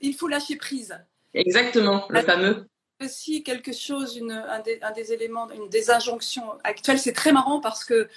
il 0.01 0.15
faut 0.15 0.29
lâcher 0.29 0.57
prise. 0.57 0.97
Exactement, 1.35 2.05
le 2.11 2.21
fameux 2.21 2.67
aussi 3.05 3.43
quelque 3.43 3.73
chose, 3.73 4.17
une, 4.17 4.33
un, 4.33 4.61
des, 4.93 5.13
éléments, 5.13 5.51
une 5.51 5.69
des 5.69 5.91
injonctions 5.91 6.45
actuelles. 6.65 6.99
C'est 6.99 7.13
très 7.13 7.33
marrant 7.33 7.61
parce 7.61 7.85
que 7.85 8.09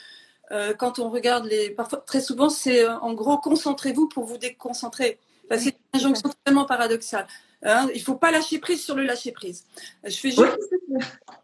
euh, 0.52 0.74
quand 0.74 1.00
on 1.00 1.10
regarde 1.10 1.46
les, 1.46 1.70
parfois 1.70 2.00
très 2.06 2.22
souvent, 2.22 2.50
c'est 2.50 2.84
euh, 2.84 2.98
en 3.00 3.14
gros 3.14 3.38
concentrez-vous 3.38 4.08
pour 4.08 4.26
vous 4.26 4.38
déconcentrer. 4.38 5.18
c'est 5.58 5.70
une 5.70 6.00
injonction 6.00 6.30
tellement 6.44 6.66
paradoxale. 6.66 7.28
Hein. 7.64 7.88
il 7.96 8.00
ne 8.00 8.04
faut 8.04 8.16
pas 8.16 8.30
lâcher 8.30 8.60
prise 8.60 8.84
sur 8.84 8.96
le 8.96 9.04
lâcher 9.04 9.32
prise. 9.32 9.66
Je 10.04 10.16
fais 10.16 10.30
juste 10.30 10.58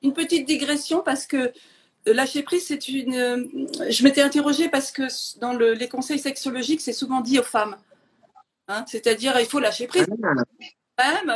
une 0.04 0.14
petite 0.14 0.46
digression 0.46 1.02
parce 1.02 1.26
que 1.26 1.52
euh, 2.08 2.14
lâcher 2.14 2.44
prise, 2.44 2.68
c'est 2.68 2.88
une. 2.88 3.68
Je 3.90 4.04
m'étais 4.04 4.22
interrogée 4.22 4.70
parce 4.70 4.92
que 4.92 5.04
dans 5.40 5.54
le, 5.54 5.74
les 5.74 5.88
conseils 5.88 6.20
sexologiques, 6.20 6.82
c'est 6.82 6.94
souvent 6.94 7.22
dit 7.22 7.40
aux 7.40 7.44
femmes. 7.44 7.78
Hein. 8.68 8.86
C'est-à-dire, 8.88 9.40
il 9.40 9.46
faut 9.46 9.60
lâcher 9.60 9.88
prise. 9.88 10.06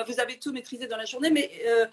Vous 0.08 0.20
avez 0.20 0.38
tout 0.40 0.52
maîtrisé 0.52 0.88
dans 0.88 0.98
la 0.98 1.06
journée, 1.06 1.30
mais 1.32 1.50
euh, 1.68 1.86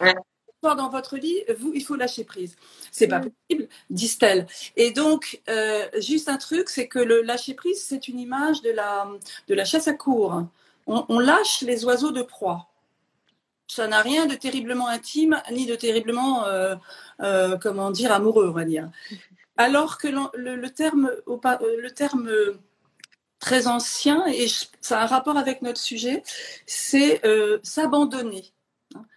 dans 0.63 0.89
votre 0.89 1.17
lit, 1.17 1.43
vous, 1.59 1.73
il 1.75 1.85
faut 1.85 1.97
lâcher 1.97 2.25
prise. 2.25 2.57
C'est 2.91 3.09
pas 3.09 3.21
possible, 3.21 3.69
disent-elles. 3.91 4.47
Et 4.77 4.93
donc, 4.93 5.41
euh, 5.49 5.89
juste 5.99 6.29
un 6.29 6.37
truc, 6.37 6.69
c'est 6.69 6.87
que 6.87 6.99
le 6.99 7.23
lâcher 7.23 7.55
prise, 7.55 7.83
c'est 7.85 8.09
une 8.09 8.19
image 8.19 8.63
de 8.63 8.71
la, 8.71 9.09
de 9.49 9.55
la 9.55 9.65
chasse 9.65 9.89
à 9.89 9.95
cour. 9.95 10.45
On, 10.87 11.19
lâche 11.19 11.63
les 11.63 11.85
oiseaux 11.85 12.13
de 12.13 12.23
proie. 12.23 12.69
Ça 13.67 13.89
n'a 13.89 14.03
rien 14.03 14.27
de 14.27 14.35
terriblement 14.35 14.89
intime, 14.89 15.41
ni 15.51 15.67
de 15.67 15.75
terriblement, 15.75 16.45
euh, 16.47 16.75
euh, 17.21 17.57
comment 17.59 17.91
dire, 17.91 18.13
amoureux, 18.13 18.49
on 18.49 18.53
va 18.53 18.65
dire. 18.65 18.91
Alors 19.57 19.99
que 19.99 20.09
le, 20.09 20.57
le 20.57 20.71
terme, 20.71 21.11
le 21.27 21.89
terme 21.91 22.31
très 23.43 23.67
ancien 23.67 24.25
et 24.29 24.47
ça 24.81 25.01
a 25.01 25.03
un 25.03 25.07
rapport 25.07 25.37
avec 25.37 25.63
notre 25.63 25.81
sujet, 25.81 26.23
c'est 26.65 27.27
euh, 27.27 27.59
s'abandonner. 27.65 28.45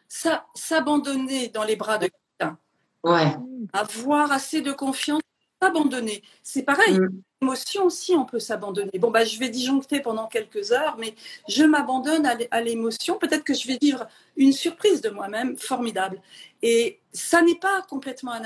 Ça, 0.09 0.47
s'abandonner 0.55 1.49
dans 1.49 1.63
les 1.63 1.75
bras 1.75 1.99
de 1.99 2.07
quelqu'un. 2.07 2.57
Ouais. 3.03 3.35
Avoir 3.71 4.31
assez 4.31 4.61
de 4.61 4.71
confiance, 4.71 5.21
s'abandonner. 5.61 6.23
C'est 6.41 6.63
pareil. 6.63 6.99
Mm. 6.99 7.21
L'émotion 7.41 7.85
aussi, 7.85 8.15
on 8.15 8.25
peut 8.25 8.39
s'abandonner. 8.39 8.97
Bon, 8.97 9.11
bah, 9.11 9.25
je 9.25 9.37
vais 9.37 9.49
disjoncter 9.49 9.99
pendant 9.99 10.25
quelques 10.25 10.71
heures, 10.71 10.97
mais 10.97 11.13
je 11.47 11.63
m'abandonne 11.63 12.27
à 12.49 12.61
l'émotion. 12.61 13.19
Peut-être 13.19 13.43
que 13.43 13.53
je 13.53 13.67
vais 13.67 13.77
vivre 13.79 14.07
une 14.37 14.53
surprise 14.53 15.01
de 15.01 15.09
moi-même 15.09 15.55
formidable. 15.55 16.19
Et 16.63 16.99
ça 17.13 17.43
n'est 17.43 17.59
pas 17.59 17.83
complètement 17.83 18.31
un 18.31 18.41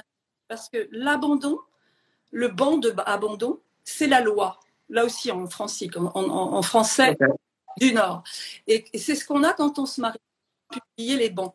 parce 0.49 0.67
que 0.67 0.89
l'abandon, 0.91 1.57
le 2.31 2.49
banc 2.49 2.77
de 2.79 2.93
abandon, 3.05 3.61
c'est 3.85 4.07
la 4.07 4.19
loi 4.19 4.59
là 4.89 5.05
aussi 5.05 5.31
en 5.31 5.47
français 5.47 5.87
du 7.77 7.93
Nord. 7.93 8.23
Et, 8.67 8.85
c'est 8.97 9.15
ce 9.15 9.25
qu'on 9.25 9.43
a 9.43 9.53
quand 9.53 9.79
on 9.79 9.85
se 9.85 10.01
marie, 10.01 10.19
publier 10.71 11.17
les 11.17 11.29
bons. 11.29 11.53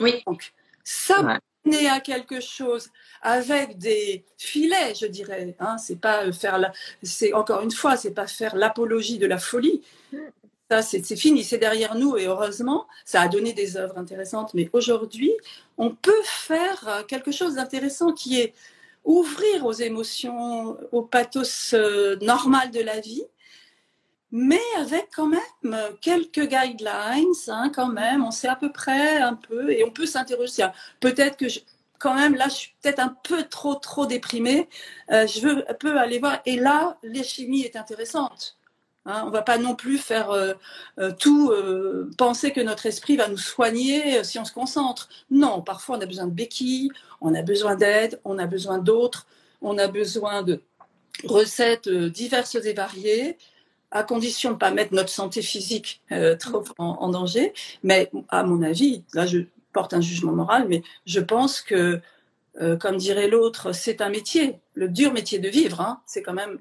Oui. 0.00 0.22
Donc, 0.26 0.52
s'abonner 0.84 1.88
à 1.88 2.00
quelque 2.00 2.40
chose 2.40 2.90
avec 3.22 3.78
des 3.78 4.24
filets, 4.36 4.94
je 4.94 5.06
dirais. 5.06 5.56
Hein, 5.58 5.78
c'est 5.78 6.00
pas 6.00 6.30
faire 6.32 6.58
la, 6.58 6.72
c'est 7.02 7.32
encore 7.32 7.62
une 7.62 7.70
fois, 7.70 7.96
c'est 7.96 8.14
pas 8.14 8.26
faire 8.26 8.56
l'apologie 8.56 9.18
de 9.18 9.26
la 9.26 9.38
folie. 9.38 9.82
Ça, 10.68 10.82
c'est 10.82 11.16
fini, 11.16 11.44
c'est 11.44 11.58
derrière 11.58 11.94
nous 11.94 12.16
et 12.16 12.26
heureusement, 12.26 12.88
ça 13.04 13.20
a 13.20 13.28
donné 13.28 13.52
des 13.52 13.76
œuvres 13.76 13.96
intéressantes. 13.98 14.52
Mais 14.52 14.68
aujourd'hui, 14.72 15.32
on 15.78 15.90
peut 15.94 16.22
faire 16.24 17.04
quelque 17.06 17.30
chose 17.30 17.54
d'intéressant 17.54 18.12
qui 18.12 18.40
est 18.40 18.52
ouvrir 19.06 19.64
aux 19.64 19.72
émotions, 19.72 20.76
au 20.92 21.02
pathos 21.02 21.72
euh, 21.72 22.16
normal 22.20 22.70
de 22.70 22.80
la 22.80 23.00
vie, 23.00 23.24
mais 24.32 24.60
avec 24.78 25.08
quand 25.14 25.28
même 25.28 25.96
quelques 26.02 26.46
guidelines, 26.46 27.32
hein, 27.48 27.70
quand 27.74 27.88
même, 27.88 28.24
on 28.24 28.30
sait 28.30 28.48
à 28.48 28.56
peu 28.56 28.70
près 28.72 29.18
un 29.18 29.34
peu, 29.34 29.70
et 29.70 29.84
on 29.84 29.90
peut 29.90 30.06
s'interroger. 30.06 30.66
Peut-être 31.00 31.36
que 31.38 31.46
quand 31.98 32.14
même, 32.14 32.34
là, 32.34 32.48
je 32.48 32.54
suis 32.54 32.74
peut-être 32.82 33.00
un 33.00 33.16
peu 33.22 33.44
trop, 33.44 33.74
trop 33.76 34.06
déprimée. 34.06 34.68
Euh, 35.10 35.26
je 35.26 35.40
veux 35.40 35.70
un 35.70 35.74
peu 35.74 35.96
aller 35.98 36.18
voir. 36.18 36.40
Et 36.44 36.56
là, 36.56 36.98
l'échimie 37.02 37.62
est 37.62 37.76
intéressante. 37.76 38.55
Hein, 39.06 39.22
on 39.24 39.26
ne 39.26 39.32
va 39.32 39.42
pas 39.42 39.56
non 39.58 39.74
plus 39.74 39.98
faire 39.98 40.30
euh, 40.30 40.54
tout, 41.18 41.52
penser 42.18 42.52
que 42.52 42.60
notre 42.60 42.86
esprit 42.86 43.16
va 43.16 43.28
nous 43.28 43.38
soigner 43.38 44.22
si 44.24 44.38
on 44.38 44.44
se 44.44 44.52
concentre. 44.52 45.08
Non, 45.30 45.62
parfois 45.62 45.96
on 45.96 46.00
a 46.00 46.06
besoin 46.06 46.26
de 46.26 46.32
béquilles, 46.32 46.90
on 47.20 47.34
a 47.34 47.42
besoin 47.42 47.76
d'aide, 47.76 48.20
on 48.24 48.38
a 48.38 48.46
besoin 48.46 48.78
d'autres, 48.78 49.26
on 49.62 49.78
a 49.78 49.88
besoin 49.88 50.42
de 50.42 50.60
recettes 51.24 51.88
diverses 51.88 52.56
et 52.56 52.72
variées 52.74 53.38
à 53.90 54.02
condition 54.02 54.50
de 54.50 54.54
ne 54.54 54.58
pas 54.58 54.70
mettre 54.70 54.94
notre 54.94 55.10
santé 55.10 55.42
physique 55.42 56.02
euh, 56.12 56.36
trop 56.36 56.64
en, 56.78 57.08
danger. 57.08 57.52
Mais 57.82 58.10
à 58.28 58.42
mon 58.42 58.62
avis, 58.62 59.04
là 59.14 59.26
je 59.26 59.40
porte 59.72 59.94
un 59.94 60.00
jugement 60.00 60.32
moral, 60.32 60.66
mais 60.68 60.82
je 61.06 61.20
pense 61.20 61.60
que, 61.60 62.00
euh, 62.60 62.76
comme 62.76 62.96
dirait 62.96 63.28
l'autre, 63.28 63.72
c'est 63.72 64.00
un 64.00 64.08
métier, 64.08 64.58
le 64.74 64.88
dur 64.88 65.12
métier 65.12 65.38
de 65.38 65.48
vivre. 65.48 65.80
Hein. 65.80 66.00
c'est 66.06 66.22
quand 66.22 66.32
même 66.32 66.58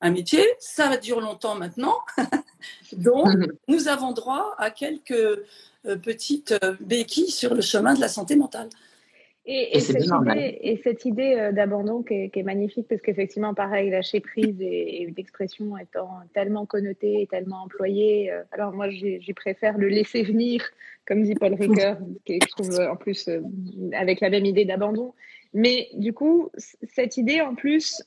un 0.00 0.10
métier, 0.10 0.44
ça 0.58 0.88
va 0.88 0.96
durer 0.96 1.20
longtemps 1.20 1.54
maintenant. 1.54 1.98
Donc, 2.92 3.28
nous 3.68 3.88
avons 3.88 4.12
droit 4.12 4.54
à 4.58 4.70
quelques 4.70 5.12
euh, 5.12 5.96
petites 6.02 6.54
béquilles 6.80 7.30
sur 7.30 7.54
le 7.54 7.60
chemin 7.60 7.94
de 7.94 8.00
la 8.00 8.08
santé 8.08 8.36
mentale. 8.36 8.68
Et, 9.46 9.80
cette 9.80 11.04
idée, 11.04 11.34
euh, 11.36 11.52
d'abandon 11.52 12.02
qui, 12.02 12.30
est 12.32 12.42
magnifique 12.42 12.86
parce 12.88 13.00
qu'effectivement, 13.00 13.54
pareil, 13.54 13.90
lâcher 13.90 14.20
prise 14.20 14.60
et, 14.60 15.12
l'expression 15.16 15.76
étant 15.76 16.10
tellement 16.34 16.66
connotée 16.66 17.22
et 17.22 17.26
tellement 17.26 17.62
employée. 17.64 18.30
Euh, 18.30 18.42
alors 18.52 18.72
moi, 18.72 18.90
j'y 18.90 19.32
préfère 19.34 19.78
le 19.78 19.88
laisser 19.88 20.22
venir, 20.22 20.62
comme 21.06 21.22
dit 21.22 21.34
Paul 21.34 21.54
Ricoeur, 21.54 21.98
qui 22.24 22.38
je 22.40 22.48
trouve 22.48 22.78
en 22.80 22.96
plus 22.96 23.28
euh, 23.28 23.40
avec 23.92 24.20
la 24.20 24.30
même 24.30 24.44
idée 24.44 24.64
d'abandon. 24.64 25.14
Mais 25.52 25.88
du 25.94 26.12
coup, 26.12 26.50
cette 26.94 27.16
idée 27.16 27.40
en 27.40 27.54
plus 27.56 28.02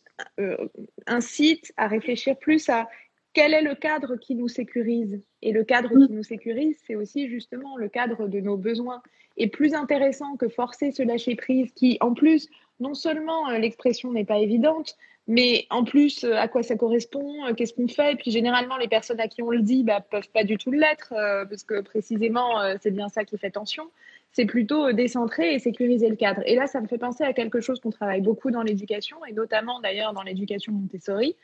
incite 1.07 1.73
à 1.77 1.87
réfléchir 1.87 2.37
plus 2.37 2.69
à 2.69 2.87
quel 3.33 3.53
est 3.53 3.63
le 3.63 3.75
cadre 3.75 4.15
qui 4.15 4.35
nous 4.35 4.47
sécurise 4.47 5.21
Et 5.41 5.51
le 5.51 5.63
cadre 5.63 5.89
qui 5.89 6.13
nous 6.13 6.23
sécurise, 6.23 6.77
c'est 6.85 6.95
aussi 6.95 7.27
justement 7.27 7.77
le 7.77 7.89
cadre 7.89 8.27
de 8.27 8.39
nos 8.39 8.57
besoins 8.57 9.01
est 9.37 9.47
plus 9.47 9.73
intéressant 9.73 10.37
que 10.37 10.47
forcer 10.47 10.91
ce 10.91 11.01
lâcher 11.01 11.35
prise 11.35 11.71
qui, 11.71 11.97
en 12.01 12.13
plus, 12.13 12.49
non 12.79 12.93
seulement 12.93 13.49
euh, 13.49 13.57
l'expression 13.57 14.11
n'est 14.11 14.25
pas 14.25 14.37
évidente, 14.37 14.95
mais 15.25 15.65
en 15.71 15.83
plus, 15.83 16.23
euh, 16.23 16.35
à 16.35 16.47
quoi 16.47 16.61
ça 16.61 16.75
correspond, 16.75 17.45
euh, 17.45 17.53
qu'est-ce 17.55 17.73
qu'on 17.73 17.87
fait. 17.87 18.13
Et 18.13 18.15
puis 18.15 18.29
généralement, 18.29 18.77
les 18.77 18.87
personnes 18.87 19.19
à 19.19 19.27
qui 19.27 19.41
on 19.41 19.49
le 19.49 19.61
dit 19.61 19.83
bah, 19.83 20.01
peuvent 20.01 20.29
pas 20.29 20.43
du 20.43 20.57
tout 20.57 20.71
l'être, 20.71 21.09
parce 21.49 21.63
que 21.63 21.81
précisément, 21.81 22.59
c'est 22.81 22.91
bien 22.91 23.09
ça 23.09 23.25
qui 23.25 23.37
fait 23.37 23.51
tension. 23.51 23.89
C'est 24.33 24.45
plutôt 24.45 24.91
décentrer 24.91 25.53
et 25.53 25.59
sécuriser 25.59 26.09
le 26.09 26.15
cadre. 26.15 26.41
Et 26.45 26.55
là, 26.55 26.67
ça 26.67 26.81
me 26.81 26.87
fait 26.87 26.97
penser 26.97 27.23
à 27.23 27.33
quelque 27.33 27.61
chose 27.61 27.79
qu'on 27.79 27.91
travaille 27.91 28.21
beaucoup 28.21 28.51
dans 28.51 28.63
l'éducation, 28.63 29.23
et 29.25 29.31
notamment 29.31 29.79
d'ailleurs 29.79 30.13
dans 30.13 30.23
l'éducation 30.23 30.73
Montessori, 30.73 31.35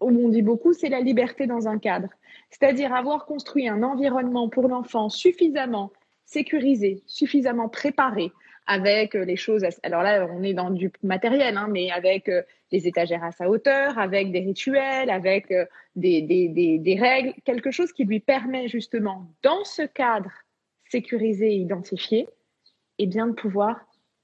on 0.00 0.28
dit 0.28 0.42
beaucoup, 0.42 0.72
c'est 0.72 0.88
la 0.88 1.00
liberté 1.00 1.46
dans 1.46 1.68
un 1.68 1.78
cadre. 1.78 2.08
C'est-à-dire 2.50 2.94
avoir 2.94 3.26
construit 3.26 3.68
un 3.68 3.82
environnement 3.82 4.48
pour 4.48 4.68
l'enfant 4.68 5.08
suffisamment 5.08 5.92
sécurisé, 6.24 7.02
suffisamment 7.06 7.68
préparé 7.68 8.32
avec 8.66 9.14
euh, 9.14 9.24
les 9.24 9.36
choses. 9.36 9.62
Alors 9.82 10.02
là, 10.02 10.26
on 10.30 10.42
est 10.42 10.54
dans 10.54 10.70
du 10.70 10.90
matériel, 11.02 11.56
hein, 11.56 11.68
mais 11.70 11.90
avec 11.90 12.28
euh, 12.28 12.42
des 12.72 12.88
étagères 12.88 13.22
à 13.22 13.30
sa 13.30 13.48
hauteur, 13.48 13.98
avec 13.98 14.32
des 14.32 14.40
rituels, 14.40 15.10
avec 15.10 15.50
euh, 15.50 15.66
des, 15.96 16.98
règles, 16.98 17.34
quelque 17.44 17.70
chose 17.70 17.92
qui 17.92 18.04
lui 18.04 18.20
permet 18.20 18.68
justement, 18.68 19.26
dans 19.42 19.64
ce 19.64 19.82
cadre 19.82 20.30
sécurisé 20.94 21.46
et 21.54 21.56
identifié, 21.56 22.20
et 22.20 23.04
eh 23.04 23.06
bien 23.06 23.26
de 23.26 23.32
pouvoir 23.32 23.80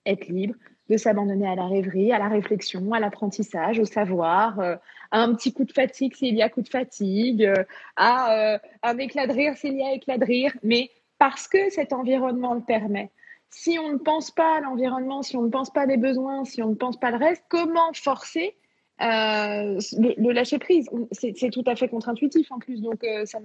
être 0.06 0.28
libre, 0.28 0.54
de 0.88 0.96
s'abandonner 0.96 1.48
à 1.48 1.56
la 1.56 1.66
rêverie, 1.66 2.12
à 2.12 2.18
la 2.18 2.28
réflexion, 2.28 2.92
à 2.92 3.00
l'apprentissage, 3.00 3.80
au 3.80 3.84
savoir, 3.84 4.60
à 4.60 5.22
un 5.24 5.34
petit 5.34 5.52
coup 5.52 5.64
de 5.64 5.72
fatigue 5.72 6.14
s'il 6.14 6.36
y 6.36 6.42
a 6.42 6.48
coup 6.48 6.62
de 6.62 6.68
fatigue, 6.68 7.52
à 7.96 8.60
un 8.82 8.98
éclat 8.98 9.26
de 9.26 9.32
rire 9.32 9.56
s'il 9.56 9.76
y 9.78 9.82
a 9.82 9.94
éclat 9.94 10.18
de 10.18 10.24
rire, 10.24 10.52
mais 10.62 10.90
parce 11.18 11.48
que 11.48 11.70
cet 11.70 11.92
environnement 11.92 12.54
le 12.54 12.62
permet. 12.62 13.10
Si 13.50 13.76
on 13.80 13.92
ne 13.92 13.98
pense 13.98 14.30
pas 14.30 14.58
à 14.58 14.60
l'environnement, 14.60 15.22
si 15.22 15.36
on 15.36 15.42
ne 15.42 15.50
pense 15.50 15.70
pas 15.70 15.86
les 15.86 15.96
besoins, 15.96 16.44
si 16.44 16.62
on 16.62 16.70
ne 16.70 16.76
pense 16.76 16.98
pas 17.00 17.10
le 17.10 17.16
reste, 17.16 17.44
comment 17.48 17.92
forcer 17.92 18.56
euh, 19.02 19.78
le, 19.98 20.32
lâcher 20.32 20.58
prise 20.58 20.86
C'est 21.12 21.50
tout 21.50 21.64
à 21.66 21.74
fait 21.74 21.88
contre-intuitif 21.88 22.52
en 22.52 22.58
plus, 22.58 22.82
donc 22.82 23.02
euh, 23.04 23.24
ça, 23.24 23.38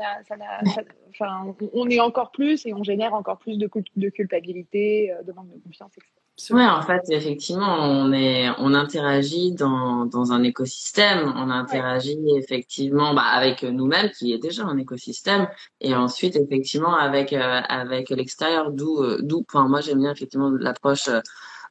enfin, 1.10 1.56
on 1.74 1.90
est 1.90 2.00
encore 2.00 2.32
plus 2.32 2.66
et 2.66 2.74
on 2.74 2.84
génère 2.84 3.14
encore 3.14 3.38
plus 3.38 3.58
de, 3.58 3.70
de 3.96 4.10
culpabilité, 4.10 5.12
euh, 5.12 5.24
de 5.24 5.32
manque 5.32 5.54
de 5.54 5.64
confiance, 5.64 5.92
etc. 5.98 6.12
Oui, 6.52 6.66
en 6.66 6.82
fait, 6.82 7.02
effectivement, 7.12 7.78
on 7.80 8.12
est, 8.12 8.50
on 8.58 8.74
interagit 8.74 9.54
dans, 9.54 10.06
dans 10.06 10.34
un 10.34 10.44
écosystème. 10.44 11.34
On 11.38 11.50
interagit 11.50 12.20
effectivement 12.36 13.14
bah, 13.14 13.22
avec 13.22 13.64
nous-mêmes, 13.64 14.10
qui 14.10 14.34
est 14.34 14.38
déjà 14.38 14.66
un 14.66 14.78
écosystème, 14.78 15.48
et 15.80 15.96
ensuite 15.96 16.36
effectivement 16.36 16.94
avec 16.94 17.32
euh, 17.32 17.62
avec 17.70 18.10
l'extérieur. 18.10 18.72
D'où, 18.72 19.02
d'où, 19.22 19.46
enfin, 19.50 19.70
moi 19.70 19.80
j'aime 19.80 20.00
bien 20.00 20.12
effectivement 20.12 20.50
l'approche 20.50 21.10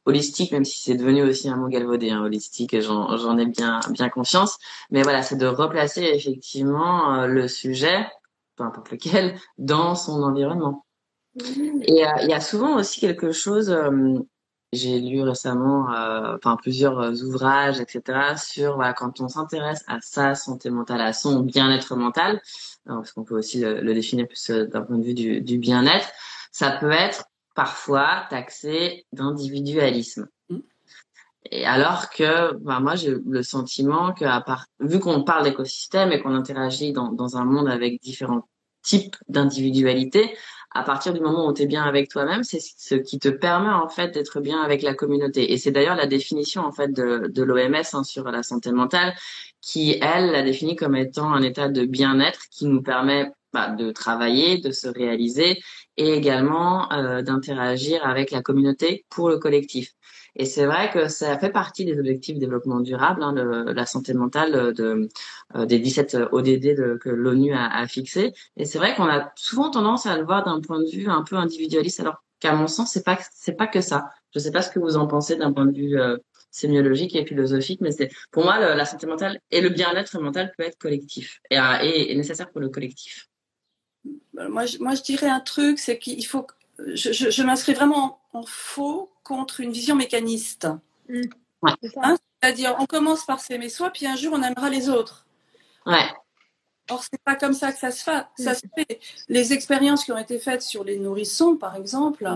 holistique, 0.07 0.53
même 0.53 0.65
si 0.65 0.83
c'est 0.83 0.97
devenu 0.97 1.23
aussi 1.23 1.49
un 1.49 1.57
mot 1.57 1.69
galvaudé, 1.69 2.11
hein, 2.11 2.23
holistique, 2.23 2.81
j'en, 2.81 3.17
j'en 3.17 3.39
ai 3.39 3.47
bien 3.47 3.81
bien 3.91 4.09
conscience. 4.09 4.59
Mais 4.91 5.03
voilà, 5.03 5.23
c'est 5.23 5.37
de 5.37 5.47
replacer 5.47 6.03
effectivement 6.03 7.27
le 7.27 7.49
sujet, 7.49 8.07
peu 8.57 8.65
importe 8.65 8.91
lequel, 8.91 9.39
dans 9.59 9.95
son 9.95 10.23
environnement. 10.23 10.85
Et 11.37 12.05
il 12.23 12.29
y 12.29 12.33
a 12.33 12.41
souvent 12.41 12.77
aussi 12.77 13.01
quelque 13.01 13.33
chose 13.33 13.75
j'ai 14.75 15.01
lu 15.01 15.23
récemment 15.23 15.91
euh, 15.93 16.37
enfin 16.37 16.57
plusieurs 16.57 16.99
euh, 16.99 17.13
ouvrages 17.23 17.81
etc 17.81 18.35
sur 18.37 18.75
voilà, 18.75 18.93
quand 18.93 19.21
on 19.21 19.29
s'intéresse 19.29 19.85
à 19.87 19.99
sa 20.01 20.35
santé 20.35 20.71
mentale 20.71 21.01
à 21.01 21.13
son 21.13 21.41
bien-être 21.41 21.97
mental 21.97 22.43
parce 22.85 23.13
qu'on 23.13 23.25
peut 23.25 23.39
aussi 23.39 23.61
le, 23.61 23.95
définir 23.95 24.27
plus 24.27 24.51
euh, 24.51 24.67
d'un 24.67 24.83
point 24.83 24.99
de 24.99 25.05
vue 25.05 25.15
du, 25.15 25.41
du 25.41 25.59
bien-être 25.59 26.09
ça 26.53 26.73
peut 26.73 26.91
être 26.91 27.25
parfois 27.55 28.27
taxé 28.31 29.07
d'individualisme 29.13 30.29
mmh. 30.49 30.59
et 31.51 31.67
alors 31.67 32.11
que 32.11 32.55
bah, 32.55 32.81
moi 32.81 32.95
j'ai 32.97 33.15
le 33.27 33.43
sentiment 33.43 34.13
que 34.13 34.25
à 34.25 34.41
part 34.41 34.67
vu 34.81 34.99
qu'on 35.01 35.23
parle 35.23 35.45
d'écosystème 35.45 36.13
et 36.13 36.21
qu'on 36.21 36.35
interagit 36.35 36.93
dans, 36.93 37.13
dans 37.13 37.37
un 37.37 37.45
monde 37.45 37.69
avec 37.69 38.01
différents 38.01 38.49
types 38.83 39.17
d'individualité 39.29 40.37
à 40.75 40.83
partir 40.83 41.15
du 41.15 41.21
moment 41.21 41.47
où 41.47 41.53
tu 41.53 41.63
es 41.63 41.67
bien 41.67 41.85
avec 41.85 42.11
toi-même, 42.11 42.43
c'est 42.43 42.59
ce 42.61 42.97
qui 42.97 43.21
te 43.21 43.29
permet 43.29 43.71
en 43.71 43.89
fait 43.89 44.11
d'être 44.13 44.41
bien 44.41 44.61
avec 44.61 44.83
la 44.83 44.93
communauté. 44.93 45.53
Et 45.53 45.57
c'est 45.57 45.71
d'ailleurs 45.71 45.95
la 45.95 46.07
définition 46.07 46.63
en 46.63 46.73
fait 46.73 46.93
de, 46.93 47.31
de 47.33 47.43
l'OMS 47.45 47.85
hein, 47.93 48.03
sur 48.03 48.25
la 48.25 48.43
santé 48.43 48.73
mentale 48.73 49.15
qui, 49.61 49.97
elle, 50.03 50.33
la 50.33 50.43
définit 50.43 50.75
comme 50.75 50.97
étant 50.97 51.33
un 51.33 51.43
état 51.43 51.69
de 51.69 51.85
bien-être 51.85 52.41
qui 52.51 52.67
nous 52.67 52.83
permet 52.83 53.31
bah, 53.55 53.71
de 53.71 53.93
travailler, 53.93 54.59
de 54.59 54.73
se 54.73 54.89
réaliser 54.89 55.63
et 55.97 56.13
également 56.13 56.93
euh, 56.93 57.23
d'interagir 57.23 58.05
avec 58.05 58.33
la 58.33 58.43
communauté 58.43 59.07
pour 59.11 59.29
le 59.29 59.39
collectif. 59.39 59.93
Et 60.37 60.45
c'est 60.45 60.67
vrai 60.67 60.91
que 60.91 61.07
ça 61.07 61.39
fait 61.39 61.51
partie 61.51 61.85
des 61.85 61.97
objectifs 61.99 62.35
de 62.35 62.41
développement 62.41 62.81
durable, 62.81 63.23
hein, 63.23 63.33
la 63.33 63.87
santé 63.87 64.13
mentale 64.15 64.75
de, 64.75 65.09
euh, 65.55 65.67
des 65.67 65.79
17 65.79 66.17
ODD 66.33 66.99
que 66.99 67.09
l'ONU 67.09 67.55
a, 67.55 67.67
a 67.73 67.87
fixé. 67.87 68.33
Et 68.57 68.65
c'est 68.65 68.79
vrai 68.79 68.97
qu'on 68.97 69.05
a 69.07 69.33
souvent 69.37 69.71
tendance 69.71 70.07
à 70.07 70.19
le 70.19 70.25
voir 70.25 70.45
d'un 70.45 70.61
point 70.61 70.81
de 70.81 70.91
vue 70.91 71.09
un 71.09 71.23
peu 71.23 71.37
individualiste, 71.37 72.01
alors 72.01 72.25
qu'à 72.41 72.55
mon 72.55 72.67
sens, 72.67 72.91
c'est 72.93 73.05
pas 73.05 73.19
c'est 73.33 73.57
pas 73.57 73.69
que 73.69 73.81
ça. 73.81 74.11
Je 74.35 74.41
sais 74.41 74.51
pas 74.51 74.63
ce 74.63 74.71
que 74.71 74.81
vous 74.81 74.97
en 74.97 75.07
pensez 75.07 75.37
d'un 75.37 75.53
point 75.53 75.67
de 75.67 75.77
vue 75.77 76.01
euh, 76.01 76.17
sémiologique 76.51 77.15
et 77.15 77.25
philosophique, 77.25 77.81
mais 77.81 77.93
c'est 77.93 78.11
pour 78.33 78.43
moi 78.45 78.59
la 78.59 78.85
santé 78.85 79.07
mentale 79.07 79.41
et 79.53 79.61
le 79.61 79.69
bien-être 79.69 80.21
mental 80.21 80.53
peut 80.57 80.65
être 80.65 80.79
collectif 80.79 81.41
et, 81.51 81.59
euh, 81.59 81.79
et, 81.83 82.13
et 82.13 82.17
nécessaire 82.17 82.51
pour 82.51 82.61
le 82.61 82.69
collectif. 82.71 83.29
Moi, 84.35 84.67
je, 84.67 84.79
moi, 84.79 84.95
je 84.95 85.03
dirais 85.03 85.29
un 85.29 85.41
truc, 85.41 85.79
c'est 85.79 85.99
qu'il 85.99 86.27
faut 86.27 86.47
je, 86.79 87.13
je, 87.13 87.43
m'inscris 87.43 87.75
vraiment 87.75 88.21
en 88.33 88.45
faux 88.45 89.11
contre 89.23 89.61
une 89.61 89.73
vision 89.73 89.95
mécaniste. 89.95 90.69
Mm. 91.09 91.23
Hein, 91.63 92.17
c'est-à-dire, 92.43 92.77
on 92.79 92.87
commence 92.87 93.25
par 93.25 93.41
s'aimer 93.41 93.69
soi, 93.69 93.91
puis 93.91 94.07
un 94.07 94.17
jour, 94.17 94.35
on 94.35 94.43
aimera 94.43 94.69
les 94.71 94.89
autres. 94.89 95.27
Ouais. 95.87 96.07
Or, 96.91 97.03
c'est 97.03 97.23
pas 97.23 97.37
comme 97.37 97.55
ça 97.55 97.73
que 97.73 97.79
ça 97.79 97.91
se 97.91 98.05
fait. 98.05 98.27
Ça 98.39 98.55
se 98.55 98.67
fait. 98.75 99.01
Les 99.29 99.53
expériences 99.53 100.05
qui 100.05 100.13
ont 100.13 100.19
été 100.19 100.39
faites 100.39 100.63
sur 100.63 100.85
les 100.85 100.99
nourrissons, 100.99 101.57
par 101.57 101.77
exemple, 101.77 102.29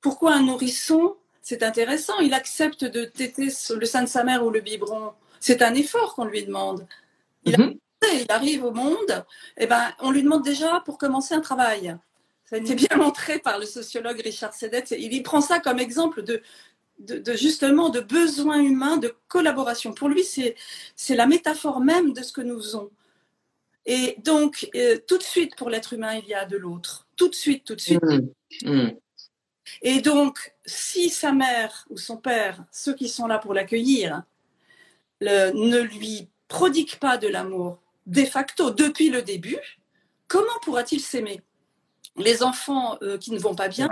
Pourquoi 0.00 0.34
un 0.34 0.42
nourrisson 0.42 1.16
C'est 1.42 1.62
intéressant. 1.62 2.18
Il 2.18 2.34
accepte 2.34 2.84
de 2.84 3.04
téter 3.04 3.48
le 3.70 3.86
sein 3.86 4.02
de 4.02 4.08
sa 4.08 4.24
mère 4.24 4.44
ou 4.44 4.50
le 4.50 4.60
biberon? 4.60 5.12
C'est 5.38 5.62
un 5.62 5.74
effort 5.74 6.14
qu'on 6.16 6.24
lui 6.24 6.44
demande. 6.44 6.86
Il, 7.44 7.54
mm-hmm. 7.54 7.78
Il, 8.12 8.26
arrive 8.28 8.64
au 8.64 8.72
monde, 8.72 9.24
eh 9.56 9.66
ben, 9.66 9.92
on 10.00 10.10
lui 10.10 10.22
demande 10.22 10.44
déjà 10.44 10.80
pour 10.84 10.98
commencer 10.98 11.34
un 11.34 11.40
travail. 11.40 11.96
Ça 12.44 12.56
a 12.56 12.58
été 12.58 12.74
bien 12.74 12.88
montré 12.96 13.38
par 13.38 13.58
le 13.58 13.66
sociologue 13.66 14.20
Richard 14.20 14.54
Sedet. 14.54 14.84
Il 14.90 15.22
prend 15.22 15.40
ça 15.40 15.60
comme 15.60 15.78
exemple 15.78 16.22
de, 16.22 16.42
de, 16.98 17.34
justement 17.34 17.90
de 17.90 18.00
besoin 18.00 18.60
humain, 18.60 18.96
de 18.96 19.14
collaboration. 19.28 19.92
Pour 19.92 20.08
lui, 20.08 20.24
c'est 20.24 21.14
la 21.14 21.26
métaphore 21.26 21.80
même 21.80 22.12
de 22.12 22.22
ce 22.22 22.32
que 22.32 22.40
nous 22.40 22.58
faisons. 22.58 22.90
Et 23.86 24.16
donc, 24.18 24.68
euh, 24.74 24.98
tout 25.06 25.16
de 25.16 25.22
suite, 25.22 25.56
pour 25.56 25.70
l'être 25.70 25.94
humain, 25.94 26.14
il 26.14 26.28
y 26.28 26.34
a 26.34 26.44
de 26.44 26.56
l'autre. 26.56 27.08
Tout 27.16 27.28
de 27.28 27.34
suite, 27.34 27.64
tout 27.64 27.74
de 27.74 27.80
suite. 27.80 28.02
Mmh. 28.02 28.70
Mmh. 28.70 28.92
Et 29.82 30.00
donc, 30.00 30.54
si 30.66 31.08
sa 31.08 31.32
mère 31.32 31.86
ou 31.90 31.96
son 31.96 32.16
père, 32.16 32.64
ceux 32.70 32.94
qui 32.94 33.08
sont 33.08 33.26
là 33.26 33.38
pour 33.38 33.54
l'accueillir, 33.54 34.22
ne 35.20 35.80
lui 35.80 36.28
prodigue 36.48 36.96
pas 36.96 37.18
de 37.18 37.28
l'amour 37.28 37.78
de 38.08 38.24
facto 38.24 38.70
depuis 38.70 39.10
le 39.10 39.22
début, 39.22 39.58
comment 40.26 40.58
pourra-t-il 40.62 41.00
s'aimer? 41.00 41.40
Les 42.16 42.42
enfants 42.42 42.98
euh, 43.02 43.16
qui 43.16 43.30
ne 43.30 43.38
vont 43.38 43.54
pas 43.54 43.68
bien, 43.68 43.88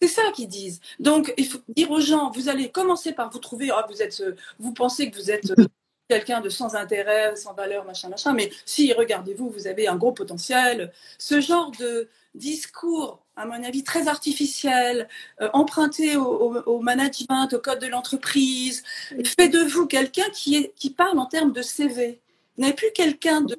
c'est 0.00 0.08
ça 0.08 0.32
qu'ils 0.32 0.48
disent. 0.48 0.80
Donc, 0.98 1.32
il 1.36 1.46
faut 1.46 1.60
dire 1.68 1.90
aux 1.90 2.00
gens, 2.00 2.30
vous 2.30 2.48
allez 2.48 2.70
commencer 2.70 3.12
par 3.12 3.30
vous 3.30 3.38
trouver, 3.38 3.70
ah, 3.70 3.86
vous, 3.88 4.02
êtes, 4.02 4.20
euh, 4.20 4.34
vous 4.58 4.72
pensez 4.72 5.10
que 5.10 5.16
vous 5.16 5.30
êtes 5.30 5.50
euh, 5.50 5.66
quelqu'un 6.08 6.40
de 6.40 6.48
sans 6.48 6.74
intérêt, 6.74 7.36
sans 7.36 7.54
valeur, 7.54 7.84
machin, 7.84 8.08
machin, 8.08 8.32
mais 8.32 8.50
si, 8.64 8.92
regardez-vous, 8.92 9.50
vous 9.50 9.66
avez 9.66 9.86
un 9.88 9.96
gros 9.96 10.12
potentiel. 10.12 10.92
Ce 11.18 11.40
genre 11.40 11.70
de 11.78 12.08
discours, 12.34 13.22
à 13.36 13.46
mon 13.46 13.62
avis, 13.62 13.84
très 13.84 14.08
artificiel, 14.08 15.08
euh, 15.40 15.50
emprunté 15.52 16.16
au, 16.16 16.80
management, 16.80 17.52
au 17.52 17.58
code 17.58 17.80
de 17.80 17.86
l'entreprise, 17.86 18.82
fait 19.38 19.48
de 19.48 19.60
vous 19.60 19.86
quelqu'un 19.86 20.28
qui, 20.32 20.70
qui 20.74 20.90
parle 20.90 21.18
en 21.18 21.26
termes 21.26 21.52
de 21.52 21.62
CV. 21.62 22.21
Vous 22.56 22.62
n'avez 22.62 22.74
plus 22.74 22.92
quelqu'un 22.94 23.40
de... 23.42 23.56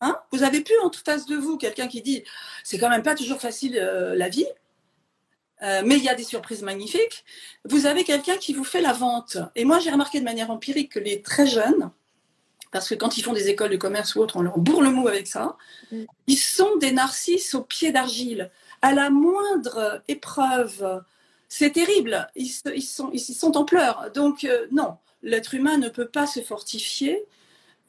Hein 0.00 0.18
vous 0.32 0.42
avez 0.42 0.62
plus 0.62 0.78
en 0.80 0.90
face 0.90 1.26
de 1.26 1.36
vous 1.36 1.56
quelqu'un 1.56 1.86
qui 1.86 2.02
dit, 2.02 2.24
c'est 2.64 2.78
quand 2.78 2.90
même 2.90 3.04
pas 3.04 3.14
toujours 3.14 3.40
facile 3.40 3.74
la 3.74 4.28
vie, 4.28 4.46
euh, 5.62 5.82
mais 5.84 5.96
il 5.96 6.02
y 6.02 6.08
a 6.08 6.14
des 6.14 6.24
surprises 6.24 6.62
magnifiques. 6.62 7.24
Vous 7.64 7.86
avez 7.86 8.04
quelqu'un 8.04 8.36
qui 8.36 8.52
vous 8.52 8.64
fait 8.64 8.80
la 8.80 8.92
vente. 8.92 9.38
Et 9.54 9.64
moi, 9.64 9.78
j'ai 9.78 9.90
remarqué 9.90 10.18
de 10.18 10.24
manière 10.24 10.50
empirique 10.50 10.92
que 10.92 10.98
les 10.98 11.22
très 11.22 11.46
jeunes, 11.46 11.90
parce 12.72 12.88
que 12.88 12.94
quand 12.94 13.16
ils 13.16 13.22
font 13.22 13.32
des 13.32 13.48
écoles 13.48 13.70
de 13.70 13.76
commerce 13.76 14.14
ou 14.14 14.20
autre, 14.20 14.36
on 14.36 14.42
leur 14.42 14.58
bourre 14.58 14.82
le 14.82 14.90
mot 14.90 15.06
avec 15.06 15.26
ça, 15.26 15.56
mm. 15.92 16.04
ils 16.26 16.38
sont 16.38 16.76
des 16.76 16.90
narcisses 16.90 17.54
au 17.54 17.62
pied 17.62 17.92
d'argile. 17.92 18.50
À 18.80 18.92
la 18.92 19.10
moindre 19.10 20.02
épreuve, 20.08 21.02
c'est 21.48 21.70
terrible. 21.70 22.28
Ils, 22.34 22.48
sont, 22.82 23.10
ils 23.12 23.20
sont 23.20 23.56
en 23.56 23.64
pleurs. 23.64 24.10
Donc, 24.12 24.42
euh, 24.42 24.66
non, 24.72 24.96
l'être 25.22 25.54
humain 25.54 25.78
ne 25.78 25.88
peut 25.88 26.08
pas 26.08 26.26
se 26.26 26.40
fortifier. 26.40 27.24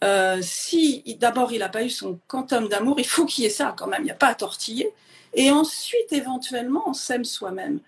Euh, 0.04 0.40
si 0.42 1.04
d'abord 1.20 1.54
il 1.54 1.60
n'a 1.60 1.70
pas 1.70 1.84
eu 1.84 1.90
son 1.90 2.20
quantum 2.28 2.68
d'amour, 2.68 3.00
il 3.00 3.08
faut 3.08 3.26
qu'il 3.26 3.44
y 3.44 3.48
ait 3.48 3.52
ça 3.52 3.74
quand 3.78 3.88
même, 3.88 4.02
il 4.02 4.06
n'y 4.06 4.12
a 4.12 4.16
pas 4.16 4.28
à 4.28 4.36
tortiller. 4.36 4.92
Et 5.34 5.50
ensuite, 5.50 6.12
éventuellement, 6.12 6.84
on 6.88 6.94
s'aime 6.94 7.24
soi-même. 7.24 7.80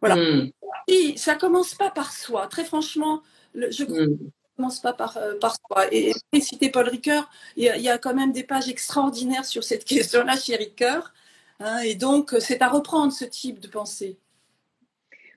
Voilà. 0.00 0.16
Hmm. 0.16 0.50
Et 0.88 1.16
ça 1.16 1.34
commence 1.34 1.74
pas 1.74 1.90
par 1.90 2.12
soi. 2.12 2.46
Très 2.46 2.64
franchement, 2.64 3.22
je 3.54 3.84
ne 3.84 4.06
hmm. 4.06 4.18
commence 4.56 4.80
pas 4.80 4.92
par, 4.92 5.16
euh, 5.16 5.38
par 5.38 5.54
soi. 5.56 5.92
Et, 5.92 6.12
et 6.32 6.40
citer 6.40 6.70
Paul 6.70 6.88
Ricoeur, 6.88 7.28
il 7.56 7.64
y, 7.64 7.88
a 7.88 7.98
quand 7.98 8.14
même 8.14 8.32
des 8.32 8.44
pages 8.44 8.68
extraordinaires 8.68 9.44
sur 9.44 9.64
cette 9.64 9.84
question-là 9.84 10.36
chez 10.36 10.56
Ricoeur. 10.56 11.12
Hein, 11.60 11.80
et 11.80 11.94
donc, 11.94 12.34
c'est 12.38 12.62
à 12.62 12.68
reprendre 12.68 13.12
ce 13.12 13.24
type 13.24 13.60
de 13.60 13.68
pensée. 13.68 14.18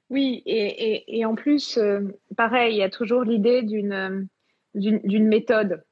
Oui, 0.10 0.44
et, 0.46 1.20
et 1.20 1.26
en 1.26 1.36
plus, 1.36 1.78
euh, 1.78 2.02
pareil, 2.38 2.76
il 2.76 2.78
y 2.78 2.84
a 2.84 2.90
toujours 2.90 3.24
l'idée 3.24 3.64
d'une 3.64 4.28
d'une 4.76 5.28
méthode. 5.28 5.84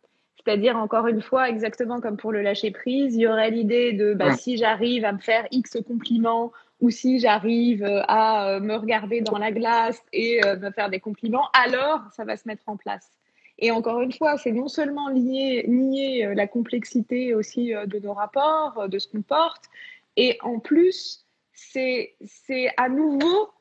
C'est-à-dire, 0.45 0.75
encore 0.75 1.07
une 1.07 1.21
fois, 1.21 1.49
exactement 1.49 2.01
comme 2.01 2.17
pour 2.17 2.31
le 2.31 2.41
lâcher 2.41 2.71
prise, 2.71 3.15
il 3.15 3.21
y 3.21 3.27
aurait 3.27 3.51
l'idée 3.51 3.93
de 3.93 4.13
bah, 4.13 4.33
si 4.33 4.57
j'arrive 4.57 5.05
à 5.05 5.13
me 5.13 5.19
faire 5.19 5.47
X 5.51 5.77
compliments 5.87 6.51
ou 6.81 6.89
si 6.89 7.19
j'arrive 7.19 7.83
euh, 7.83 8.01
à 8.09 8.49
euh, 8.49 8.59
me 8.59 8.75
regarder 8.75 9.21
dans 9.21 9.37
la 9.37 9.53
glace 9.53 10.03
et 10.11 10.43
euh, 10.45 10.57
me 10.57 10.69
faire 10.71 10.89
des 10.89 10.99
compliments, 10.99 11.47
alors 11.53 12.01
ça 12.11 12.25
va 12.25 12.35
se 12.35 12.45
mettre 12.45 12.63
en 12.67 12.75
place. 12.75 13.09
Et 13.57 13.71
encore 13.71 14.01
une 14.01 14.11
fois, 14.11 14.37
c'est 14.37 14.51
non 14.51 14.67
seulement 14.67 15.09
nier 15.11 16.33
la 16.35 16.47
complexité 16.47 17.33
aussi 17.35 17.71
de 17.71 17.99
nos 17.99 18.13
rapports, 18.13 18.89
de 18.89 18.97
ce 18.99 19.07
qu'on 19.07 19.21
porte, 19.21 19.65
et 20.17 20.39
en 20.41 20.59
plus, 20.59 21.25
c'est 21.53 22.15
à 22.77 22.89
nouveau, 22.89 23.51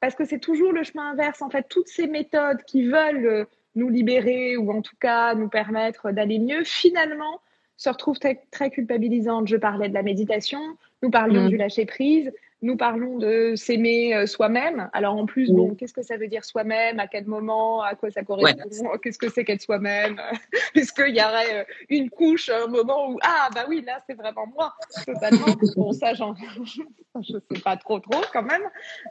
parce 0.00 0.14
que 0.14 0.24
c'est 0.24 0.38
toujours 0.38 0.72
le 0.72 0.84
chemin 0.84 1.10
inverse, 1.10 1.42
en 1.42 1.50
fait, 1.50 1.66
toutes 1.68 1.88
ces 1.88 2.06
méthodes 2.06 2.62
qui 2.62 2.86
veulent 2.86 3.48
nous 3.74 3.88
libérer 3.88 4.56
ou 4.56 4.70
en 4.72 4.82
tout 4.82 4.96
cas 5.00 5.34
nous 5.34 5.48
permettre 5.48 6.10
d'aller 6.10 6.38
mieux, 6.38 6.64
finalement 6.64 7.40
se 7.76 7.88
retrouvent 7.88 8.18
très, 8.18 8.42
très 8.50 8.70
culpabilisantes. 8.70 9.48
Je 9.48 9.56
parlais 9.56 9.88
de 9.88 9.94
la 9.94 10.02
méditation, 10.02 10.60
nous 11.02 11.10
parlions 11.10 11.44
mm. 11.44 11.48
du 11.48 11.56
lâcher 11.56 11.86
prise, 11.86 12.30
nous 12.62 12.76
parlons 12.76 13.18
de 13.18 13.54
s'aimer 13.56 14.14
euh, 14.14 14.26
soi-même. 14.26 14.90
Alors 14.92 15.16
en 15.16 15.24
plus, 15.24 15.50
bon, 15.50 15.74
qu'est-ce 15.74 15.94
que 15.94 16.02
ça 16.02 16.16
veut 16.16 16.28
dire 16.28 16.44
soi-même? 16.44 17.00
À 17.00 17.06
quel 17.06 17.26
moment? 17.26 17.82
À 17.82 17.94
quoi 17.94 18.10
ça 18.10 18.22
correspond? 18.22 18.68
Qu'est-ce 19.02 19.18
que 19.18 19.30
c'est 19.30 19.44
qu'être 19.44 19.62
soi-même? 19.62 20.20
Est-ce 20.74 20.92
qu'il 20.92 21.16
y 21.16 21.22
aurait 21.22 21.60
euh, 21.60 21.64
une 21.88 22.10
couche, 22.10 22.50
un 22.50 22.66
moment 22.66 23.10
où 23.10 23.18
ah 23.22 23.48
bah 23.54 23.64
oui, 23.68 23.82
là 23.86 23.98
c'est 24.06 24.14
vraiment 24.14 24.46
moi? 24.54 24.74
Totalement. 25.06 25.46
Bon 25.76 25.92
ça, 25.92 26.14
j'en, 26.14 26.34
je 26.34 27.32
sais 27.32 27.60
pas 27.62 27.76
trop 27.76 28.00
trop 28.00 28.20
quand 28.32 28.42
même. 28.42 28.62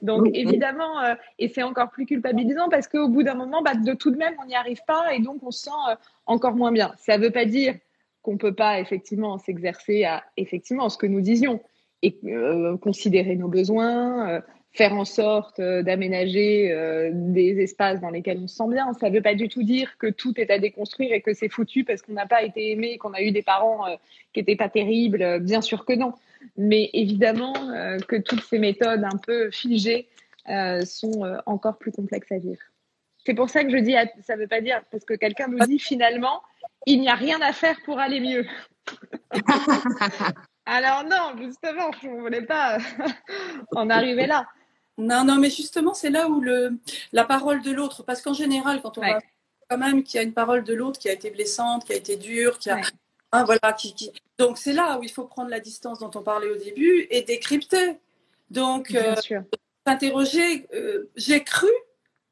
Donc 0.01 0.27
évidemment, 0.33 0.99
euh, 0.99 1.15
et 1.39 1.47
c'est 1.47 1.63
encore 1.63 1.89
plus 1.89 2.05
culpabilisant 2.05 2.69
parce 2.69 2.87
qu'au 2.87 3.07
bout 3.07 3.23
d'un 3.23 3.33
moment, 3.33 3.61
bah, 3.61 3.73
de 3.75 3.93
tout 3.93 4.11
de 4.11 4.17
même, 4.17 4.35
on 4.43 4.45
n'y 4.45 4.55
arrive 4.55 4.81
pas 4.85 5.13
et 5.13 5.19
donc 5.19 5.41
on 5.41 5.51
se 5.51 5.63
sent 5.63 5.97
encore 6.25 6.55
moins 6.55 6.71
bien. 6.71 6.93
Ça 6.97 7.17
ne 7.17 7.23
veut 7.23 7.31
pas 7.31 7.45
dire 7.45 7.75
qu'on 8.21 8.37
peut 8.37 8.53
pas 8.53 8.79
effectivement 8.79 9.37
s'exercer 9.37 10.03
à 10.03 10.23
effectivement 10.37 10.89
ce 10.89 10.97
que 10.97 11.07
nous 11.07 11.21
disions 11.21 11.61
et 12.01 12.17
euh, 12.25 12.77
considérer 12.77 13.35
nos 13.35 13.47
besoins, 13.47 14.29
euh, 14.29 14.41
faire 14.71 14.93
en 14.93 15.05
sorte 15.05 15.59
euh, 15.59 15.83
d'aménager 15.83 16.73
des 17.11 17.59
espaces 17.61 17.99
dans 18.01 18.09
lesquels 18.09 18.39
on 18.41 18.47
se 18.47 18.55
sent 18.55 18.69
bien. 18.69 18.93
Ça 18.93 19.09
ne 19.09 19.15
veut 19.15 19.21
pas 19.21 19.35
du 19.35 19.49
tout 19.49 19.63
dire 19.63 19.97
que 19.97 20.07
tout 20.07 20.39
est 20.39 20.51
à 20.51 20.59
déconstruire 20.59 21.13
et 21.13 21.21
que 21.21 21.33
c'est 21.33 21.49
foutu 21.49 21.83
parce 21.83 22.01
qu'on 22.01 22.13
n'a 22.13 22.27
pas 22.27 22.43
été 22.43 22.71
aimé, 22.71 22.97
qu'on 22.97 23.13
a 23.13 23.21
eu 23.21 23.31
des 23.31 23.41
parents 23.41 23.85
qui 24.33 24.39
n'étaient 24.39 24.55
pas 24.55 24.69
terribles. 24.69 25.39
Bien 25.41 25.61
sûr 25.61 25.85
que 25.85 25.93
non. 25.93 26.13
Mais 26.57 26.89
évidemment 26.93 27.53
que 28.07 28.15
toutes 28.15 28.43
ces 28.43 28.59
méthodes 28.59 29.03
un 29.03 29.17
peu 29.17 29.51
figées 29.51 30.07
sont 30.85 31.41
encore 31.45 31.77
plus 31.77 31.91
complexes 31.91 32.31
à 32.31 32.37
vivre. 32.37 32.61
C'est 33.25 33.33
pour 33.33 33.49
ça 33.49 33.63
que 33.63 33.69
je 33.69 33.77
dis, 33.77 33.95
ça 34.21 34.35
ne 34.35 34.41
veut 34.41 34.47
pas 34.47 34.61
dire, 34.61 34.81
parce 34.91 35.03
que 35.03 35.13
quelqu'un 35.13 35.47
nous 35.47 35.59
dit 35.65 35.79
finalement, 35.79 36.41
il 36.85 37.01
n'y 37.01 37.09
a 37.09 37.15
rien 37.15 37.41
à 37.41 37.51
faire 37.51 37.75
pour 37.85 37.99
aller 37.99 38.21
mieux. 38.21 38.45
Alors 40.71 41.03
non, 41.03 41.35
justement, 41.35 41.89
je 41.99 42.07
ne 42.07 42.21
voulais 42.21 42.43
pas 42.43 42.77
en 43.75 43.89
arriver 43.89 44.27
là. 44.27 44.45
Non, 44.99 45.23
non, 45.23 45.37
mais 45.37 45.49
justement, 45.49 45.95
c'est 45.95 46.11
là 46.11 46.27
où 46.27 46.41
le, 46.41 46.77
la 47.11 47.25
parole 47.25 47.63
de 47.63 47.71
l'autre, 47.71 48.03
parce 48.03 48.21
qu'en 48.21 48.33
général, 48.33 48.79
quand 48.83 48.99
on 48.99 49.01
voit 49.01 49.19
quand 49.67 49.79
même 49.79 50.03
qu'il 50.03 50.17
y 50.17 50.19
a 50.19 50.23
une 50.23 50.33
parole 50.33 50.63
de 50.63 50.73
l'autre 50.75 50.99
qui 50.99 51.09
a 51.09 51.13
été 51.13 51.31
blessante, 51.31 51.85
qui 51.85 51.93
a 51.93 51.95
été 51.95 52.17
dure, 52.17 52.59
qui 52.59 52.69
a, 52.69 52.81
hein, 53.31 53.43
voilà, 53.45 53.73
qui, 53.73 54.11
donc 54.37 54.59
c'est 54.59 54.73
là 54.73 54.99
où 54.99 55.03
il 55.03 55.09
faut 55.09 55.23
prendre 55.23 55.49
la 55.49 55.59
distance 55.59 55.99
dont 55.99 56.11
on 56.13 56.21
parlait 56.21 56.49
au 56.49 56.57
début 56.57 57.07
et 57.09 57.23
décrypter. 57.23 57.97
Donc, 58.51 58.93
euh, 58.93 59.15
s'interroger, 59.87 60.67
euh, 60.75 61.09
j'ai 61.15 61.43
cru 61.43 61.69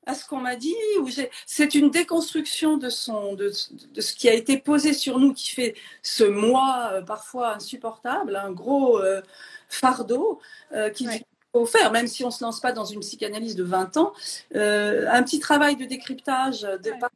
à 0.07 0.15
ce 0.15 0.25
qu'on 0.25 0.39
m'a 0.39 0.55
dit 0.55 0.75
ou 1.01 1.09
c'est 1.45 1.75
une 1.75 1.91
déconstruction 1.91 2.77
de 2.77 2.89
son 2.89 3.33
de, 3.33 3.51
ce 3.51 4.13
qui 4.13 4.29
a 4.29 4.33
été 4.33 4.57
posé 4.57 4.93
sur 4.93 5.19
nous 5.19 5.33
qui 5.33 5.49
fait 5.49 5.75
ce 6.01 6.23
moi 6.23 6.89
euh, 6.93 7.01
parfois 7.01 7.53
insupportable 7.53 8.35
un 8.35 8.51
gros 8.51 8.99
euh, 8.99 9.21
fardeau 9.67 10.39
euh, 10.71 10.89
qu'il 10.89 11.09
faut 11.53 11.65
faire 11.65 11.91
même 11.91 12.07
si 12.07 12.23
on 12.23 12.31
se 12.31 12.43
lance 12.43 12.61
pas 12.61 12.71
dans 12.71 12.85
une 12.85 13.01
psychanalyse 13.01 13.55
de 13.55 13.63
20 13.63 13.97
ans. 13.97 14.13
Un 14.53 15.23
petit 15.23 15.39
travail 15.39 15.75
de 15.75 15.85
décryptage 15.85 16.61
de 16.61 16.91
part 16.99 17.09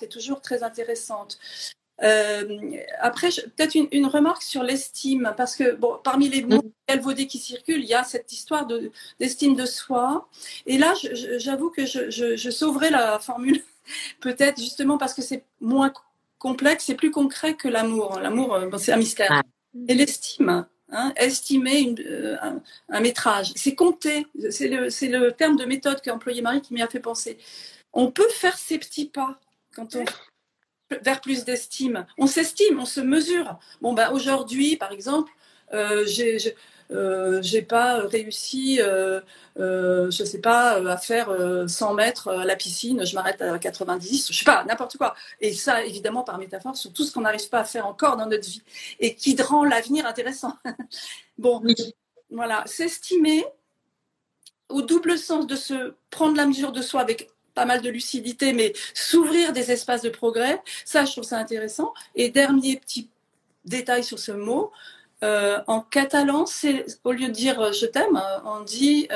est 0.00 0.08
toujours 0.08 0.40
très 0.40 0.62
intéressante 0.62 1.38
euh, 2.02 2.58
après, 3.00 3.28
peut-être 3.28 3.74
une, 3.74 4.06
remarque 4.06 4.42
sur 4.42 4.62
l'estime, 4.62 5.32
parce 5.36 5.56
que 5.56 5.74
bon, 5.74 5.98
parmi 6.02 6.28
les 6.28 6.42
mots 6.42 6.62
galvaudés 6.88 7.26
qui 7.26 7.38
circulent, 7.38 7.82
il 7.82 7.88
y 7.88 7.94
a 7.94 8.04
cette 8.04 8.32
histoire 8.32 8.66
d'estime 9.18 9.54
de, 9.54 9.64
soi. 9.64 10.28
Et 10.66 10.78
là, 10.78 10.94
j'avoue 11.38 11.70
que 11.70 11.86
je, 11.86 12.10
je, 12.10 12.50
sauverai 12.50 12.90
la 12.90 13.18
formule, 13.18 13.62
peut-être 14.20 14.60
justement 14.60 14.98
parce 14.98 15.14
que 15.14 15.22
c'est 15.22 15.44
moins 15.60 15.92
complexe, 16.38 16.84
c'est 16.84 16.94
plus 16.94 17.10
concret 17.10 17.54
que 17.54 17.68
l'amour. 17.68 18.18
L'amour, 18.20 18.54
euh, 18.54 18.78
c'est 18.78 18.92
un 18.92 18.98
mystère. 18.98 19.42
Et 19.88 19.94
l'estime, 19.94 20.66
hein, 20.90 21.12
estimer 21.16 21.80
une, 21.80 21.96
euh, 22.00 22.36
un, 22.90 23.00
métrage, 23.00 23.52
c'est 23.56 23.74
compter. 23.74 24.26
C'est 24.50 24.68
le, 24.68 24.88
le, 25.18 25.32
terme 25.32 25.56
de 25.56 25.64
méthode 25.64 26.00
qu'a 26.02 26.14
employé 26.14 26.42
Marie 26.42 26.60
qui 26.60 26.74
m'y 26.74 26.82
a 26.82 26.88
fait 26.88 27.00
penser. 27.00 27.38
On 27.94 28.10
peut 28.10 28.28
faire 28.28 28.58
ces 28.58 28.78
petits 28.78 29.06
pas 29.06 29.40
quand 29.74 29.96
on 29.96 30.04
vers 31.02 31.20
plus 31.20 31.44
d'estime. 31.44 32.06
On 32.18 32.26
s'estime, 32.26 32.78
on 32.78 32.84
se 32.84 33.00
mesure. 33.00 33.58
Bon, 33.80 33.92
ben, 33.92 34.10
aujourd'hui, 34.12 34.76
par 34.76 34.92
exemple, 34.92 35.32
euh, 35.72 36.04
euh, 36.92 37.42
j'ai 37.42 37.62
pas 37.62 38.00
réussi, 38.06 38.78
euh, 38.80 39.20
euh, 39.58 40.10
je 40.10 40.24
sais 40.24 40.40
pas, 40.40 40.76
à 40.90 40.96
faire 40.96 41.28
100 41.66 41.94
mètres 41.94 42.28
à 42.28 42.44
la 42.44 42.56
piscine, 42.56 43.04
je 43.04 43.14
m'arrête 43.14 43.42
à 43.42 43.58
90, 43.58 44.28
je 44.30 44.38
sais 44.38 44.44
pas, 44.44 44.64
n'importe 44.64 44.96
quoi. 44.96 45.14
Et 45.40 45.52
ça, 45.52 45.84
évidemment, 45.84 46.22
par 46.22 46.38
métaphore, 46.38 46.76
sur 46.76 46.92
tout 46.92 47.04
ce 47.04 47.12
qu'on 47.12 47.22
n'arrive 47.22 47.48
pas 47.48 47.60
à 47.60 47.64
faire 47.64 47.86
encore 47.86 48.16
dans 48.16 48.26
notre 48.26 48.48
vie 48.48 48.62
et 49.00 49.14
qui 49.14 49.40
rend 49.40 49.64
l'avenir 49.64 50.06
intéressant. 50.06 50.54
bon, 51.38 51.62
voilà, 52.30 52.62
s'estimer 52.66 53.44
au 54.68 54.82
double 54.82 55.16
sens 55.18 55.46
de 55.46 55.56
se 55.56 55.94
prendre 56.10 56.36
la 56.36 56.46
mesure 56.46 56.72
de 56.72 56.82
soi 56.82 57.00
avec 57.00 57.30
pas 57.56 57.64
mal 57.64 57.80
de 57.80 57.88
lucidité, 57.88 58.52
mais 58.52 58.74
s'ouvrir 58.94 59.52
des 59.52 59.72
espaces 59.72 60.02
de 60.02 60.10
progrès, 60.10 60.62
ça, 60.84 61.04
je 61.06 61.12
trouve 61.12 61.24
ça 61.24 61.38
intéressant. 61.38 61.92
Et 62.14 62.28
dernier 62.28 62.76
petit 62.76 63.08
détail 63.64 64.04
sur 64.04 64.18
ce 64.18 64.30
mot, 64.30 64.70
euh, 65.24 65.58
en 65.66 65.80
catalan, 65.80 66.44
c'est 66.44 66.84
au 67.02 67.12
lieu 67.12 67.28
de 67.28 67.32
dire 67.32 67.58
euh, 67.58 67.72
je 67.72 67.86
t'aime, 67.86 68.16
euh, 68.16 68.38
on 68.44 68.60
dit 68.62 69.08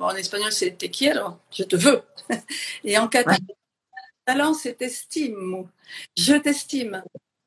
en 0.00 0.10
espagnol 0.10 0.50
c'est 0.52 0.76
te 0.76 0.86
quiero, 0.86 1.34
je 1.52 1.62
te 1.62 1.76
veux. 1.76 2.02
Et 2.84 2.98
en 2.98 3.06
catalan, 3.06 4.54
c'est 4.54 4.82
estime, 4.82 5.68
je 6.16 6.34
t'estime. 6.34 7.04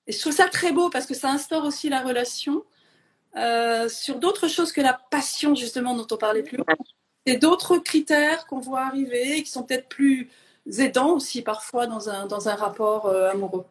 Et 0.07 0.13
je 0.13 0.19
trouve 0.19 0.33
ça 0.33 0.47
très 0.47 0.71
beau 0.71 0.89
parce 0.89 1.05
que 1.05 1.13
ça 1.13 1.29
instaure 1.31 1.65
aussi 1.65 1.89
la 1.89 2.01
relation 2.01 2.63
sur 3.89 4.19
d'autres 4.19 4.47
choses 4.47 4.71
que 4.71 4.81
la 4.81 4.93
passion 4.93 5.53
justement 5.53 5.95
dont 5.95 6.07
on 6.09 6.17
parlait 6.17 6.43
plus 6.43 6.59
haut. 6.59 6.65
Et 7.25 7.37
d'autres 7.37 7.77
critères 7.77 8.45
qu'on 8.47 8.59
voit 8.59 8.81
arriver 8.81 9.37
et 9.37 9.43
qui 9.43 9.49
sont 9.49 9.63
peut-être 9.63 9.87
plus 9.87 10.29
aidants 10.77 11.15
aussi 11.15 11.41
parfois 11.41 11.87
dans 11.87 12.09
un, 12.09 12.25
dans 12.27 12.49
un 12.49 12.55
rapport 12.55 13.09
amoureux. 13.09 13.65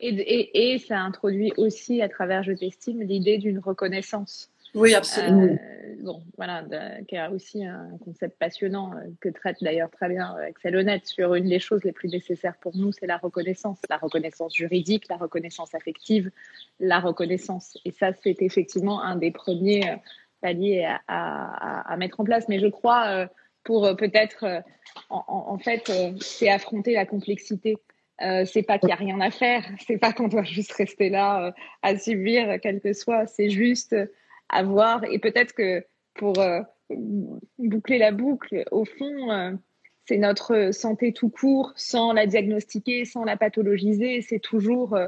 Et, 0.00 0.72
et, 0.72 0.78
ça 0.78 1.00
introduit 1.00 1.52
aussi, 1.56 2.02
à 2.02 2.08
travers 2.08 2.42
Je 2.42 2.52
t'estime, 2.52 3.02
l'idée 3.02 3.38
d'une 3.38 3.58
reconnaissance. 3.58 4.50
Oui, 4.74 4.94
absolument. 4.94 5.42
Euh, 5.42 5.56
bon, 6.02 6.22
voilà, 6.36 6.64
qui 7.08 7.16
est 7.16 7.28
aussi 7.28 7.64
un 7.64 7.88
concept 8.04 8.38
passionnant 8.38 8.92
euh, 8.92 9.08
que 9.20 9.28
traite 9.28 9.56
d'ailleurs 9.60 9.90
très 9.90 10.08
bien 10.08 10.36
Axel 10.46 10.76
Honnête 10.76 11.06
sur 11.06 11.34
une 11.34 11.48
des 11.48 11.58
choses 11.58 11.82
les 11.84 11.92
plus 11.92 12.08
nécessaires 12.08 12.56
pour 12.60 12.76
nous, 12.76 12.92
c'est 12.92 13.06
la 13.06 13.16
reconnaissance. 13.16 13.78
La 13.88 13.96
reconnaissance 13.96 14.54
juridique, 14.54 15.08
la 15.08 15.16
reconnaissance 15.16 15.74
affective, 15.74 16.30
la 16.78 17.00
reconnaissance. 17.00 17.78
Et 17.84 17.90
ça, 17.90 18.12
c'est 18.22 18.40
effectivement 18.42 19.02
un 19.02 19.16
des 19.16 19.30
premiers 19.30 19.90
euh, 19.90 19.96
à, 20.42 21.00
à, 21.08 21.92
à, 21.92 21.96
mettre 21.96 22.20
en 22.20 22.24
place. 22.24 22.48
Mais 22.48 22.58
je 22.58 22.66
crois, 22.66 23.28
pour 23.64 23.94
peut-être, 23.96 24.62
en, 25.10 25.24
en, 25.28 25.58
fait, 25.58 25.90
c'est 26.20 26.48
affronter 26.48 26.94
la 26.94 27.06
complexité. 27.06 27.76
Euh, 28.20 28.44
c'est 28.44 28.62
pas 28.62 28.78
qu'il 28.78 28.88
y 28.88 28.92
a 28.92 28.96
rien 28.96 29.20
à 29.20 29.30
faire, 29.30 29.64
c'est 29.86 29.98
pas 29.98 30.12
qu'on 30.12 30.26
doit 30.28 30.42
juste 30.44 30.72
rester 30.72 31.08
là 31.08 31.46
euh, 31.46 31.52
à 31.82 31.96
subir 31.96 32.58
quel 32.60 32.80
que 32.80 32.92
soit, 32.92 33.26
c'est 33.26 33.50
juste 33.50 33.94
avoir. 34.48 35.04
Et 35.04 35.18
peut-être 35.18 35.52
que 35.52 35.84
pour 36.14 36.38
euh, 36.40 36.60
boucler 37.58 37.98
la 37.98 38.10
boucle, 38.10 38.64
au 38.72 38.84
fond, 38.84 39.58
c'est 40.06 40.16
notre 40.16 40.72
santé 40.72 41.12
tout 41.12 41.28
court, 41.28 41.72
sans 41.76 42.12
la 42.12 42.26
diagnostiquer, 42.26 43.04
sans 43.04 43.24
la 43.24 43.36
pathologiser, 43.36 44.22
c'est 44.22 44.40
toujours 44.40 44.98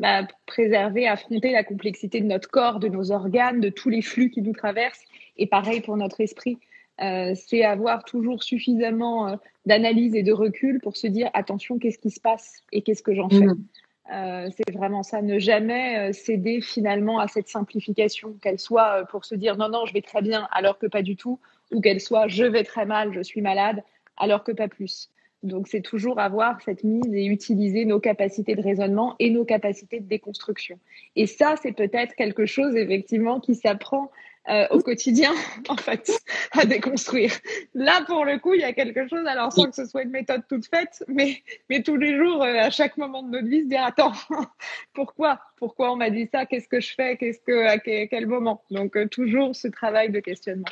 bah, 0.00 0.26
préserver, 0.46 1.06
affronter 1.06 1.52
la 1.52 1.62
complexité 1.62 2.20
de 2.20 2.26
notre 2.26 2.50
corps, 2.50 2.80
de 2.80 2.88
nos 2.88 3.12
organes, 3.12 3.60
de 3.60 3.68
tous 3.68 3.90
les 3.90 4.02
flux 4.02 4.30
qui 4.30 4.40
nous 4.40 4.54
traversent, 4.54 5.04
et 5.36 5.46
pareil 5.46 5.80
pour 5.80 5.96
notre 5.96 6.20
esprit. 6.20 6.58
Euh, 7.02 7.32
c'est 7.34 7.64
avoir 7.64 8.04
toujours 8.04 8.42
suffisamment 8.42 9.28
euh, 9.28 9.36
d'analyse 9.66 10.14
et 10.14 10.22
de 10.22 10.32
recul 10.32 10.80
pour 10.80 10.96
se 10.96 11.06
dire 11.06 11.30
attention, 11.34 11.78
qu'est-ce 11.78 11.98
qui 11.98 12.10
se 12.10 12.20
passe 12.20 12.62
et 12.72 12.82
qu'est-ce 12.82 13.02
que 13.02 13.14
j'en 13.14 13.28
fais. 13.28 13.46
Mm. 13.46 13.64
Euh, 14.12 14.48
c'est 14.50 14.74
vraiment 14.74 15.02
ça, 15.02 15.22
ne 15.22 15.38
jamais 15.38 16.12
céder 16.12 16.60
finalement 16.60 17.20
à 17.20 17.28
cette 17.28 17.48
simplification, 17.48 18.34
qu'elle 18.42 18.58
soit 18.58 19.04
pour 19.10 19.24
se 19.24 19.34
dire 19.34 19.56
non, 19.56 19.68
non, 19.68 19.86
je 19.86 19.92
vais 19.92 20.02
très 20.02 20.20
bien 20.20 20.48
alors 20.50 20.78
que 20.78 20.86
pas 20.86 21.02
du 21.02 21.14
tout, 21.14 21.38
ou 21.72 21.80
qu'elle 21.80 22.00
soit 22.00 22.26
je 22.26 22.44
vais 22.44 22.64
très 22.64 22.86
mal, 22.86 23.12
je 23.12 23.20
suis 23.20 23.40
malade 23.40 23.82
alors 24.16 24.44
que 24.44 24.52
pas 24.52 24.68
plus. 24.68 25.10
Donc 25.42 25.68
c'est 25.68 25.80
toujours 25.80 26.18
avoir 26.18 26.60
cette 26.62 26.84
mise 26.84 27.12
et 27.12 27.24
utiliser 27.24 27.84
nos 27.84 28.00
capacités 28.00 28.54
de 28.54 28.62
raisonnement 28.62 29.16
et 29.18 29.30
nos 29.30 29.44
capacités 29.44 30.00
de 30.00 30.06
déconstruction. 30.06 30.78
Et 31.16 31.26
ça, 31.26 31.54
c'est 31.62 31.72
peut-être 31.72 32.14
quelque 32.14 32.46
chose 32.46 32.76
effectivement 32.76 33.40
qui 33.40 33.54
s'apprend 33.54 34.10
euh, 34.48 34.66
au 34.70 34.80
quotidien, 34.80 35.32
en 35.68 35.76
fait, 35.76 36.10
à 36.52 36.64
déconstruire. 36.64 37.30
Là, 37.74 38.02
pour 38.06 38.24
le 38.24 38.38
coup, 38.38 38.54
il 38.54 38.60
y 38.60 38.64
a 38.64 38.72
quelque 38.72 39.06
chose, 39.06 39.24
alors 39.26 39.52
sans 39.52 39.66
que 39.66 39.76
ce 39.76 39.84
soit 39.84 40.02
une 40.02 40.10
méthode 40.10 40.42
toute 40.48 40.66
faite, 40.66 41.04
mais, 41.08 41.42
mais 41.68 41.82
tous 41.82 41.96
les 41.96 42.16
jours, 42.16 42.42
euh, 42.42 42.54
à 42.54 42.70
chaque 42.70 42.96
moment 42.96 43.22
de 43.22 43.30
notre 43.30 43.46
vie, 43.46 43.62
se 43.62 43.68
dire, 43.68 43.84
attends, 43.84 44.12
pourquoi? 44.94 45.40
Pourquoi 45.56 45.92
on 45.92 45.96
m'a 45.96 46.08
dit 46.08 46.26
ça? 46.32 46.46
Qu'est-ce 46.46 46.68
que 46.68 46.80
je 46.80 46.94
fais? 46.94 47.16
Qu'est-ce 47.18 47.40
que, 47.40 47.66
À 47.66 47.78
quel, 47.78 48.26
moment? 48.26 48.62
Donc, 48.70 48.96
euh, 48.96 49.06
toujours 49.06 49.54
ce 49.54 49.68
travail 49.68 50.10
de 50.10 50.20
questionnement. 50.20 50.64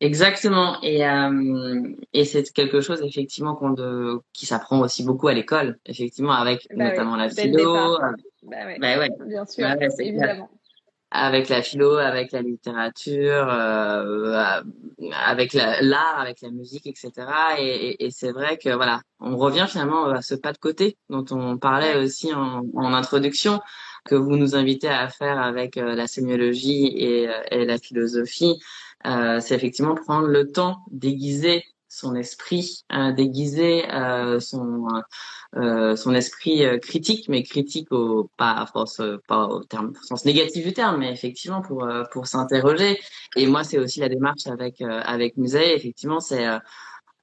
Exactement, 0.00 0.76
et, 0.82 1.02
et 2.12 2.24
c'est 2.24 2.52
quelque 2.52 2.80
chose 2.80 3.02
effectivement 3.02 3.56
qu'on 3.56 3.70
de, 3.70 4.20
qui 4.32 4.46
s'apprend 4.46 4.80
aussi 4.80 5.02
beaucoup 5.02 5.26
à 5.26 5.34
l'école, 5.34 5.76
effectivement 5.86 6.32
avec 6.32 6.68
bah 6.70 6.90
notamment 6.90 7.16
la 7.16 7.28
philo. 7.28 7.98
Bah, 8.44 8.66
ouais. 8.66 8.78
bah 8.78 8.98
ouais. 8.98 9.10
Bien 9.26 9.44
sûr, 9.44 9.66
évidemment 9.98 10.48
avec 11.10 11.48
la 11.48 11.62
philo, 11.62 11.96
avec 11.96 12.32
la 12.32 12.42
littérature, 12.42 13.48
euh, 13.48 14.60
avec 15.26 15.54
l'art, 15.54 16.18
avec 16.18 16.42
la 16.42 16.50
musique, 16.50 16.86
etc. 16.86 17.12
Et, 17.58 18.04
et, 18.04 18.10
c'est 18.10 18.32
vrai 18.32 18.58
que 18.58 18.68
voilà, 18.68 19.00
on 19.20 19.36
revient 19.36 19.66
finalement 19.68 20.06
à 20.06 20.20
ce 20.20 20.34
pas 20.34 20.52
de 20.52 20.58
côté 20.58 20.98
dont 21.08 21.24
on 21.30 21.56
parlait 21.56 21.96
aussi 21.96 22.34
en, 22.34 22.62
en 22.74 22.92
introduction, 22.92 23.60
que 24.04 24.14
vous 24.14 24.36
nous 24.36 24.54
invitez 24.54 24.88
à 24.88 25.08
faire 25.08 25.40
avec 25.40 25.76
euh, 25.76 25.94
la 25.94 26.06
sémiologie 26.06 26.92
et, 26.96 27.28
euh, 27.28 27.42
et 27.50 27.64
la 27.64 27.78
philosophie. 27.78 28.58
Euh, 29.06 29.40
c'est 29.40 29.54
effectivement 29.54 29.94
prendre 29.94 30.26
le 30.26 30.50
temps 30.50 30.84
d'aiguiser 30.90 31.64
son 31.88 32.14
esprit, 32.14 32.84
euh, 32.92 33.12
déguiser 33.12 33.90
euh, 33.90 34.40
son 34.40 34.86
euh, 35.56 35.96
son 35.96 36.14
esprit 36.14 36.64
euh, 36.64 36.78
critique, 36.78 37.28
mais 37.28 37.42
critique 37.42 37.90
au 37.92 38.30
pas 38.36 38.66
force 38.70 39.00
pas 39.26 39.46
au 39.46 39.64
terme 39.64 39.92
au 39.98 40.04
sens 40.04 40.24
négatif 40.26 40.66
du 40.66 40.72
terme, 40.74 40.98
mais 40.98 41.12
effectivement 41.12 41.62
pour 41.62 41.84
euh, 41.84 42.04
pour 42.12 42.26
s'interroger. 42.26 42.98
Et 43.36 43.46
moi, 43.46 43.64
c'est 43.64 43.78
aussi 43.78 44.00
la 44.00 44.08
démarche 44.08 44.46
avec 44.46 44.82
avec 44.82 45.36
Musée. 45.36 45.74
Effectivement, 45.74 46.20
c'est 46.20 46.46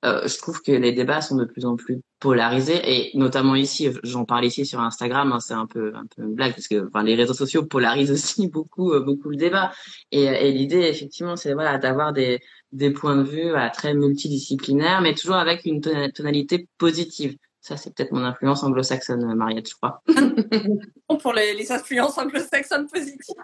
je 0.04 0.38
trouve 0.38 0.62
que 0.62 0.72
les 0.72 0.92
débats 0.92 1.22
sont 1.22 1.36
de 1.36 1.46
plus 1.46 1.66
en 1.66 1.76
plus 1.76 2.02
polarisés 2.26 2.82
et 2.84 3.12
notamment 3.14 3.56
ici, 3.56 3.90
j'en 4.04 4.26
parle 4.26 4.46
ici 4.46 4.66
sur 4.66 4.80
Instagram, 4.80 5.32
hein, 5.32 5.40
c'est 5.40 5.54
un 5.54 5.68
peu 5.68 5.94
un 5.96 6.08
peu 6.08 6.24
une 6.24 6.34
blague 6.34 6.54
parce 6.54 6.68
que 6.68 6.88
enfin 6.88 7.04
les 7.04 7.14
réseaux 7.14 7.36
sociaux 7.36 7.64
polarisent 7.64 8.12
aussi 8.12 8.48
beaucoup 8.56 9.00
beaucoup 9.00 9.30
le 9.30 9.38
débat 9.38 9.72
et, 10.12 10.24
et 10.24 10.52
l'idée 10.52 10.82
effectivement 10.94 11.36
c'est 11.36 11.54
voilà 11.54 11.78
d'avoir 11.78 12.14
des 12.14 12.40
des 12.72 12.92
points 12.92 13.16
de 13.16 13.24
vue 13.24 13.54
très 13.74 13.94
multidisciplinaires, 13.94 15.02
mais 15.02 15.14
toujours 15.14 15.36
avec 15.36 15.66
une 15.66 15.82
tonalité 15.82 16.68
positive. 16.78 17.38
Ça, 17.66 17.78
c'est 17.78 17.96
peut-être 17.96 18.12
mon 18.12 18.24
influence 18.24 18.62
anglo-saxonne, 18.62 19.34
Mariette, 19.34 19.68
je 19.68 19.74
crois. 19.74 20.04
Pour 21.20 21.34
les, 21.34 21.72
influences 21.72 22.16
anglo-saxonnes 22.16 22.88
positives. 22.88 23.42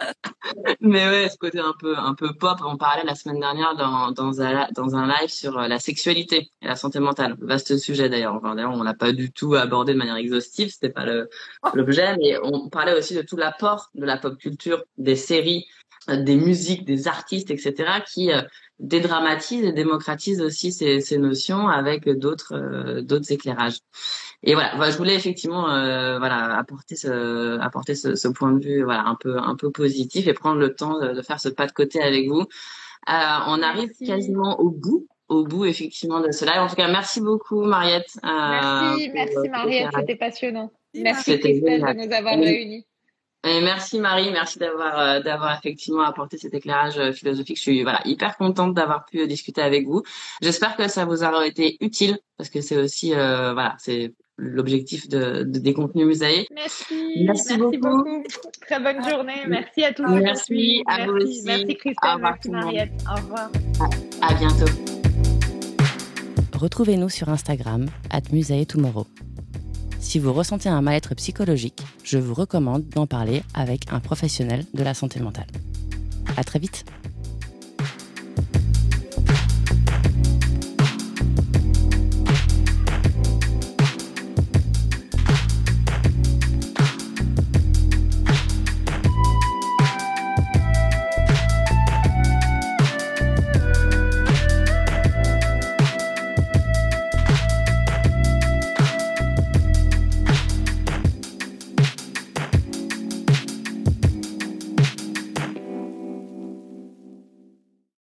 Mais 0.80 1.08
ouais, 1.08 1.30
ce 1.30 1.38
côté 1.38 1.58
un 1.58 1.72
peu 1.80 1.96
un 1.96 2.14
peu 2.14 2.34
pop, 2.34 2.58
on 2.62 2.76
parlait 2.76 3.04
la 3.04 3.14
semaine 3.14 3.40
dernière 3.40 3.74
dans 3.74 4.12
dans 4.12 4.42
un 4.42 4.68
dans 4.72 4.96
un 4.96 5.08
live 5.08 5.30
sur 5.30 5.58
la 5.60 5.78
sexualité 5.78 6.50
et 6.60 6.66
la 6.66 6.76
santé 6.76 7.00
mentale. 7.00 7.36
Vaste 7.40 7.78
sujet 7.78 8.10
d'ailleurs. 8.10 8.34
Enfin, 8.34 8.54
d'ailleurs, 8.54 8.74
on 8.74 8.82
l'a 8.82 8.92
pas 8.92 9.12
du 9.12 9.32
tout 9.32 9.54
abordé 9.54 9.94
de 9.94 9.98
manière 9.98 10.16
exhaustive, 10.16 10.68
c'était 10.68 10.90
pas 10.90 11.06
le 11.06 11.30
l'objet, 11.72 12.18
mais 12.18 12.36
on 12.42 12.68
parlait 12.68 12.96
aussi 12.98 13.14
de 13.14 13.22
tout 13.22 13.38
l'apport 13.38 13.88
de 13.94 14.04
la 14.04 14.18
pop 14.18 14.36
culture, 14.36 14.84
des 14.98 15.16
séries, 15.16 15.66
des 16.06 16.36
musiques, 16.36 16.84
des 16.84 17.08
artistes, 17.08 17.50
etc., 17.50 18.02
qui 18.06 18.30
euh, 18.80 18.84
dédramatisent 18.86 19.64
et 19.64 19.72
démocratisent 19.72 20.40
aussi 20.40 20.72
ces, 20.72 21.00
ces 21.00 21.18
notions 21.18 21.68
avec 21.68 22.08
d'autres 22.08 22.54
euh, 22.54 23.02
d'autres 23.02 23.30
éclairages. 23.32 23.78
Et 24.42 24.54
voilà, 24.54 24.90
je 24.90 24.96
voulais 24.96 25.14
effectivement 25.14 25.70
euh, 25.70 26.18
voilà 26.18 26.56
apporter 26.56 26.96
ce 26.96 27.58
apporter 27.58 27.94
ce, 27.94 28.14
ce, 28.14 28.28
point 28.28 28.52
de 28.52 28.64
vue 28.64 28.82
voilà 28.82 29.04
un 29.06 29.16
peu 29.16 29.38
un 29.38 29.56
peu 29.56 29.70
positif 29.70 30.26
et 30.26 30.32
prendre 30.32 30.58
le 30.58 30.74
temps 30.74 30.98
de, 31.00 31.12
de 31.12 31.22
faire 31.22 31.40
ce 31.40 31.48
pas 31.48 31.66
de 31.66 31.72
côté 31.72 32.00
avec 32.02 32.28
vous. 32.28 32.44
on 33.06 33.62
arrive 33.62 33.90
quasiment 34.04 34.60
au 34.60 34.70
bout 34.70 35.06
au 35.28 35.44
bout 35.44 35.66
effectivement 35.66 36.20
de 36.20 36.32
cela. 36.32 36.64
En 36.64 36.68
tout 36.68 36.76
cas, 36.76 36.88
merci 36.90 37.20
beaucoup 37.20 37.62
Mariette. 37.64 38.08
merci, 38.22 39.10
merci 39.12 39.48
Mariette, 39.50 39.90
c'était 39.94 40.16
passionnant. 40.16 40.72
Merci 40.94 41.38
Christelle 41.38 41.82
de 41.82 42.06
nous 42.06 42.12
avoir 42.12 42.38
réunis 42.38 42.86
merci 43.44 43.98
Marie, 43.98 44.30
merci 44.30 44.58
d'avoir 44.58 44.98
euh, 44.98 45.20
d'avoir 45.20 45.56
effectivement 45.56 46.02
apporté 46.02 46.38
cet 46.38 46.54
éclairage 46.54 46.98
euh, 46.98 47.12
philosophique. 47.12 47.56
Je 47.56 47.62
suis 47.62 47.82
voilà 47.82 48.00
hyper 48.04 48.36
contente 48.36 48.74
d'avoir 48.74 49.04
pu 49.04 49.26
discuter 49.26 49.62
avec 49.62 49.86
vous. 49.86 50.02
J'espère 50.42 50.76
que 50.76 50.88
ça 50.88 51.04
vous 51.04 51.22
aura 51.22 51.46
été 51.46 51.76
utile 51.80 52.18
parce 52.36 52.50
que 52.50 52.60
c'est 52.60 52.76
aussi 52.76 53.14
euh, 53.14 53.52
voilà 53.52 53.74
c'est 53.78 54.12
l'objectif 54.36 55.08
de, 55.08 55.42
des 55.42 55.74
contenus 55.74 56.06
muséés. 56.06 56.46
Merci, 56.54 57.24
merci, 57.24 57.56
beaucoup. 57.56 58.22
Très 58.60 58.78
bonne 58.78 59.02
journée. 59.08 59.44
Merci 59.48 59.84
à 59.84 59.92
tous. 59.92 60.06
Merci 60.06 60.82
à 60.86 61.06
vous 61.06 61.12
aussi. 61.12 61.42
Merci 61.44 61.76
Christelle, 61.76 62.18
merci 62.20 62.50
Mariette. 62.50 62.92
Au 63.10 63.16
revoir. 63.16 63.50
À, 64.20 64.28
à 64.28 64.34
bientôt. 64.34 64.72
Retrouvez-nous 66.54 67.08
sur 67.08 67.28
Instagram, 67.28 67.86
at 68.10 68.22
Tomorrow. 68.66 69.06
Si 70.00 70.18
vous 70.18 70.32
ressentez 70.32 70.68
un 70.68 70.80
mal-être 70.80 71.14
psychologique, 71.14 71.82
je 72.04 72.18
vous 72.18 72.34
recommande 72.34 72.88
d'en 72.88 73.06
parler 73.06 73.42
avec 73.54 73.92
un 73.92 74.00
professionnel 74.00 74.64
de 74.72 74.82
la 74.82 74.94
santé 74.94 75.20
mentale. 75.20 75.46
À 76.36 76.44
très 76.44 76.58
vite. 76.58 76.84